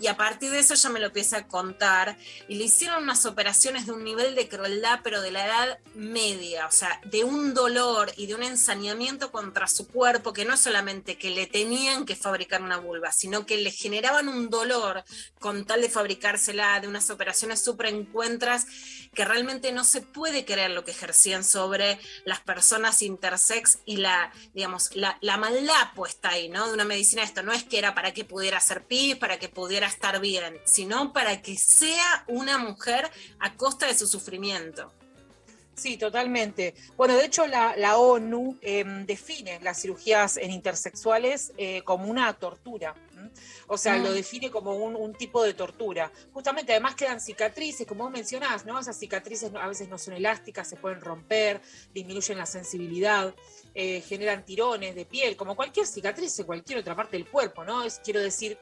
[0.00, 2.16] y a partir de eso ella me lo empieza a contar
[2.48, 6.66] y le hicieron unas operaciones de un nivel de crueldad, pero de la edad media,
[6.66, 11.18] o sea, de un dolor y de un ensañamiento contra su cuerpo, que no solamente
[11.18, 15.04] que le tenían que fabricar una vulva, sino que le generaban un dolor
[15.38, 18.66] con tal de fabricársela, de unas operaciones súper encuentras,
[19.14, 24.32] que realmente no se puede creer lo que ejercían sobre las personas intersex y la,
[24.54, 26.66] digamos, la, la maldad puesta ahí, ¿no?
[26.66, 29.48] De una medicina esto, no es que era para que pudiera hacer pis, para que
[29.48, 34.92] pudiera estar bien, sino para que sea una mujer a costa de su sufrimiento.
[35.74, 36.74] Sí, totalmente.
[36.96, 42.32] Bueno, de hecho la, la ONU em, define las cirugías en intersexuales eh, como una
[42.32, 42.94] tortura.
[43.14, 43.30] ¿m?
[43.66, 44.02] O sea, Mm.
[44.04, 46.10] lo define como un, un tipo de tortura.
[46.32, 48.78] Justamente, además quedan cicatrices, como vos mencionás, ¿no?
[48.80, 51.60] Esas cicatrices a veces no son elásticas, se pueden romper,
[51.92, 53.34] disminuyen la sensibilidad,
[53.74, 57.84] eh, generan tirones de piel, como cualquier cicatriz en cualquier otra parte del cuerpo, ¿no?
[57.84, 58.58] Es, quiero decir,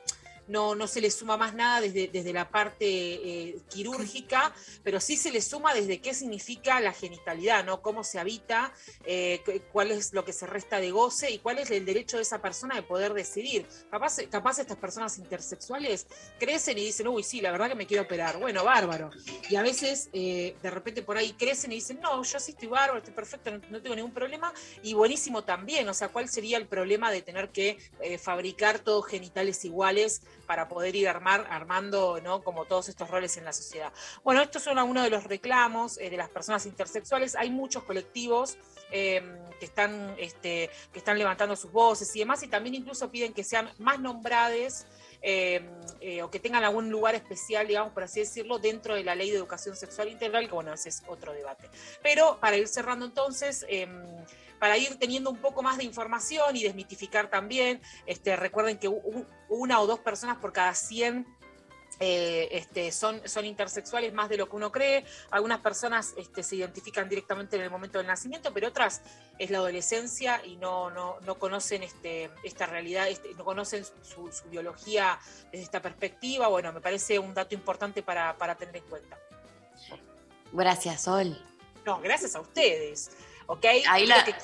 [0.47, 5.17] no, no se le suma más nada desde, desde la parte eh, quirúrgica, pero sí
[5.17, 7.81] se le suma desde qué significa la genitalidad, ¿no?
[7.83, 8.73] Cómo se habita,
[9.05, 12.17] eh, cu- cuál es lo que se resta de goce y cuál es el derecho
[12.17, 13.67] de esa persona de poder decidir.
[13.91, 16.07] Capaz, capaz estas personas intersexuales
[16.39, 18.39] crecen y dicen, uy, sí, la verdad que me quiero operar.
[18.39, 19.11] Bueno, bárbaro.
[19.49, 22.69] Y a veces, eh, de repente por ahí crecen y dicen, no, yo sí estoy
[22.69, 24.53] bárbaro, estoy perfecto, no, no tengo ningún problema.
[24.83, 27.79] Y buenísimo también, o sea, ¿cuál sería el problema de tener que
[28.23, 32.43] fabricar todos genitales iguales para poder ir armar, armando, ¿no?
[32.43, 33.93] Como todos estos roles en la sociedad.
[34.23, 37.35] Bueno, estos son algunos de los reclamos eh, de las personas intersexuales.
[37.37, 38.57] Hay muchos colectivos
[38.91, 39.23] eh,
[39.59, 43.45] que, están, este, que están levantando sus voces y demás, y también incluso piden que
[43.45, 44.87] sean más nombrades
[45.27, 45.63] eh,
[46.03, 49.31] eh, o que tengan algún lugar especial, digamos, por así decirlo, dentro de la ley
[49.31, 51.71] de educación sexual integral, que bueno, ese es otro debate.
[52.03, 53.89] Pero para ir cerrando entonces, eh,
[54.65, 58.89] para ir teniendo un poco más de información y desmitificar también, este, recuerden que
[59.51, 61.27] una o dos personas por cada 100
[62.01, 65.05] eh, este, son, son intersexuales más de lo que uno cree.
[65.31, 69.03] Algunas personas este, se identifican directamente en el momento del nacimiento, pero otras
[69.39, 74.49] es la adolescencia y no, no, no conocen este, esta realidad, no conocen su, su
[74.49, 75.19] biología
[75.53, 76.49] desde esta perspectiva.
[76.49, 79.19] Bueno, me parece un dato importante para, para tener en cuenta.
[80.55, 81.39] Gracias, Sol.
[81.85, 83.11] No, gracias a ustedes.
[83.47, 83.67] ¿Ok?
[83.89, 84.35] Ahí la- que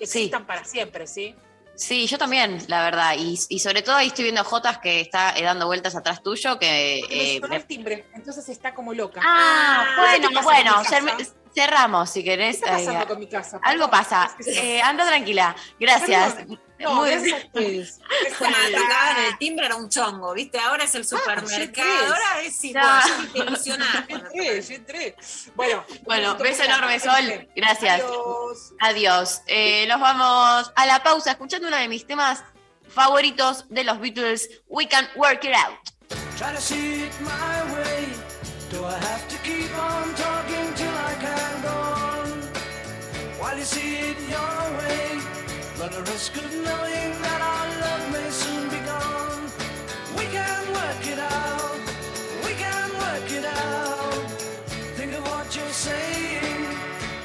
[0.00, 1.34] existan para siempre, ¿sí?
[1.76, 3.14] Sí, yo también, la verdad.
[3.18, 6.56] Y, y sobre todo ahí estoy viendo Jotas que está eh, dando vueltas atrás tuyo,
[6.58, 7.00] que...
[7.10, 9.20] Eh, me- el timbre, entonces está como loca.
[9.24, 9.84] Ah,
[10.20, 10.72] ¿qué bueno, bueno,
[11.54, 12.56] cerramos si ¿Qué querés.
[12.56, 13.60] está pasando eh, con mi casa?
[13.62, 14.34] algo pasa.
[14.46, 15.54] Eh, anda tranquila.
[15.78, 16.36] Gracias.
[16.78, 20.58] No, Muy- gracias a el timbre era un chongo, ¿viste?
[20.58, 22.10] Ahora es el supermercado, tres.
[22.10, 24.08] ahora es igual, yo te ilusionás.
[24.08, 25.16] Yo entré, yo entré.
[25.54, 27.48] Bueno, Bueno, beso enorme, Sol.
[27.54, 28.00] Gracias.
[28.02, 28.72] Adiós.
[28.80, 29.42] Adiós.
[29.46, 32.42] Eh, nos vamos a la pausa escuchando uno de mis temas
[32.88, 35.78] favoritos de los Beatles, We Can Work It Out.
[43.64, 45.18] See it your way,
[45.80, 49.44] run the risk of knowing that our love may soon be gone.
[50.18, 51.80] We can work it out.
[52.44, 54.30] We can work it out.
[54.98, 56.66] Think of what you're saying.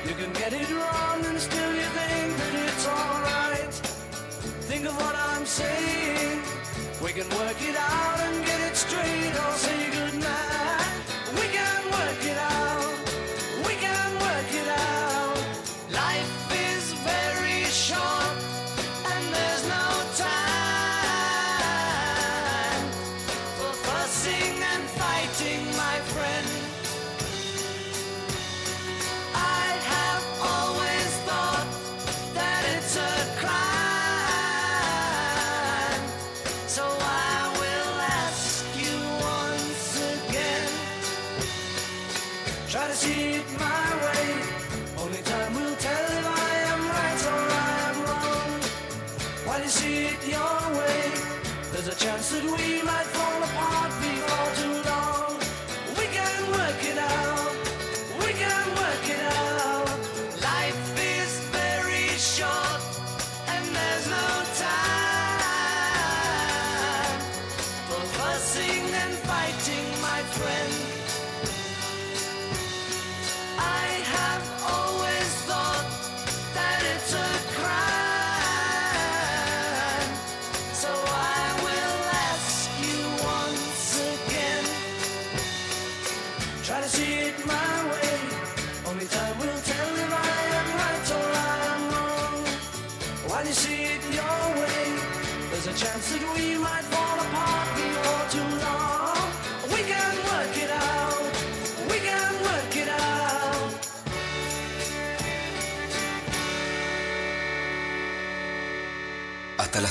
[0.08, 3.74] You can get it wrong and still you think that it's alright.
[4.72, 6.42] Think of what I'm saying.
[7.04, 8.19] We can work it out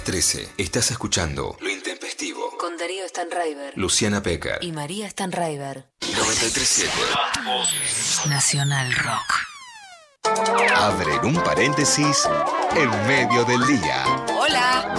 [0.09, 0.49] 13.
[0.57, 2.57] Estás escuchando Lo Intempestivo.
[2.57, 3.75] Con Darío Stanraiver.
[3.77, 4.57] Luciana Pecker.
[4.63, 5.85] Y María Stanraiver.
[6.01, 6.91] 937.
[8.31, 9.35] Nacional Rock.
[10.75, 12.27] Abren un paréntesis
[12.75, 14.03] en medio del día.
[14.35, 14.95] Hola.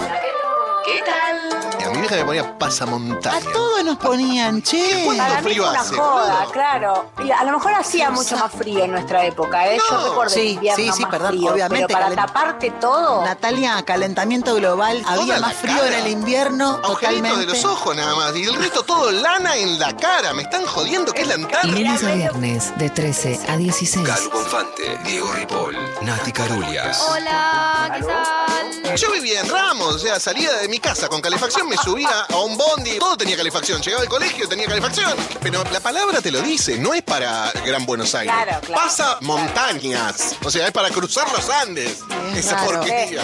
[0.86, 1.69] ¿Qué tal?
[1.92, 3.36] Mi vieja me ponía pasamontaña.
[3.36, 5.02] A todos nos ponían, che.
[5.04, 6.52] ¿Cuánto Para mí frío es una hace, joda, boludo?
[6.52, 7.10] claro.
[7.24, 9.78] Y a lo mejor hacía mucho más frío en nuestra época, ¿eh?
[9.90, 13.24] Yo recuerdo Sí, invierno sí, sí, más perdón, frío, obviamente, Pero para calen- taparte todo...
[13.24, 15.98] Natalia, calentamiento global, había la más frío cara.
[15.98, 17.38] en el invierno, Agujeritos totalmente.
[17.40, 18.36] de los ojos nada más.
[18.36, 20.32] Y el resto todo lana en la cara.
[20.34, 21.72] Me están jodiendo que es la antártida.
[21.72, 24.06] Lunes a viernes, de 13 a 16.
[24.06, 27.00] Calu Bonfante, Diego Ripoll, Nati Carulias.
[27.10, 28.49] Hola, ¿qué tal?
[28.96, 32.36] Yo vivía en Ramos, o sea, salía de mi casa con calefacción, me subía a
[32.38, 33.80] un bondi, todo tenía calefacción.
[33.80, 35.16] Llegaba al colegio, tenía calefacción.
[35.40, 38.34] Pero la palabra te lo dice, no es para Gran Buenos Aires.
[38.34, 38.82] Claro, claro.
[38.82, 40.36] Pasa montañas.
[40.44, 41.98] O sea, es para cruzar los Andes.
[42.34, 42.80] Esa raro.
[42.80, 43.22] porquería.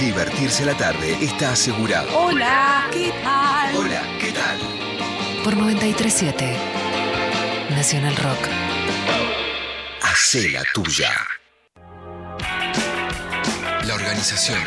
[0.00, 2.08] Divertirse la tarde está asegurado.
[2.18, 3.76] Hola, ¿qué tal?
[3.76, 4.58] Hola, ¿qué tal?
[5.44, 6.56] Por 937.
[7.70, 8.48] Nacional Rock.
[10.02, 11.12] Hacé la tuya.
[14.04, 14.58] Organización.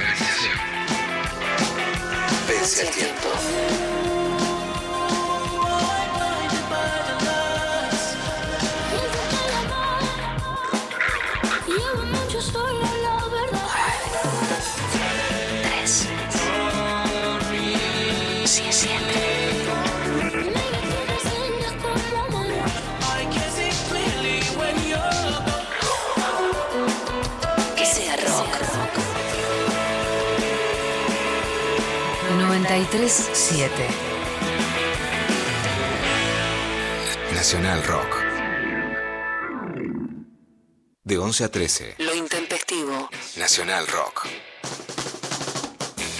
[2.47, 3.56] Vence el tiempo.
[32.77, 33.71] 93.7.
[37.33, 38.23] Nacional Rock.
[41.03, 41.95] De 11 a 13.
[41.97, 43.09] Lo intempestivo.
[43.37, 44.27] Nacional Rock.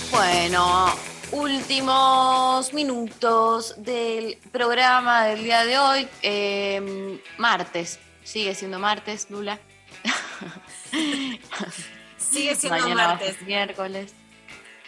[0.10, 0.96] Bueno,
[1.32, 6.08] últimos minutos del programa del día de hoy.
[6.24, 8.00] Eh, martes.
[8.24, 9.60] Sigue siendo martes, Lula.
[12.18, 13.44] Sigue siendo Mañana martes.
[13.44, 14.16] miércoles.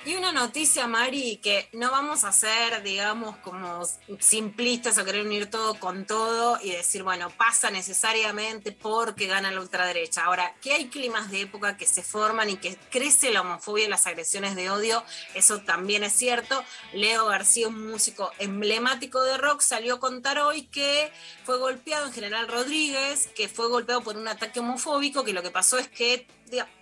[0.09, 3.85] Y una noticia, Mari, que no vamos a ser, digamos, como
[4.17, 9.61] simplistas o querer unir todo con todo y decir, bueno, pasa necesariamente porque gana la
[9.61, 10.25] ultraderecha.
[10.25, 13.87] Ahora, que hay climas de época que se forman y que crece la homofobia y
[13.87, 15.03] las agresiones de odio,
[15.35, 16.63] eso también es cierto.
[16.91, 21.11] Leo García, un músico emblemático de rock, salió a contar hoy que
[21.43, 25.51] fue golpeado en General Rodríguez, que fue golpeado por un ataque homofóbico, que lo que
[25.51, 26.25] pasó es que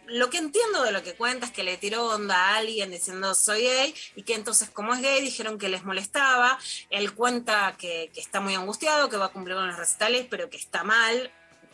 [0.10, 3.34] lo que entiendo de lo que cuenta es que le tiró onda a alguien diciendo
[3.34, 6.58] soy gay y que entonces como es gay dijeron que les molestaba.
[6.90, 10.58] Él cuenta que, está muy angustiado, que va a cumplir con los recitales, pero que
[10.58, 11.32] está mal.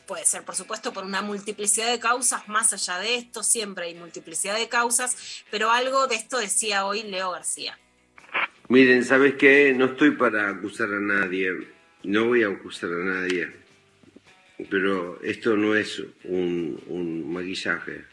[0.08, 3.96] Puede ser, por supuesto, por una multiplicidad de causas, más allá de esto, siempre hay
[3.96, 7.80] multiplicidad de causas, pero algo de esto decía hoy Leo García.
[8.68, 9.74] Miren, ¿sabes qué?
[9.74, 11.52] No estoy para acusar a nadie,
[12.04, 13.50] no voy a acusar a nadie,
[14.70, 18.04] pero esto no es un maquillaje,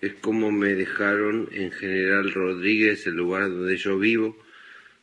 [0.00, 4.36] es como me dejaron en General Rodríguez, el lugar donde yo vivo,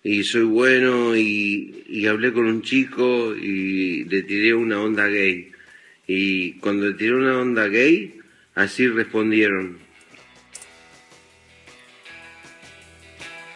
[0.03, 5.51] y soy bueno y, y hablé con un chico y le tiré una onda gay.
[6.07, 8.19] Y cuando le tiré una onda gay,
[8.55, 9.79] así respondieron.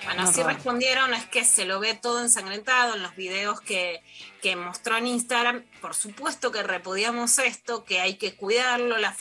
[0.03, 4.01] Bueno, así respondieron, es que se lo ve todo ensangrentado en los videos que,
[4.41, 5.63] que mostró en Instagram.
[5.79, 8.97] Por supuesto que repudiamos esto, que hay que cuidarlo.
[8.97, 9.13] La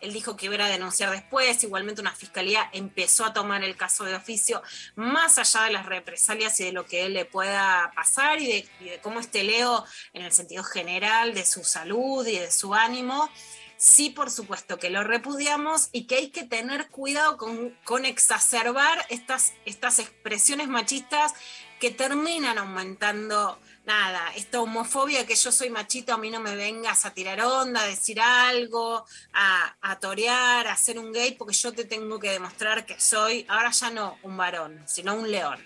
[0.00, 1.62] él dijo que iba a denunciar después.
[1.62, 4.62] Igualmente una fiscalía empezó a tomar el caso de oficio,
[4.94, 8.46] más allá de las represalias y de lo que él le pueda pasar y
[8.80, 13.30] de, cómo esté Leo en el sentido general de su salud y de su ánimo.
[13.78, 19.04] Sí, por supuesto que lo repudiamos y que hay que tener cuidado con, con exacerbar
[19.10, 21.34] estas, estas expresiones machistas
[21.78, 27.06] que terminan aumentando, nada, esta homofobia que yo soy machito, a mí no me vengas
[27.06, 31.72] a tirar onda, a decir algo, a, a torear, a ser un gay, porque yo
[31.72, 35.64] te tengo que demostrar que soy, ahora ya no un varón, sino un león.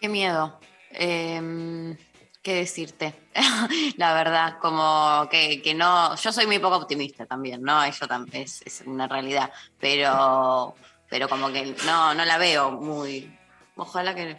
[0.00, 0.60] Qué miedo.
[0.90, 1.96] Em,
[2.42, 3.14] ¿Qué decirte?
[3.96, 6.16] La verdad, como que, que no.
[6.16, 7.82] Yo soy muy poco optimista también, ¿no?
[7.84, 9.52] Eso es, es una realidad.
[9.78, 10.74] Pero,
[11.08, 13.38] pero como que no, no la veo muy.
[13.76, 14.38] Ojalá que.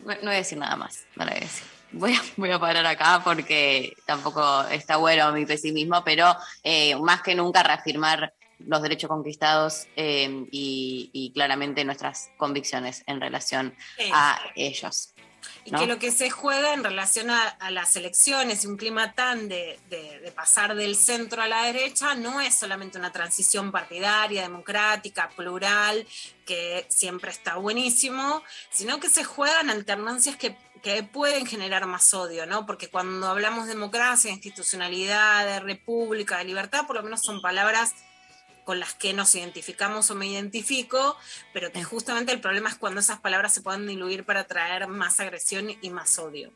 [0.00, 1.06] No, no voy a decir nada más.
[1.16, 1.73] No la voy a decir.
[1.96, 7.22] Voy a, voy a parar acá porque tampoco está bueno mi pesimismo, pero eh, más
[7.22, 13.74] que nunca reafirmar los derechos conquistados eh, y, y claramente nuestras convicciones en relación
[14.12, 15.10] a ellos.
[15.66, 15.78] Y ¿no?
[15.78, 19.48] que lo que se juega en relación a, a las elecciones y un clima tan
[19.48, 24.42] de, de- de pasar del centro a la derecha no es solamente una transición partidaria,
[24.42, 26.06] democrática, plural,
[26.46, 32.44] que siempre está buenísimo, sino que se juegan alternancias que, que pueden generar más odio,
[32.44, 32.66] ¿no?
[32.66, 37.40] Porque cuando hablamos de democracia, de institucionalidad, de república, de libertad, por lo menos son
[37.40, 37.94] palabras
[38.64, 41.16] con las que nos identificamos o me identifico,
[41.54, 45.18] pero que justamente el problema es cuando esas palabras se pueden diluir para traer más
[45.20, 46.52] agresión y más odio.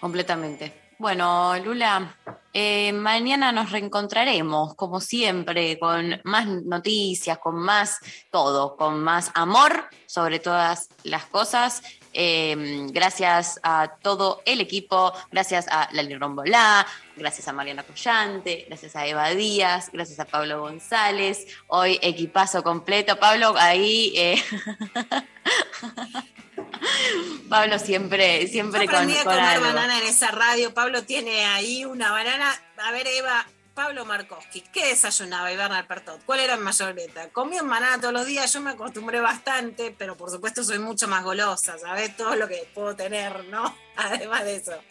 [0.00, 0.88] Completamente.
[0.98, 2.16] Bueno, Lula,
[2.52, 8.00] eh, mañana nos reencontraremos, como siempre, con más noticias, con más
[8.32, 11.82] todo, con más amor sobre todas las cosas.
[12.20, 12.56] Eh,
[12.90, 16.84] gracias a todo el equipo, gracias a Lali Rombolá,
[17.14, 21.46] gracias a Mariana Collante, gracias a Eva Díaz, gracias a Pablo González.
[21.68, 23.20] Hoy equipazo completo.
[23.20, 24.12] Pablo, ahí.
[24.16, 24.42] eh,
[27.48, 29.66] Pablo siempre, siempre Yo con, a con comer algo.
[29.66, 30.74] banana en esa radio.
[30.74, 32.52] Pablo tiene ahí una banana.
[32.78, 33.46] A ver, Eva,
[33.78, 36.20] Pablo Markowski, ¿qué desayunaba Iván Alpertot?
[36.26, 37.28] ¿Cuál era en mayoreta?
[37.30, 41.22] Comían banana todos los días, yo me acostumbré bastante, pero por supuesto soy mucho más
[41.22, 42.16] golosa, ¿sabes?
[42.16, 43.72] Todo lo que puedo tener, ¿no?
[43.96, 44.72] Además de eso.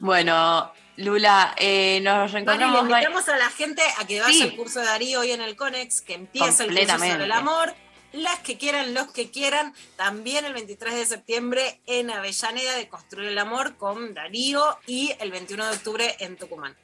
[0.00, 2.82] Bueno, Lula, eh, nos reencontramos.
[2.88, 4.42] ma- invitamos a la gente a que vaya Sí.
[4.42, 7.72] al curso de Darío hoy en el CONEX, que empieza el curso sobre el amor.
[8.12, 13.28] Las que quieran, los que quieran, también el 23 de septiembre en Avellaneda de Construir
[13.28, 16.76] el Amor con Darío y el 21 de octubre en Tucumán.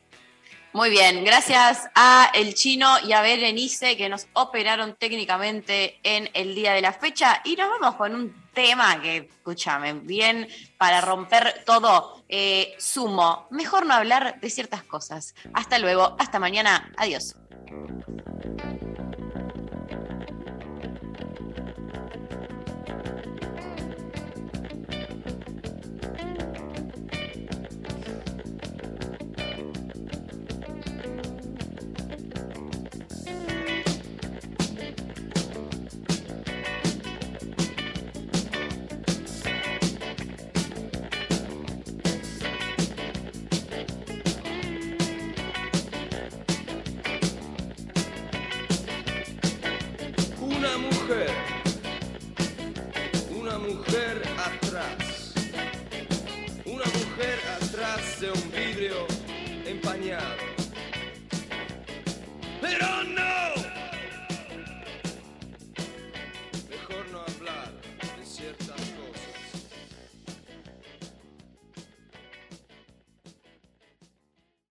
[0.73, 6.55] Muy bien, gracias a El Chino y a Berenice que nos operaron técnicamente en el
[6.55, 7.41] día de la fecha.
[7.45, 10.47] Y nos vamos con un tema que, escúchame, bien
[10.77, 12.23] para romper todo.
[12.29, 15.35] Eh, sumo, mejor no hablar de ciertas cosas.
[15.55, 17.35] Hasta luego, hasta mañana, adiós.